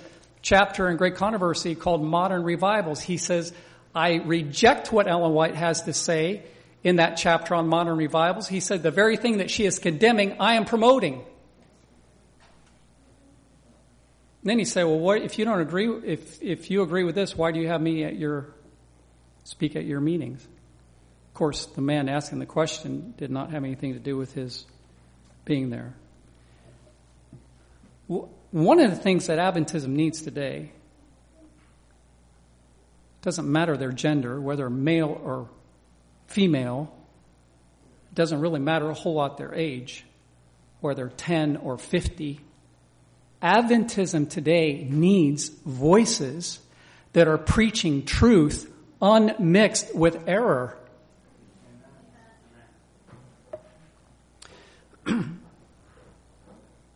chapter 0.44 0.88
in 0.88 0.98
Great 0.98 1.16
Controversy 1.16 1.74
called 1.74 2.04
Modern 2.04 2.44
Revivals? 2.44 3.02
He 3.02 3.18
says, 3.18 3.54
I 3.96 4.18
reject 4.18 4.92
what 4.92 5.08
Ellen 5.08 5.34
White 5.34 5.56
has 5.56 5.84
to 5.84 5.94
say 5.94 6.44
in 6.84 6.98
that 6.98 7.18
chapter 7.18 7.56
on 7.56 7.68
modern 7.68 7.98
revivals. 7.98 8.48
He 8.48 8.60
said, 8.60 8.84
the 8.84 8.92
very 8.92 9.18
thing 9.18 9.38
that 9.38 9.52
she 9.52 9.66
is 9.66 9.80
condemning, 9.80 10.38
I 10.40 10.56
am 10.56 10.66
promoting. 10.66 11.16
And 14.42 14.50
then 14.50 14.60
he 14.60 14.66
said, 14.66 14.84
well, 14.84 15.00
what, 15.00 15.22
if 15.22 15.38
you 15.38 15.46
don't 15.46 15.60
agree, 15.60 15.90
if, 16.06 16.42
if 16.42 16.72
you 16.72 16.82
agree 16.82 17.04
with 17.04 17.16
this, 17.16 17.36
why 17.36 17.52
do 17.52 17.60
you 17.60 17.68
have 17.68 17.82
me 17.82 18.06
at 18.06 18.16
your, 18.16 18.48
speak 19.44 19.76
at 19.76 19.84
your 19.84 20.00
meetings? 20.00 20.42
Of 20.42 21.34
course, 21.34 21.66
the 21.66 21.82
man 21.82 22.08
asking 22.08 22.40
the 22.40 22.46
question 22.46 23.14
did 23.18 23.32
not 23.32 23.52
have 23.52 23.64
anything 23.64 23.94
to 23.94 24.00
do 24.00 24.16
with 24.16 24.34
his 24.34 24.66
being 25.44 25.70
there. 25.70 25.94
One 28.08 28.80
of 28.80 28.90
the 28.90 28.96
things 28.96 29.28
that 29.28 29.38
Adventism 29.38 29.90
needs 29.90 30.22
today 30.22 30.72
doesn't 33.22 33.52
matter 33.52 33.76
their 33.76 33.92
gender, 33.92 34.40
whether 34.40 34.70
male 34.70 35.22
or 35.24 35.50
female, 36.30 36.96
it 38.12 38.16
doesn't 38.16 38.40
really 38.40 38.60
matter 38.60 38.90
a 38.90 38.94
whole 38.94 39.16
lot 39.16 39.38
their 39.38 39.54
age, 39.54 40.06
whether 40.80 41.10
10 41.10 41.58
or 41.58 41.78
50. 41.78 42.40
Adventism 43.42 44.30
today 44.30 44.88
needs 44.90 45.50
voices 45.50 46.60
that 47.14 47.28
are 47.28 47.38
preaching 47.38 48.06
truth 48.06 48.72
unmixed 49.02 49.96
with 49.96 50.28
error. 50.28 50.78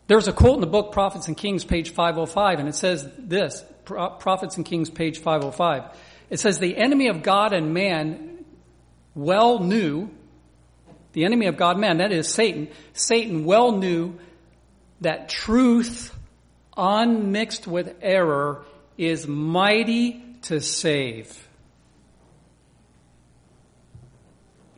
There's 0.07 0.27
a 0.27 0.33
quote 0.33 0.55
in 0.55 0.61
the 0.61 0.67
book 0.67 0.91
Prophets 0.91 1.27
and 1.27 1.35
Kings, 1.35 1.65
page 1.65 1.89
505, 1.89 2.59
and 2.59 2.69
it 2.69 2.75
says 2.75 3.09
this 3.17 3.63
Prophets 3.85 4.57
and 4.57 4.65
Kings, 4.65 4.91
page 4.91 5.17
505. 5.19 5.97
It 6.29 6.39
says, 6.39 6.59
The 6.59 6.77
enemy 6.77 7.07
of 7.07 7.23
God 7.23 7.53
and 7.53 7.73
man 7.73 8.32
well 9.15 9.59
knew 9.59 10.09
The 11.13 11.25
enemy 11.25 11.45
of 11.45 11.57
God, 11.57 11.77
man, 11.77 11.97
that 11.97 12.11
is 12.11 12.27
Satan. 12.27 12.67
Satan 12.93 13.45
well 13.45 13.71
knew 13.71 14.17
that 15.01 15.29
truth 15.29 16.13
unmixed 16.75 17.67
with 17.67 17.95
error 18.01 18.65
is 18.97 19.27
mighty 19.27 20.23
to 20.43 20.59
save. 20.59 21.47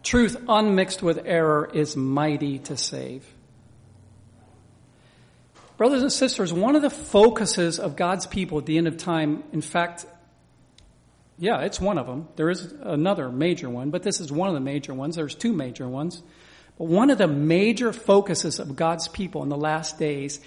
Truth 0.03 0.37
unmixed 0.47 1.01
with 1.01 1.21
error 1.25 1.69
is 1.73 1.95
mighty 1.95 2.59
to 2.59 2.77
save. 2.77 3.25
Brothers 5.77 6.01
and 6.03 6.11
sisters, 6.11 6.53
one 6.53 6.75
of 6.75 6.81
the 6.81 6.89
focuses 6.89 7.79
of 7.79 7.95
God's 7.95 8.27
people 8.27 8.59
at 8.59 8.65
the 8.65 8.77
end 8.77 8.87
of 8.87 8.97
time, 8.97 9.43
in 9.51 9.61
fact, 9.61 10.05
yeah, 11.37 11.61
it's 11.61 11.79
one 11.79 11.97
of 11.97 12.07
them. 12.07 12.27
There 12.35 12.49
is 12.49 12.71
another 12.81 13.29
major 13.29 13.69
one, 13.69 13.89
but 13.89 14.03
this 14.03 14.19
is 14.19 14.31
one 14.31 14.47
of 14.47 14.53
the 14.53 14.61
major 14.61 14.93
ones. 14.93 15.15
There's 15.15 15.35
two 15.35 15.51
major 15.51 15.87
ones. 15.87 16.23
But 16.77 16.85
one 16.85 17.09
of 17.09 17.17
the 17.17 17.27
major 17.27 17.91
focuses 17.91 18.59
of 18.59 18.75
God's 18.75 19.07
people 19.07 19.43
in 19.43 19.49
the 19.49 19.57
last 19.57 19.99
days 19.99 20.39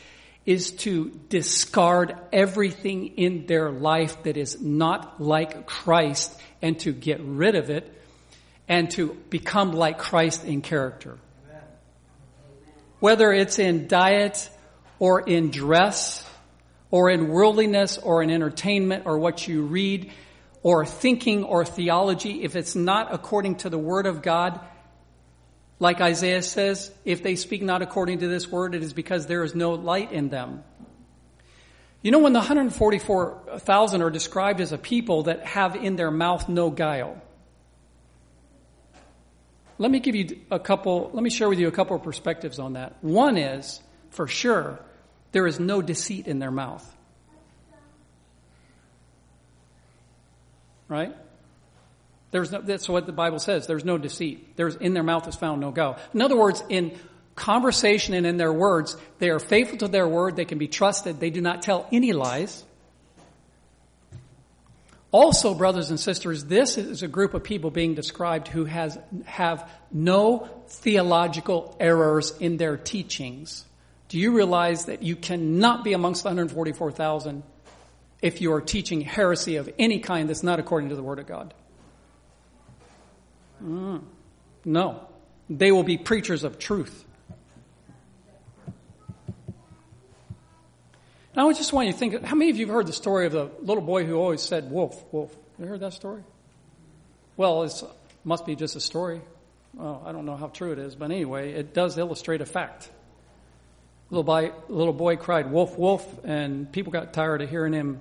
is 0.46 0.70
to 0.70 1.10
discard 1.28 2.16
everything 2.32 3.18
in 3.18 3.46
their 3.46 3.70
life 3.70 4.22
that 4.22 4.38
is 4.38 4.62
not 4.62 5.20
like 5.22 5.66
Christ 5.66 6.38
and 6.62 6.78
to 6.80 6.92
get 6.92 7.20
rid 7.20 7.54
of 7.54 7.68
it 7.68 7.92
and 8.66 8.90
to 8.92 9.14
become 9.28 9.72
like 9.72 9.98
Christ 9.98 10.44
in 10.44 10.62
character. 10.62 11.18
Whether 13.00 13.30
it's 13.32 13.58
in 13.58 13.88
diet 13.88 14.48
or 14.98 15.20
in 15.20 15.50
dress 15.50 16.26
or 16.90 17.10
in 17.10 17.28
worldliness 17.28 17.98
or 17.98 18.22
in 18.22 18.30
entertainment 18.30 19.04
or 19.04 19.18
what 19.18 19.46
you 19.46 19.62
read 19.62 20.10
or 20.62 20.84
thinking 20.84 21.44
or 21.44 21.64
theology, 21.64 22.42
if 22.42 22.56
it's 22.56 22.74
not 22.74 23.12
according 23.12 23.56
to 23.56 23.70
the 23.70 23.78
Word 23.78 24.06
of 24.06 24.22
God, 24.22 24.60
like 25.80 26.00
Isaiah 26.00 26.42
says, 26.42 26.90
if 27.04 27.22
they 27.22 27.36
speak 27.36 27.62
not 27.62 27.82
according 27.82 28.18
to 28.20 28.28
this 28.28 28.48
word, 28.50 28.74
it 28.74 28.82
is 28.82 28.92
because 28.92 29.26
there 29.26 29.44
is 29.44 29.54
no 29.54 29.72
light 29.72 30.12
in 30.12 30.28
them. 30.28 30.64
You 32.02 32.10
know, 32.10 32.18
when 32.18 32.32
the 32.32 32.40
144,000 32.40 34.02
are 34.02 34.10
described 34.10 34.60
as 34.60 34.72
a 34.72 34.78
people 34.78 35.24
that 35.24 35.44
have 35.44 35.76
in 35.76 35.96
their 35.96 36.10
mouth 36.10 36.48
no 36.48 36.70
guile. 36.70 37.20
Let 39.78 39.90
me 39.90 40.00
give 40.00 40.16
you 40.16 40.40
a 40.50 40.58
couple, 40.58 41.10
let 41.12 41.22
me 41.22 41.30
share 41.30 41.48
with 41.48 41.60
you 41.60 41.68
a 41.68 41.72
couple 41.72 41.96
of 41.96 42.02
perspectives 42.02 42.58
on 42.58 42.72
that. 42.72 42.96
One 43.02 43.36
is, 43.36 43.80
for 44.10 44.26
sure, 44.26 44.80
there 45.30 45.46
is 45.46 45.60
no 45.60 45.82
deceit 45.82 46.26
in 46.26 46.40
their 46.40 46.50
mouth. 46.50 46.84
Right? 50.88 51.14
There's 52.30 52.52
no, 52.52 52.60
that's 52.60 52.88
what 52.88 53.06
the 53.06 53.12
Bible 53.12 53.38
says. 53.38 53.66
There's 53.66 53.84
no 53.84 53.98
deceit. 53.98 54.56
There's 54.56 54.76
in 54.76 54.94
their 54.94 55.02
mouth 55.02 55.26
is 55.28 55.36
found 55.36 55.60
no 55.60 55.70
guile. 55.70 55.98
In 56.12 56.20
other 56.20 56.36
words, 56.36 56.62
in 56.68 56.96
conversation 57.34 58.14
and 58.14 58.26
in 58.26 58.36
their 58.36 58.52
words, 58.52 58.96
they 59.18 59.30
are 59.30 59.38
faithful 59.38 59.78
to 59.78 59.88
their 59.88 60.06
word. 60.06 60.36
They 60.36 60.44
can 60.44 60.58
be 60.58 60.68
trusted. 60.68 61.20
They 61.20 61.30
do 61.30 61.40
not 61.40 61.62
tell 61.62 61.86
any 61.90 62.12
lies. 62.12 62.64
Also, 65.10 65.54
brothers 65.54 65.88
and 65.88 65.98
sisters, 65.98 66.44
this 66.44 66.76
is 66.76 67.02
a 67.02 67.08
group 67.08 67.32
of 67.32 67.42
people 67.42 67.70
being 67.70 67.94
described 67.94 68.48
who 68.48 68.66
has, 68.66 68.98
have 69.24 69.70
no 69.90 70.50
theological 70.68 71.74
errors 71.80 72.36
in 72.38 72.58
their 72.58 72.76
teachings. 72.76 73.64
Do 74.10 74.18
you 74.18 74.36
realize 74.36 74.84
that 74.84 75.02
you 75.02 75.16
cannot 75.16 75.82
be 75.82 75.94
amongst 75.94 76.24
the 76.24 76.28
144,000 76.28 77.42
if 78.20 78.40
you 78.40 78.52
are 78.52 78.60
teaching 78.60 79.00
heresy 79.00 79.56
of 79.56 79.72
any 79.78 80.00
kind 80.00 80.28
that's 80.28 80.42
not 80.42 80.58
according 80.58 80.90
to 80.90 80.96
the 80.96 81.02
Word 81.02 81.18
of 81.18 81.26
God? 81.26 81.54
Mm. 83.62 84.02
No. 84.64 85.06
They 85.50 85.72
will 85.72 85.82
be 85.82 85.96
preachers 85.96 86.44
of 86.44 86.58
truth. 86.58 87.04
Now, 91.34 91.48
I 91.48 91.52
just 91.52 91.72
want 91.72 91.86
you 91.86 91.92
to 91.92 91.98
think 91.98 92.24
how 92.24 92.34
many 92.34 92.50
of 92.50 92.56
you 92.56 92.66
have 92.66 92.74
heard 92.74 92.86
the 92.88 92.92
story 92.92 93.26
of 93.26 93.32
the 93.32 93.50
little 93.62 93.82
boy 93.82 94.04
who 94.04 94.16
always 94.16 94.42
said, 94.42 94.70
Wolf, 94.70 95.04
Wolf? 95.12 95.34
You 95.58 95.66
heard 95.66 95.80
that 95.80 95.92
story? 95.92 96.22
Well, 97.36 97.62
it 97.62 97.72
must 98.24 98.44
be 98.44 98.56
just 98.56 98.74
a 98.74 98.80
story. 98.80 99.20
Well, 99.74 100.02
I 100.04 100.10
don't 100.10 100.26
know 100.26 100.36
how 100.36 100.48
true 100.48 100.72
it 100.72 100.80
is, 100.80 100.96
but 100.96 101.12
anyway, 101.12 101.52
it 101.52 101.72
does 101.72 101.96
illustrate 101.96 102.40
a 102.40 102.46
fact. 102.46 102.90
Little 104.10 104.24
boy, 104.24 104.52
little 104.68 104.94
boy 104.94 105.16
cried, 105.16 105.50
Wolf, 105.50 105.78
Wolf, 105.78 106.24
and 106.24 106.70
people 106.72 106.92
got 106.92 107.12
tired 107.12 107.42
of 107.42 107.50
hearing 107.50 107.74
him 107.74 108.00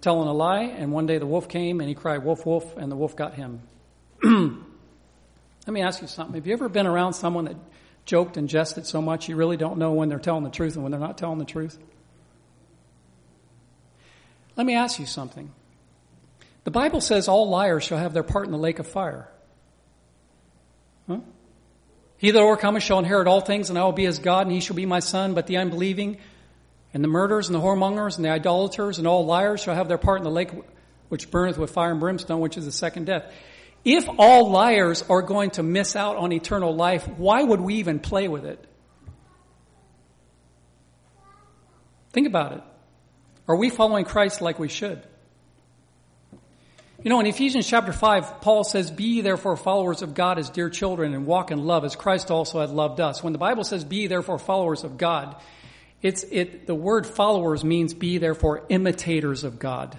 telling 0.00 0.28
a 0.28 0.32
lie, 0.32 0.62
and 0.62 0.92
one 0.92 1.06
day 1.06 1.18
the 1.18 1.26
wolf 1.26 1.48
came 1.48 1.80
and 1.80 1.88
he 1.88 1.94
cried, 1.94 2.18
Wolf, 2.24 2.46
Wolf, 2.46 2.76
and 2.76 2.90
the 2.90 2.96
wolf 2.96 3.16
got 3.16 3.34
him. 3.34 3.60
Let 4.22 5.74
me 5.74 5.82
ask 5.82 6.00
you 6.00 6.08
something. 6.08 6.34
Have 6.36 6.46
you 6.46 6.52
ever 6.52 6.68
been 6.68 6.86
around 6.86 7.14
someone 7.14 7.44
that 7.46 7.56
joked 8.06 8.36
and 8.36 8.48
jested 8.48 8.86
so 8.86 9.02
much 9.02 9.28
you 9.28 9.36
really 9.36 9.56
don't 9.56 9.78
know 9.78 9.92
when 9.92 10.08
they're 10.08 10.18
telling 10.18 10.44
the 10.44 10.50
truth 10.50 10.74
and 10.74 10.82
when 10.82 10.92
they're 10.92 11.00
not 11.00 11.18
telling 11.18 11.38
the 11.38 11.44
truth? 11.44 11.78
Let 14.56 14.66
me 14.66 14.74
ask 14.74 14.98
you 14.98 15.06
something. 15.06 15.50
The 16.64 16.70
Bible 16.70 17.00
says 17.00 17.28
all 17.28 17.48
liars 17.48 17.84
shall 17.84 17.98
have 17.98 18.12
their 18.12 18.22
part 18.22 18.46
in 18.46 18.52
the 18.52 18.58
lake 18.58 18.78
of 18.78 18.86
fire. 18.86 19.28
He 22.20 22.32
that 22.32 22.38
overcometh 22.38 22.82
shall 22.82 22.98
inherit 22.98 23.26
all 23.26 23.40
things, 23.40 23.70
and 23.70 23.78
I 23.78 23.84
will 23.84 23.92
be 23.92 24.04
his 24.04 24.18
God, 24.18 24.46
and 24.46 24.52
he 24.52 24.60
shall 24.60 24.76
be 24.76 24.84
my 24.84 25.00
son. 25.00 25.32
But 25.32 25.46
the 25.46 25.56
unbelieving, 25.56 26.18
and 26.92 27.02
the 27.02 27.08
murderers, 27.08 27.48
and 27.48 27.54
the 27.54 27.60
whoremongers, 27.60 28.16
and 28.16 28.24
the 28.26 28.28
idolaters, 28.28 28.98
and 28.98 29.06
all 29.06 29.24
liars 29.24 29.62
shall 29.62 29.74
have 29.74 29.88
their 29.88 29.96
part 29.96 30.18
in 30.18 30.24
the 30.24 30.30
lake 30.30 30.50
which 31.08 31.30
burneth 31.30 31.56
with 31.56 31.70
fire 31.70 31.92
and 31.92 31.98
brimstone, 31.98 32.40
which 32.40 32.58
is 32.58 32.66
the 32.66 32.72
second 32.72 33.06
death. 33.06 33.32
If 33.86 34.06
all 34.18 34.50
liars 34.50 35.02
are 35.08 35.22
going 35.22 35.52
to 35.52 35.62
miss 35.62 35.96
out 35.96 36.18
on 36.18 36.30
eternal 36.30 36.76
life, 36.76 37.08
why 37.08 37.42
would 37.42 37.62
we 37.62 37.76
even 37.76 38.00
play 38.00 38.28
with 38.28 38.44
it? 38.44 38.62
Think 42.12 42.26
about 42.26 42.52
it. 42.52 42.62
Are 43.48 43.56
we 43.56 43.70
following 43.70 44.04
Christ 44.04 44.42
like 44.42 44.58
we 44.58 44.68
should? 44.68 45.02
You 47.02 47.08
know, 47.08 47.18
in 47.20 47.26
Ephesians 47.26 47.66
chapter 47.66 47.92
5, 47.92 48.42
Paul 48.42 48.62
says, 48.62 48.90
Be 48.90 49.22
therefore 49.22 49.56
followers 49.56 50.02
of 50.02 50.12
God 50.12 50.38
as 50.38 50.50
dear 50.50 50.68
children 50.68 51.14
and 51.14 51.26
walk 51.26 51.50
in 51.50 51.64
love 51.64 51.84
as 51.84 51.96
Christ 51.96 52.30
also 52.30 52.60
had 52.60 52.68
loved 52.68 53.00
us. 53.00 53.22
When 53.22 53.32
the 53.32 53.38
Bible 53.38 53.64
says, 53.64 53.84
Be 53.84 54.06
therefore 54.06 54.38
followers 54.38 54.84
of 54.84 54.98
God, 54.98 55.36
it's, 56.02 56.24
it, 56.24 56.66
the 56.66 56.74
word 56.74 57.06
followers 57.06 57.64
means 57.64 57.94
be 57.94 58.18
therefore 58.18 58.64
imitators 58.68 59.44
of 59.44 59.58
God. 59.58 59.98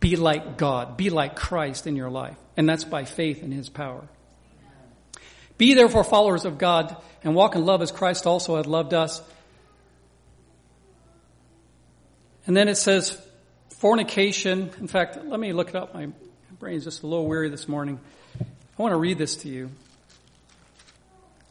Be 0.00 0.16
like 0.16 0.58
God. 0.58 0.96
Be 0.96 1.10
like 1.10 1.36
Christ 1.36 1.86
in 1.86 1.94
your 1.94 2.10
life. 2.10 2.36
And 2.56 2.68
that's 2.68 2.84
by 2.84 3.04
faith 3.04 3.42
in 3.42 3.52
His 3.52 3.68
power. 3.68 4.08
Be 5.56 5.74
therefore 5.74 6.04
followers 6.04 6.44
of 6.44 6.58
God 6.58 6.96
and 7.22 7.34
walk 7.34 7.54
in 7.54 7.64
love 7.64 7.82
as 7.82 7.92
Christ 7.92 8.26
also 8.26 8.56
had 8.56 8.66
loved 8.66 8.94
us. 8.94 9.22
And 12.46 12.56
then 12.56 12.68
it 12.68 12.76
says 12.76 13.20
fornication. 13.78 14.70
In 14.80 14.88
fact, 14.88 15.18
let 15.24 15.40
me 15.40 15.52
look 15.52 15.68
it 15.70 15.76
up. 15.76 15.94
My 15.94 16.08
brain's 16.58 16.84
just 16.84 17.02
a 17.04 17.06
little 17.06 17.26
weary 17.26 17.48
this 17.48 17.68
morning. 17.68 18.00
I 18.40 18.82
want 18.82 18.92
to 18.92 18.98
read 18.98 19.18
this 19.18 19.36
to 19.36 19.48
you. 19.48 19.70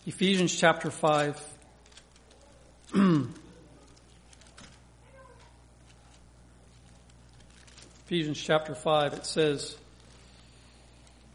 Ephesians 0.06 0.56
chapter 0.56 0.92
5. 0.92 1.42
Ephesians 8.06 8.42
chapter 8.42 8.76
5, 8.76 9.14
it 9.14 9.26
says, 9.26 9.76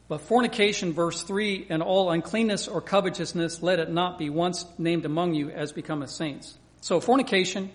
But 0.09 0.23
fornication, 0.23 0.93
verse 0.95 1.23
3, 1.23 1.67
and 1.71 1.83
all 1.83 2.11
uncleanness 2.11 2.69
or 2.69 2.81
covetousness, 2.81 3.63
let 3.63 3.79
it 3.79 3.91
not 3.91 4.19
be 4.19 4.31
once 4.31 4.65
named 4.79 5.05
among 5.05 5.35
you 5.35 5.51
as 5.51 5.73
becometh 5.73 6.11
saints. 6.11 6.57
So 6.81 7.01
fornication, 7.01 7.71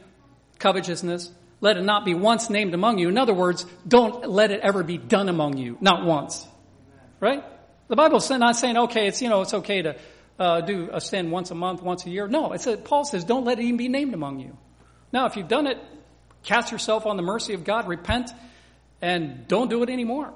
covetousness, 0.57 1.31
let 1.59 1.77
it 1.77 1.83
not 1.83 2.05
be 2.05 2.13
once 2.13 2.49
named 2.49 2.73
among 2.73 2.99
you. 2.99 3.09
In 3.09 3.17
other 3.17 3.33
words, 3.33 3.65
don't 3.87 4.29
let 4.29 4.51
it 4.51 4.61
ever 4.61 4.83
be 4.83 4.97
done 4.97 5.29
among 5.29 5.57
you, 5.57 5.77
not 5.81 6.05
once. 6.05 6.45
Right? 7.19 7.43
The 7.87 7.95
Bible's 7.95 8.29
not 8.29 8.55
saying, 8.55 8.77
okay, 8.77 9.07
it's, 9.07 9.21
you 9.21 9.29
know, 9.29 9.41
it's 9.41 9.53
okay 9.53 9.81
to 9.81 9.95
uh, 10.37 10.61
do 10.61 10.89
a 10.91 11.01
sin 11.01 11.31
once 11.31 11.51
a 11.51 11.55
month, 11.55 11.81
once 11.81 12.05
a 12.05 12.09
year. 12.09 12.27
No, 12.27 12.51
it 12.53 12.61
says, 12.61 12.79
Paul 12.83 13.05
says, 13.05 13.23
don't 13.23 13.45
let 13.45 13.59
it 13.59 13.63
even 13.63 13.77
be 13.77 13.87
named 13.87 14.13
among 14.13 14.39
you. 14.39 14.57
Now, 15.11 15.25
if 15.25 15.35
you've 15.35 15.47
done 15.47 15.67
it, 15.67 15.77
cast 16.43 16.71
yourself 16.71 17.05
on 17.05 17.17
the 17.17 17.23
mercy 17.23 17.53
of 17.53 17.63
God, 17.63 17.87
repent, 17.87 18.29
and 19.01 19.47
don't 19.47 19.69
do 19.69 19.81
it 19.83 19.89
anymore. 19.89 20.33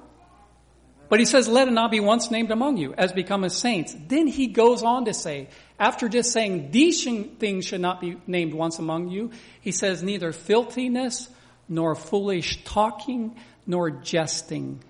But 1.12 1.20
he 1.20 1.26
says, 1.26 1.50
let 1.50 1.68
it 1.68 1.72
not 1.72 1.92
be 1.92 2.00
once 2.00 2.32
named 2.32 2.52
among 2.52 2.78
you 2.78 2.94
as 2.94 3.12
become 3.12 3.44
a 3.44 3.50
saints. 3.50 3.94
Then 4.08 4.28
he 4.28 4.48
goes 4.48 4.82
on 4.82 5.04
to 5.04 5.14
say, 5.14 5.50
after 5.78 6.08
just 6.08 6.32
saying 6.32 6.72
these 6.72 7.04
things 7.04 7.66
should 7.66 7.82
not 7.82 8.00
be 8.00 8.16
named 8.28 8.54
once 8.54 8.80
among 8.80 9.10
you, 9.10 9.32
he 9.60 9.74
says 9.74 10.02
neither 10.02 10.32
filthiness 10.32 11.28
nor 11.68 11.96
foolish 11.96 12.64
talking 12.64 13.36
nor 13.68 13.92
jesting, 13.92 14.82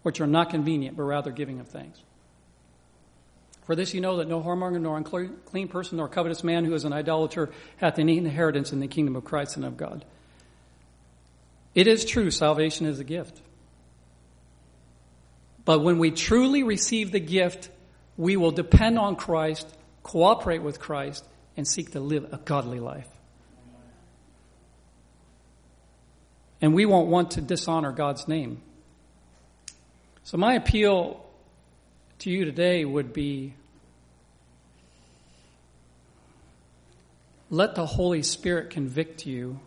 which 0.00 0.18
are 0.22 0.26
not 0.26 0.48
convenient, 0.48 0.96
but 0.96 1.02
rather 1.02 1.30
giving 1.30 1.60
of 1.60 1.68
thanks. 1.68 2.00
For 3.66 3.76
this 3.76 3.92
you 3.92 4.00
know 4.00 4.16
that 4.16 4.28
no 4.28 4.40
whoremonger, 4.40 4.80
nor 4.80 4.96
unclean 4.96 5.68
person, 5.68 5.98
nor 5.98 6.08
covetous 6.08 6.42
man 6.42 6.64
who 6.64 6.72
is 6.72 6.84
an 6.84 6.94
idolater 6.94 7.50
hath 7.76 7.98
any 7.98 8.16
inheritance 8.16 8.72
in 8.72 8.80
the 8.80 8.88
kingdom 8.88 9.14
of 9.14 9.24
Christ 9.24 9.56
and 9.56 9.66
of 9.66 9.76
God. 9.76 10.06
It 11.74 11.86
is 11.86 12.04
true, 12.04 12.30
salvation 12.30 12.86
is 12.86 13.00
a 13.00 13.04
gift. 13.04 13.40
But 15.64 15.80
when 15.80 15.98
we 15.98 16.10
truly 16.10 16.62
receive 16.62 17.10
the 17.10 17.20
gift, 17.20 17.68
we 18.16 18.36
will 18.36 18.50
depend 18.50 18.98
on 18.98 19.16
Christ, 19.16 19.66
cooperate 20.02 20.62
with 20.62 20.78
Christ, 20.78 21.24
and 21.56 21.66
seek 21.66 21.92
to 21.92 22.00
live 22.00 22.32
a 22.32 22.36
godly 22.36 22.80
life. 22.80 23.08
And 26.60 26.74
we 26.74 26.86
won't 26.86 27.08
want 27.08 27.32
to 27.32 27.40
dishonor 27.40 27.92
God's 27.92 28.28
name. 28.28 28.62
So, 30.22 30.38
my 30.38 30.54
appeal 30.54 31.24
to 32.20 32.30
you 32.30 32.44
today 32.44 32.84
would 32.84 33.12
be 33.12 33.54
let 37.50 37.74
the 37.74 37.84
Holy 37.84 38.22
Spirit 38.22 38.70
convict 38.70 39.26
you 39.26 39.60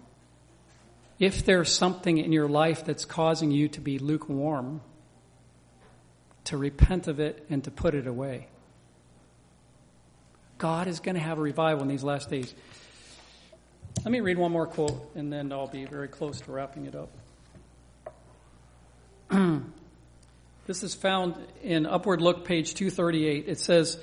if 1.20 1.46
there's 1.46 1.72
something 1.72 2.18
in 2.18 2.32
your 2.32 2.48
life 2.48 2.86
that's 2.86 3.06
causing 3.06 3.52
you 3.52 3.68
to 3.70 3.82
be 3.82 3.98
lukewarm, 4.00 4.82
to 6.46 6.58
repent 6.58 7.08
of 7.08 7.20
it 7.20 7.46
and 7.50 7.64
to 7.64 7.72
put 7.72 7.94
it 7.96 8.08
away. 8.08 8.48
God 10.58 10.88
is 10.88 11.00
going 11.00 11.16
to 11.16 11.22
have 11.22 11.38
a 11.38 11.42
revival 11.42 11.84
in 11.84 11.90
these 11.90 12.04
last 12.04 12.30
days. 12.30 12.54
Let 14.04 14.12
me 14.12 14.22
read 14.22 14.38
one 14.38 14.52
more 14.52 14.68
quote 14.68 15.12
and 15.16 15.32
then 15.32 15.52
I'll 15.52 15.68
be 15.68 15.86
very 15.86 16.08
close 16.08 16.40
to 16.42 16.52
wrapping 16.52 16.86
it 16.86 16.96
up. 16.96 17.10
this 20.68 20.84
is 20.84 20.96
found 20.96 21.36
in 21.64 21.86
Upward 21.86 22.22
Look, 22.22 22.46
page 22.46 22.76
238. 22.76 23.46
It 23.48 23.60
says, 23.60 24.00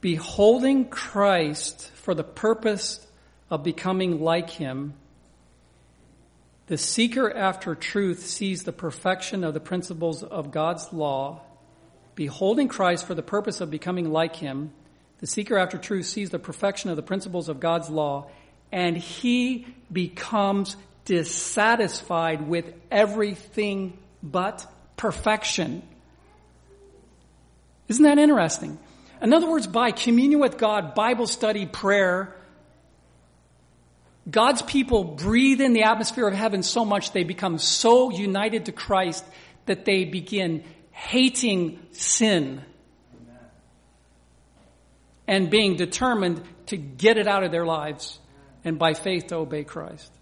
Beholding 0.00 0.88
Christ 0.88 1.90
for 1.92 2.14
the 2.14 2.24
purpose 2.24 3.06
of 3.50 3.62
becoming 3.62 4.20
like 4.20 4.50
him, 4.50 4.94
the 6.70 6.78
seeker 6.78 7.36
after 7.36 7.74
truth 7.74 8.24
sees 8.24 8.62
the 8.62 8.70
perfection 8.72 9.42
of 9.42 9.54
the 9.54 9.60
principles 9.60 10.22
of 10.22 10.52
God's 10.52 10.92
law. 10.92 11.40
Beholding 12.14 12.68
Christ 12.68 13.08
for 13.08 13.14
the 13.16 13.24
purpose 13.24 13.60
of 13.60 13.72
becoming 13.72 14.12
like 14.12 14.36
him, 14.36 14.70
the 15.18 15.26
seeker 15.26 15.58
after 15.58 15.78
truth 15.78 16.06
sees 16.06 16.30
the 16.30 16.38
perfection 16.38 16.88
of 16.88 16.94
the 16.94 17.02
principles 17.02 17.48
of 17.48 17.58
God's 17.58 17.90
law, 17.90 18.30
and 18.70 18.96
he 18.96 19.66
becomes 19.90 20.76
dissatisfied 21.06 22.46
with 22.46 22.72
everything 22.88 23.98
but 24.22 24.64
perfection. 24.96 25.82
Isn't 27.88 28.04
that 28.04 28.18
interesting? 28.18 28.78
In 29.20 29.32
other 29.32 29.50
words, 29.50 29.66
by 29.66 29.90
communion 29.90 30.38
with 30.38 30.56
God, 30.56 30.94
Bible 30.94 31.26
study, 31.26 31.66
prayer, 31.66 32.32
God's 34.28 34.62
people 34.62 35.04
breathe 35.04 35.60
in 35.60 35.72
the 35.72 35.84
atmosphere 35.84 36.26
of 36.26 36.34
heaven 36.34 36.62
so 36.62 36.84
much 36.84 37.12
they 37.12 37.24
become 37.24 37.58
so 37.58 38.10
united 38.10 38.66
to 38.66 38.72
Christ 38.72 39.24
that 39.66 39.84
they 39.84 40.04
begin 40.04 40.64
hating 40.90 41.78
sin 41.92 42.62
and 45.26 45.48
being 45.48 45.76
determined 45.76 46.42
to 46.66 46.76
get 46.76 47.16
it 47.16 47.26
out 47.26 47.44
of 47.44 47.50
their 47.52 47.64
lives 47.64 48.18
and 48.64 48.78
by 48.78 48.94
faith 48.94 49.28
to 49.28 49.36
obey 49.36 49.64
Christ. 49.64 50.12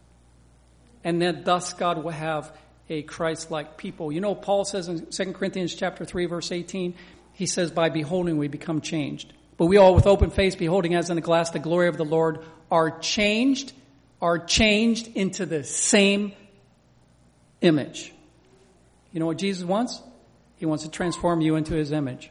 And 1.03 1.21
then 1.21 1.43
thus 1.45 1.73
God 1.73 2.05
will 2.05 2.11
have 2.11 2.53
a 2.89 3.03
Christ-like 3.03 3.77
people. 3.77 4.13
You 4.13 4.21
know, 4.21 4.35
Paul 4.35 4.65
says 4.65 4.89
in 4.89 5.07
2 5.07 5.33
Corinthians 5.33 5.75
chapter 5.75 6.05
3 6.05 6.27
verse 6.27 6.53
18, 6.53 6.95
he 7.33 7.47
says, 7.47 7.71
by 7.71 7.89
beholding 7.89 8.37
we 8.37 8.49
become 8.49 8.81
changed. 8.81 9.33
But 9.57 9.67
we 9.67 9.77
all 9.77 9.95
with 9.95 10.07
open 10.07 10.31
face 10.31 10.55
beholding 10.55 10.95
as 10.95 11.11
in 11.11 11.19
a 11.19 11.21
glass 11.23 11.51
the 11.51 11.59
glory 11.59 11.89
of 11.89 11.97
the 11.97 12.05
Lord 12.05 12.45
are 12.71 12.99
changed, 13.01 13.73
are 14.21 14.39
changed 14.39 15.09
into 15.15 15.47
the 15.47 15.65
same 15.65 16.33
image. 17.61 18.13
You 19.13 19.21
know 19.21 19.27
what 19.27 19.39
Jesus 19.39 19.65
wants? 19.65 20.01
He 20.57 20.67
wants 20.67 20.85
to 20.85 20.91
transform 20.91 21.41
you 21.41 21.57
into 21.57 21.75
his 21.75 21.93
image. 21.93 22.31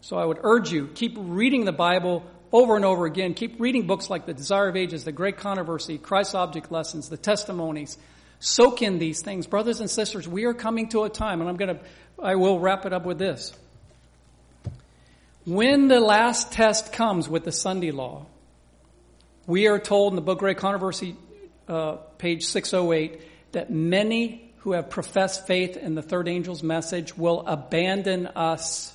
So 0.00 0.16
I 0.16 0.24
would 0.24 0.38
urge 0.42 0.72
you, 0.72 0.88
keep 0.88 1.14
reading 1.16 1.64
the 1.64 1.72
Bible 1.72 2.24
over 2.52 2.76
and 2.76 2.84
over 2.84 3.06
again. 3.06 3.34
Keep 3.34 3.60
reading 3.60 3.86
books 3.86 4.10
like 4.10 4.26
The 4.26 4.34
Desire 4.34 4.68
of 4.68 4.76
Ages, 4.76 5.04
The 5.04 5.12
Great 5.12 5.36
Controversy, 5.36 5.98
Christ's 5.98 6.34
Object 6.34 6.72
Lessons, 6.72 7.08
The 7.08 7.16
Testimonies. 7.16 7.96
Soak 8.40 8.82
in 8.82 8.98
these 8.98 9.20
things. 9.20 9.46
Brothers 9.46 9.80
and 9.80 9.90
sisters, 9.90 10.26
we 10.26 10.44
are 10.44 10.54
coming 10.54 10.88
to 10.88 11.04
a 11.04 11.10
time, 11.10 11.40
and 11.40 11.50
I'm 11.50 11.56
gonna, 11.56 11.78
I 12.20 12.36
will 12.36 12.58
wrap 12.58 12.86
it 12.86 12.92
up 12.92 13.04
with 13.04 13.18
this. 13.18 13.52
When 15.44 15.88
the 15.88 16.00
last 16.00 16.52
test 16.52 16.92
comes 16.92 17.28
with 17.28 17.44
the 17.44 17.52
Sunday 17.52 17.90
law, 17.90 18.26
we 19.46 19.66
are 19.66 19.78
told 19.78 20.12
in 20.12 20.16
the 20.16 20.22
book 20.22 20.38
Great 20.38 20.58
Controversy, 20.58 21.16
uh, 21.68 21.96
page 22.18 22.46
608, 22.46 23.20
that 23.52 23.70
many 23.70 24.52
who 24.58 24.72
have 24.72 24.90
professed 24.90 25.46
faith 25.46 25.76
in 25.76 25.94
the 25.94 26.02
third 26.02 26.28
angel's 26.28 26.62
message 26.62 27.16
will 27.16 27.46
abandon 27.46 28.26
us 28.28 28.94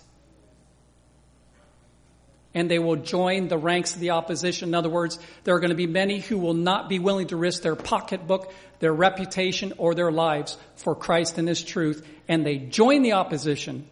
and 2.56 2.72
they 2.72 2.80
will 2.80 2.96
join 2.96 3.50
the 3.50 3.58
ranks 3.58 3.94
of 3.94 4.00
the 4.00 4.12
opposition. 4.12 4.70
In 4.70 4.76
other 4.76 4.90
words, 4.90 5.20
there 5.44 5.54
are 5.56 5.60
going 5.60 5.72
to 5.72 5.76
be 5.76 5.88
many 5.88 6.20
who 6.20 6.38
will 6.38 6.54
not 6.54 6.88
be 6.88 7.00
willing 7.00 7.28
to 7.28 7.36
risk 7.36 7.62
their 7.62 7.76
pocketbook, 7.76 8.52
their 8.80 8.94
reputation, 8.94 9.74
or 9.78 9.94
their 9.94 10.12
lives 10.12 10.58
for 10.78 10.96
Christ 10.96 11.38
and 11.38 11.50
His 11.50 11.62
truth, 11.62 12.08
and 12.30 12.46
they 12.46 12.58
join 12.58 13.02
the 13.02 13.12
opposition. 13.12 13.86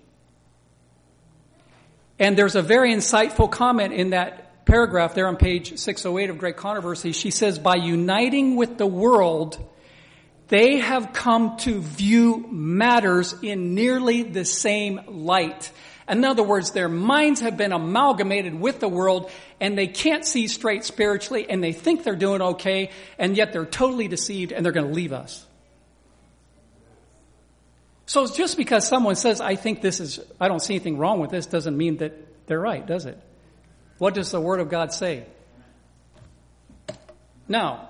And 2.17 2.37
there's 2.37 2.55
a 2.55 2.61
very 2.61 2.93
insightful 2.93 3.51
comment 3.51 3.93
in 3.93 4.11
that 4.11 4.42
paragraph 4.65 5.13
there 5.13 5.27
on 5.27 5.37
page 5.37 5.77
608 5.77 6.29
of 6.29 6.37
Great 6.37 6.57
Controversy. 6.57 7.11
She 7.11 7.31
says, 7.31 7.59
by 7.59 7.75
uniting 7.75 8.55
with 8.55 8.77
the 8.77 8.87
world, 8.87 9.57
they 10.47 10.77
have 10.79 11.13
come 11.13 11.57
to 11.57 11.81
view 11.81 12.45
matters 12.49 13.35
in 13.41 13.75
nearly 13.75 14.23
the 14.23 14.45
same 14.45 15.01
light. 15.07 15.71
In 16.07 16.25
other 16.25 16.43
words, 16.43 16.71
their 16.71 16.89
minds 16.89 17.39
have 17.41 17.57
been 17.57 17.71
amalgamated 17.71 18.59
with 18.59 18.79
the 18.79 18.89
world 18.89 19.31
and 19.59 19.77
they 19.77 19.87
can't 19.87 20.25
see 20.25 20.47
straight 20.47 20.83
spiritually 20.83 21.49
and 21.49 21.63
they 21.63 21.71
think 21.71 22.03
they're 22.03 22.15
doing 22.15 22.41
okay 22.41 22.91
and 23.17 23.37
yet 23.37 23.53
they're 23.53 23.65
totally 23.65 24.07
deceived 24.07 24.51
and 24.51 24.65
they're 24.65 24.73
going 24.73 24.87
to 24.87 24.93
leave 24.93 25.13
us. 25.13 25.45
So 28.05 28.27
just 28.27 28.57
because 28.57 28.87
someone 28.87 29.15
says, 29.15 29.39
I 29.39 29.55
think 29.55 29.81
this 29.81 29.99
is, 30.01 30.19
I 30.39 30.49
don't 30.49 30.59
see 30.59 30.75
anything 30.75 30.97
wrong 30.97 31.19
with 31.19 31.31
this 31.31 31.45
doesn't 31.45 31.75
mean 31.75 31.97
that 31.97 32.47
they're 32.47 32.59
right, 32.59 32.85
does 32.85 33.05
it? 33.05 33.17
What 34.03 34.15
does 34.15 34.31
the 34.31 34.41
Word 34.41 34.59
of 34.59 34.67
God 34.67 34.91
say? 34.91 35.23
Now, 37.47 37.89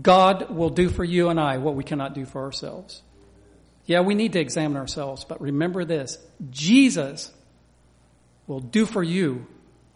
God 0.00 0.48
will 0.48 0.70
do 0.70 0.88
for 0.88 1.04
you 1.04 1.28
and 1.28 1.38
I 1.38 1.58
what 1.58 1.74
we 1.74 1.84
cannot 1.84 2.14
do 2.14 2.24
for 2.24 2.40
ourselves. 2.40 3.02
Yeah, 3.84 4.00
we 4.00 4.14
need 4.14 4.32
to 4.32 4.40
examine 4.40 4.78
ourselves, 4.78 5.24
but 5.24 5.42
remember 5.42 5.84
this 5.84 6.16
Jesus 6.48 7.30
will 8.46 8.60
do 8.60 8.86
for 8.86 9.02
you 9.02 9.46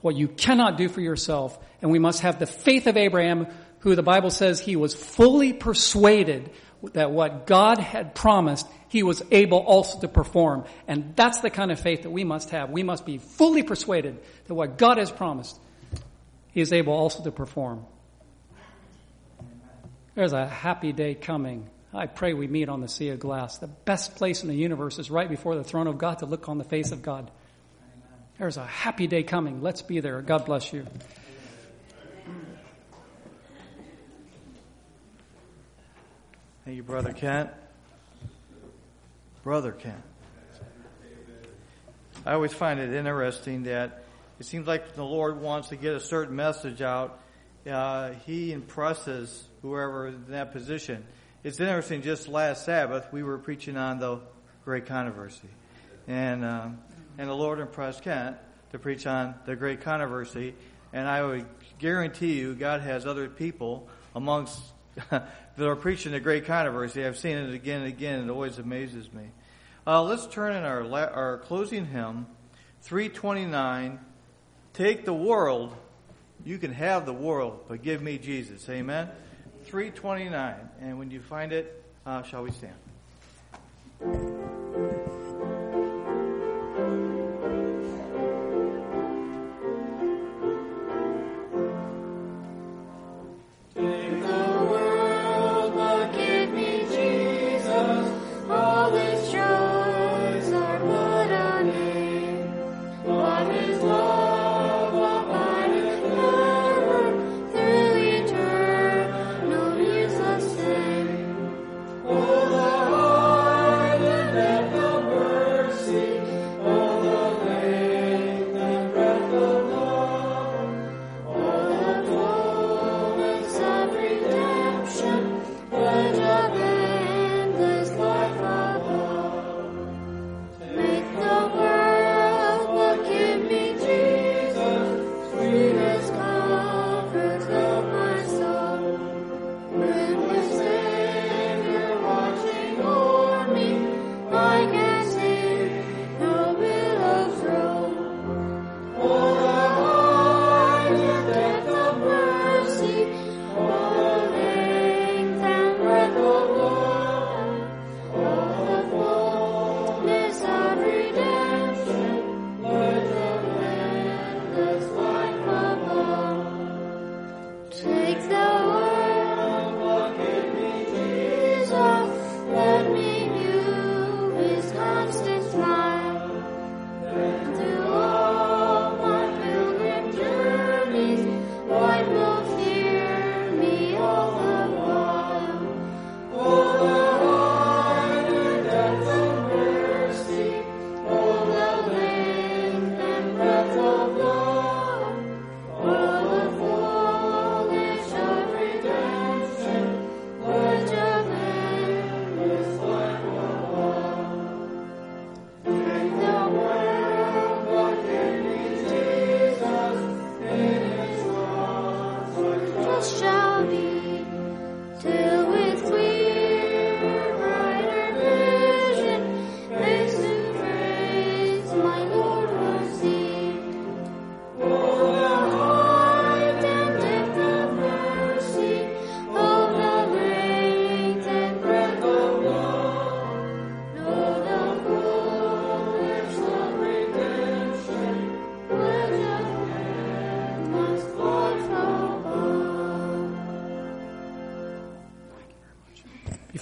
what 0.03 0.15
you 0.15 0.29
cannot 0.29 0.77
do 0.77 0.91
for 0.91 1.01
yourself, 1.01 1.59
and 1.81 1.91
we 1.91 1.99
must 1.99 2.21
have 2.21 2.39
the 2.39 2.45
faith 2.45 2.87
of 2.87 2.99
Abraham, 2.99 3.47
who 3.79 3.95
the 3.95 4.03
Bible 4.03 4.31
says 4.31 4.61
he 4.61 4.77
was 4.77 4.93
fully 4.93 5.55
persuaded 5.55 6.51
that 6.93 7.11
what 7.13 7.47
God 7.47 7.79
had 7.79 8.15
promised, 8.15 8.67
he 8.91 9.03
was 9.03 9.22
able 9.30 9.59
also 9.59 9.99
to 10.01 10.09
perform. 10.09 10.64
And 10.86 11.16
that's 11.16 11.41
the 11.41 11.49
kind 11.49 11.72
of 11.72 11.80
faith 11.80 12.03
that 12.03 12.11
we 12.11 12.24
must 12.24 12.51
have. 12.51 12.68
We 12.68 12.82
must 12.82 13.07
be 13.07 13.16
fully 13.16 13.62
persuaded 13.62 14.18
that 14.47 14.55
what 14.55 14.76
God 14.76 14.99
has 14.99 15.11
promised, 15.11 15.59
he 16.53 16.61
is 16.61 16.72
able 16.72 16.93
also 16.93 17.24
to 17.24 17.32
perform. 17.32 17.86
There's 20.14 20.34
a 20.34 20.47
happy 20.47 20.93
day 20.93 21.14
coming 21.14 21.70
I 21.93 22.07
pray 22.07 22.34
we 22.34 22.47
meet 22.47 22.68
on 22.68 22.80
the 22.80 22.88
sea 22.88 23.09
of 23.09 23.18
glass. 23.18 23.59
The 23.59 23.66
best 23.66 24.14
place 24.14 24.43
in 24.43 24.49
the 24.49 24.55
universe 24.55 24.99
is 24.99 25.11
right 25.11 25.28
before 25.28 25.57
the 25.57 25.64
throne 25.64 25.88
of 25.88 25.99
God 25.99 26.20
to 26.20 26.26
look 26.26 26.49
on 26.49 26.59
the 26.59 26.64
face 26.64 26.93
of 26.93 27.03
God. 27.03 27.30
There's 28.38 28.57
a 28.57 28.64
happy 28.64 29.07
day 29.07 29.24
coming. 29.24 29.61
Let's 29.61 29.82
be 29.82 30.01
there. 30.01 30.22
God 30.22 30.45
bless 30.47 30.72
you. 30.72 30.86
Thank 36.64 36.76
you, 36.76 36.82
Brother 36.84 37.12
Kent. 37.12 37.51
Brother 39.43 39.72
Kent. 39.72 40.03
I 42.26 42.34
always 42.34 42.53
find 42.53 42.78
it 42.78 42.93
interesting 42.93 43.62
that 43.62 44.05
it 44.38 44.45
seems 44.45 44.66
like 44.66 44.95
the 44.95 45.05
Lord 45.05 45.41
wants 45.41 45.68
to 45.70 45.76
get 45.76 45.95
a 45.95 46.01
certain 46.01 46.36
message 46.36 46.82
out. 46.82 47.20
Uh, 47.66 48.11
he 48.26 48.53
impresses 48.53 49.49
whoever 49.62 50.09
is 50.09 50.14
in 50.14 50.32
that 50.32 50.53
position. 50.53 51.05
It's 51.43 51.59
interesting, 51.59 52.03
just 52.03 52.28
last 52.28 52.66
Sabbath, 52.66 53.11
we 53.12 53.22
were 53.22 53.38
preaching 53.38 53.78
on 53.78 53.99
the 53.99 54.20
Great 54.66 54.84
Controversy. 54.84 55.49
And, 56.07 56.45
um, 56.45 56.78
and 57.16 57.26
the 57.28 57.34
Lord 57.34 57.61
impressed 57.61 58.03
Kent 58.03 58.36
to 58.72 58.78
preach 58.78 59.07
on 59.07 59.34
the 59.47 59.57
Great 59.57 59.80
Controversy. 59.80 60.55
And 60.93 61.09
I 61.09 61.22
would 61.22 61.47
guarantee 61.78 62.38
you, 62.38 62.55
God 62.55 62.82
has 62.82 63.07
other 63.07 63.30
people 63.30 63.88
amongst 64.14 64.61
that 65.11 65.28
are 65.59 65.76
preaching 65.76 66.12
the 66.12 66.20
Great 66.20 66.47
Controversy. 66.47 67.05
I've 67.05 67.18
seen 67.18 67.36
it 67.36 67.55
again 67.55 67.82
and 67.82 67.88
again. 67.88 68.20
And 68.20 68.30
it 68.30 68.32
always 68.32 68.59
amazes 68.59 69.12
me. 69.12 69.24
Uh, 69.86 70.03
let's 70.03 70.26
turn 70.26 70.55
in 70.55 70.64
our, 70.64 70.82
our 71.12 71.38
closing 71.38 71.86
hymn, 71.86 72.26
329. 72.82 73.99
Take 74.74 75.05
the 75.05 75.14
world. 75.14 75.74
You 76.45 76.59
can 76.59 76.72
have 76.72 77.07
the 77.07 77.12
world, 77.12 77.64
but 77.68 77.82
give 77.82 78.03
me 78.03 78.18
Jesus. 78.18 78.68
Amen. 78.68 79.09
329. 79.64 80.55
And 80.80 80.99
when 80.99 81.11
you 81.11 81.20
find 81.20 81.53
it, 81.53 81.84
uh, 82.07 82.22
shall 82.22 82.43
we 82.43 82.51
stand? 82.51 82.74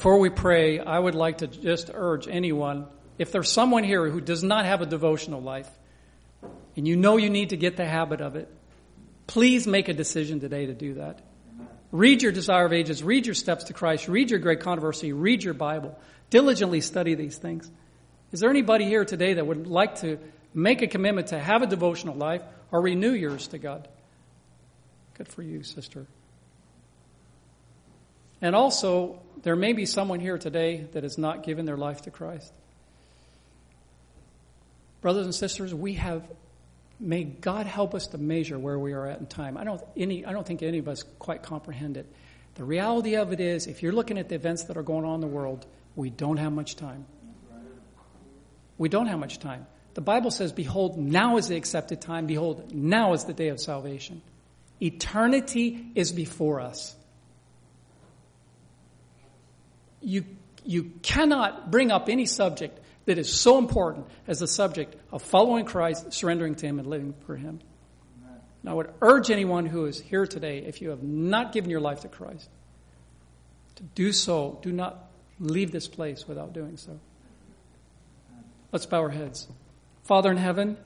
Before 0.09 0.21
we 0.21 0.31
pray, 0.31 0.79
I 0.79 0.99
would 0.99 1.15
like 1.15 1.39
to 1.39 1.47
just 1.47 1.91
urge 1.93 2.29
anyone, 2.29 2.87
if 3.19 3.31
there's 3.31 3.53
someone 3.53 3.85
here 3.85 4.09
who 4.09 4.23
does 4.23 4.43
not 4.43 4.65
have 4.65 4.81
a 4.81 4.87
devotional 4.87 5.43
life, 5.43 5.69
and 6.79 6.89
you 6.89 6.97
know 6.97 7.19
you 7.19 7.29
need 7.29 7.51
to 7.51 7.59
get 7.59 7.77
the 7.77 7.85
habit 7.85 8.23
of 8.23 8.35
it, 8.35 8.49
please 9.27 9.67
make 9.67 9.91
a 9.91 9.93
decision 9.93 10.41
today 10.41 10.65
to 10.65 10.73
do 10.73 10.95
that. 10.95 11.21
Read 11.93 12.23
your 12.23 12.33
Desire 12.33 12.65
of 12.65 12.73
Ages, 12.73 13.03
read 13.03 13.27
your 13.27 13.35
Steps 13.35 13.65
to 13.65 13.75
Christ, 13.75 14.09
read 14.09 14.31
your 14.31 14.39
Great 14.39 14.61
Controversy, 14.61 15.13
read 15.13 15.45
your 15.45 15.53
Bible. 15.53 15.95
Diligently 16.31 16.81
study 16.81 17.15
these 17.15 17.37
things. 17.37 17.71
Is 18.33 18.41
there 18.41 18.49
anybody 18.49 18.87
here 18.87 19.05
today 19.05 19.35
that 19.35 19.47
would 19.47 19.67
like 19.67 19.97
to 19.97 20.19
make 20.55 20.81
a 20.81 20.87
commitment 20.87 21.27
to 21.27 21.39
have 21.39 21.61
a 21.61 21.67
devotional 21.67 22.15
life 22.15 22.41
or 22.73 22.81
renew 22.81 23.13
yours 23.13 23.49
to 23.49 23.59
God? 23.59 23.87
Good 25.19 25.29
for 25.29 25.43
you, 25.43 25.63
sister. 25.63 26.07
And 28.41 28.57
also, 28.57 29.21
there 29.43 29.57
may 29.57 29.73
be 29.73 29.87
someone 29.87 30.21
here 30.21 30.39
today 30.39 30.87
that 30.93 31.03
has 31.03 31.19
not 31.19 31.43
given 31.43 31.67
their 31.67 31.77
life 31.77 32.03
to 32.03 32.11
Christ. 32.11 32.53
Brothers 35.01 35.27
and 35.27 35.35
sisters, 35.35 35.75
we 35.75 35.95
have 35.95 36.23
may 37.01 37.23
God 37.25 37.67
help 37.67 37.95
us 37.95 38.09
to 38.09 38.19
measure 38.19 38.59
where 38.59 38.79
we 38.79 38.93
are 38.93 39.07
at 39.07 39.21
in 39.21 39.27
time. 39.27 39.57
I 39.57 39.65
don't 39.65 39.81
any 39.97 40.25
I 40.25 40.33
don't 40.33 40.47
think 40.47 40.63
any 40.63 40.79
of 40.79 40.89
us 40.89 41.05
quite 41.19 41.43
comprehend 41.43 41.97
it. 41.97 42.07
The 42.57 42.65
reality 42.65 43.15
of 43.15 43.33
it 43.33 43.41
is 43.41 43.67
if 43.67 43.83
you're 43.83 43.93
looking 43.93 44.19
at 44.19 44.29
the 44.29 44.35
events 44.35 44.65
that 44.65 44.77
are 44.77 44.83
going 44.83 45.05
on 45.05 45.17
in 45.17 45.21
the 45.21 45.29
world, 45.29 45.65
we 45.95 46.11
don't 46.11 46.39
have 46.39 46.53
much 46.53 46.75
time. 46.77 47.07
We 48.77 48.89
don't 48.89 49.07
have 49.07 49.19
much 49.19 49.39
time. 49.39 49.67
The 49.95 50.01
Bible 50.01 50.31
says, 50.31 50.53
Behold, 50.53 50.99
now 50.99 51.37
is 51.37 51.49
the 51.49 51.57
accepted 51.57 52.01
time. 52.01 52.27
Behold, 52.27 52.73
now 52.73 53.15
is 53.15 53.25
the 53.25 53.33
day 53.33 53.49
of 53.49 53.61
salvation. 53.61 54.23
Eternity 54.81 55.91
is 55.97 56.13
before 56.13 56.61
us. 56.61 56.95
You, 60.01 60.25
you 60.65 60.93
cannot 61.03 61.71
bring 61.71 61.91
up 61.91 62.09
any 62.09 62.27
subject 62.27 62.79
that 63.07 63.19
is 63.19 63.33
so 63.33 63.59
important 63.59 64.07
as 64.27 64.41
the 64.41 64.47
subject 64.47 64.95
of 65.11 65.23
following 65.23 65.65
Christ, 65.65 66.13
surrendering 66.13 66.55
to 66.57 66.67
Him, 66.67 66.79
and 66.79 66.89
living 66.89 67.15
for 67.27 67.37
Him. 67.37 67.61
And 68.63 68.71
I 68.71 68.75
would 68.75 68.91
urge 69.01 69.31
anyone 69.31 69.67
who 69.67 69.87
is 69.87 70.01
here 70.01 70.27
today, 70.27 70.59
if 70.59 70.83
you 70.83 70.91
have 70.91 71.03
not 71.03 71.53
given 71.53 71.71
your 71.71 71.81
life 71.81 72.01
to 72.01 72.09
Christ, 72.09 72.51
to 73.77 73.83
do 73.83 74.13
so. 74.13 74.59
Do 74.63 74.73
not 74.73 75.09
leave 75.41 75.71
this 75.71 75.89
place 75.89 76.27
without 76.27 76.53
doing 76.53 76.77
so. 76.77 76.99
Let's 78.73 78.85
bow 78.85 79.01
our 79.01 79.09
heads. 79.09 79.49
Father 80.05 80.31
in 80.31 80.37
heaven, 80.37 80.77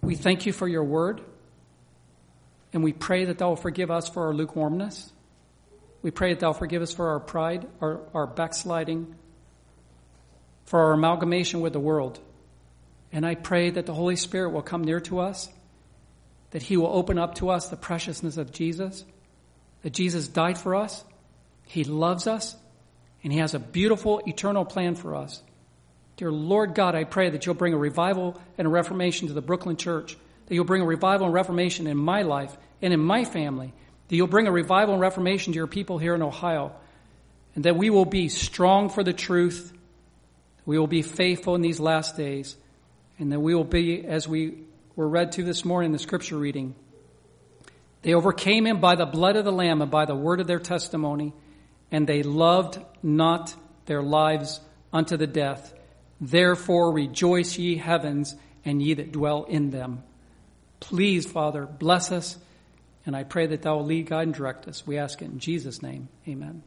we 0.00 0.14
thank 0.14 0.46
you 0.46 0.52
for 0.52 0.68
your 0.68 0.84
word, 0.84 1.20
and 2.72 2.82
we 2.82 2.92
pray 2.92 3.26
that 3.26 3.38
thou 3.38 3.50
will 3.50 3.56
forgive 3.56 3.90
us 3.90 4.08
for 4.08 4.26
our 4.26 4.34
lukewarmness. 4.34 5.12
We 6.04 6.12
pray 6.12 6.32
that 6.32 6.38
thou 6.38 6.52
forgive 6.52 6.82
us 6.82 6.92
for 6.92 7.08
our 7.08 7.18
pride, 7.18 7.66
our, 7.80 8.00
our 8.14 8.26
backsliding, 8.28 9.16
for 10.66 10.78
our 10.78 10.92
amalgamation 10.92 11.60
with 11.60 11.72
the 11.72 11.80
world. 11.80 12.20
And 13.10 13.26
I 13.26 13.34
pray 13.34 13.70
that 13.70 13.86
the 13.86 13.94
Holy 13.94 14.14
Spirit 14.16 14.50
will 14.50 14.62
come 14.62 14.84
near 14.84 15.00
to 15.00 15.18
us, 15.18 15.48
that 16.52 16.62
he 16.62 16.76
will 16.76 16.86
open 16.92 17.18
up 17.18 17.34
to 17.36 17.50
us 17.50 17.68
the 17.68 17.76
preciousness 17.76 18.36
of 18.36 18.52
Jesus, 18.52 19.04
that 19.82 19.92
Jesus 19.92 20.28
died 20.28 20.58
for 20.58 20.76
us, 20.76 21.04
he 21.66 21.84
loves 21.84 22.26
us, 22.26 22.56
and 23.22 23.32
He 23.32 23.38
has 23.38 23.54
a 23.54 23.58
beautiful 23.58 24.20
eternal 24.26 24.64
plan 24.64 24.94
for 24.94 25.16
us. 25.16 25.42
Dear 26.16 26.30
Lord 26.30 26.74
God, 26.74 26.94
I 26.94 27.04
pray 27.04 27.30
that 27.30 27.44
you'll 27.44 27.54
bring 27.54 27.72
a 27.72 27.78
revival 27.78 28.40
and 28.58 28.66
a 28.66 28.70
reformation 28.70 29.28
to 29.28 29.34
the 29.34 29.40
Brooklyn 29.40 29.76
church, 29.76 30.16
that 30.46 30.54
you'll 30.54 30.64
bring 30.64 30.82
a 30.82 30.86
revival 30.86 31.26
and 31.26 31.34
reformation 31.34 31.86
in 31.86 31.96
my 31.96 32.22
life 32.22 32.56
and 32.82 32.92
in 32.92 33.00
my 33.00 33.24
family, 33.24 33.72
that 34.08 34.16
you'll 34.16 34.26
bring 34.26 34.46
a 34.46 34.52
revival 34.52 34.94
and 34.94 35.00
reformation 35.00 35.52
to 35.52 35.56
your 35.56 35.66
people 35.66 35.98
here 35.98 36.14
in 36.14 36.22
Ohio, 36.22 36.72
and 37.54 37.64
that 37.64 37.76
we 37.76 37.90
will 37.90 38.04
be 38.04 38.28
strong 38.28 38.88
for 38.88 39.02
the 39.02 39.12
truth, 39.12 39.72
we 40.66 40.78
will 40.78 40.86
be 40.86 41.02
faithful 41.02 41.54
in 41.54 41.60
these 41.60 41.80
last 41.80 42.16
days, 42.16 42.56
and 43.18 43.32
that 43.32 43.40
we 43.40 43.54
will 43.54 43.64
be, 43.64 44.04
as 44.06 44.26
we 44.26 44.58
were 44.96 45.08
read 45.08 45.32
to 45.32 45.42
this 45.42 45.64
morning 45.64 45.88
in 45.88 45.92
the 45.92 45.98
scripture 45.98 46.36
reading, 46.36 46.74
they 48.02 48.14
overcame 48.14 48.66
him 48.66 48.80
by 48.80 48.96
the 48.96 49.06
blood 49.06 49.36
of 49.36 49.44
the 49.44 49.52
Lamb 49.52 49.80
and 49.80 49.90
by 49.90 50.04
the 50.04 50.14
word 50.14 50.40
of 50.40 50.46
their 50.46 50.58
testimony 50.58 51.32
and 51.94 52.08
they 52.08 52.24
loved 52.24 52.80
not 53.04 53.54
their 53.86 54.02
lives 54.02 54.60
unto 54.92 55.16
the 55.16 55.28
death. 55.28 55.72
Therefore 56.20 56.92
rejoice 56.92 57.56
ye 57.56 57.76
heavens, 57.76 58.34
and 58.64 58.82
ye 58.82 58.94
that 58.94 59.12
dwell 59.12 59.44
in 59.44 59.70
them. 59.70 60.02
Please, 60.80 61.24
Father, 61.24 61.66
bless 61.66 62.10
us, 62.10 62.36
and 63.06 63.16
I 63.16 63.24
pray 63.24 63.46
that 63.46 63.62
thou 63.62 63.76
will 63.76 63.84
lead, 63.84 64.06
guide, 64.06 64.28
and 64.28 64.34
direct 64.34 64.66
us. 64.68 64.86
We 64.86 64.98
ask 64.98 65.20
it 65.22 65.26
in 65.26 65.38
Jesus' 65.38 65.82
name. 65.82 66.08
Amen. 66.26 66.62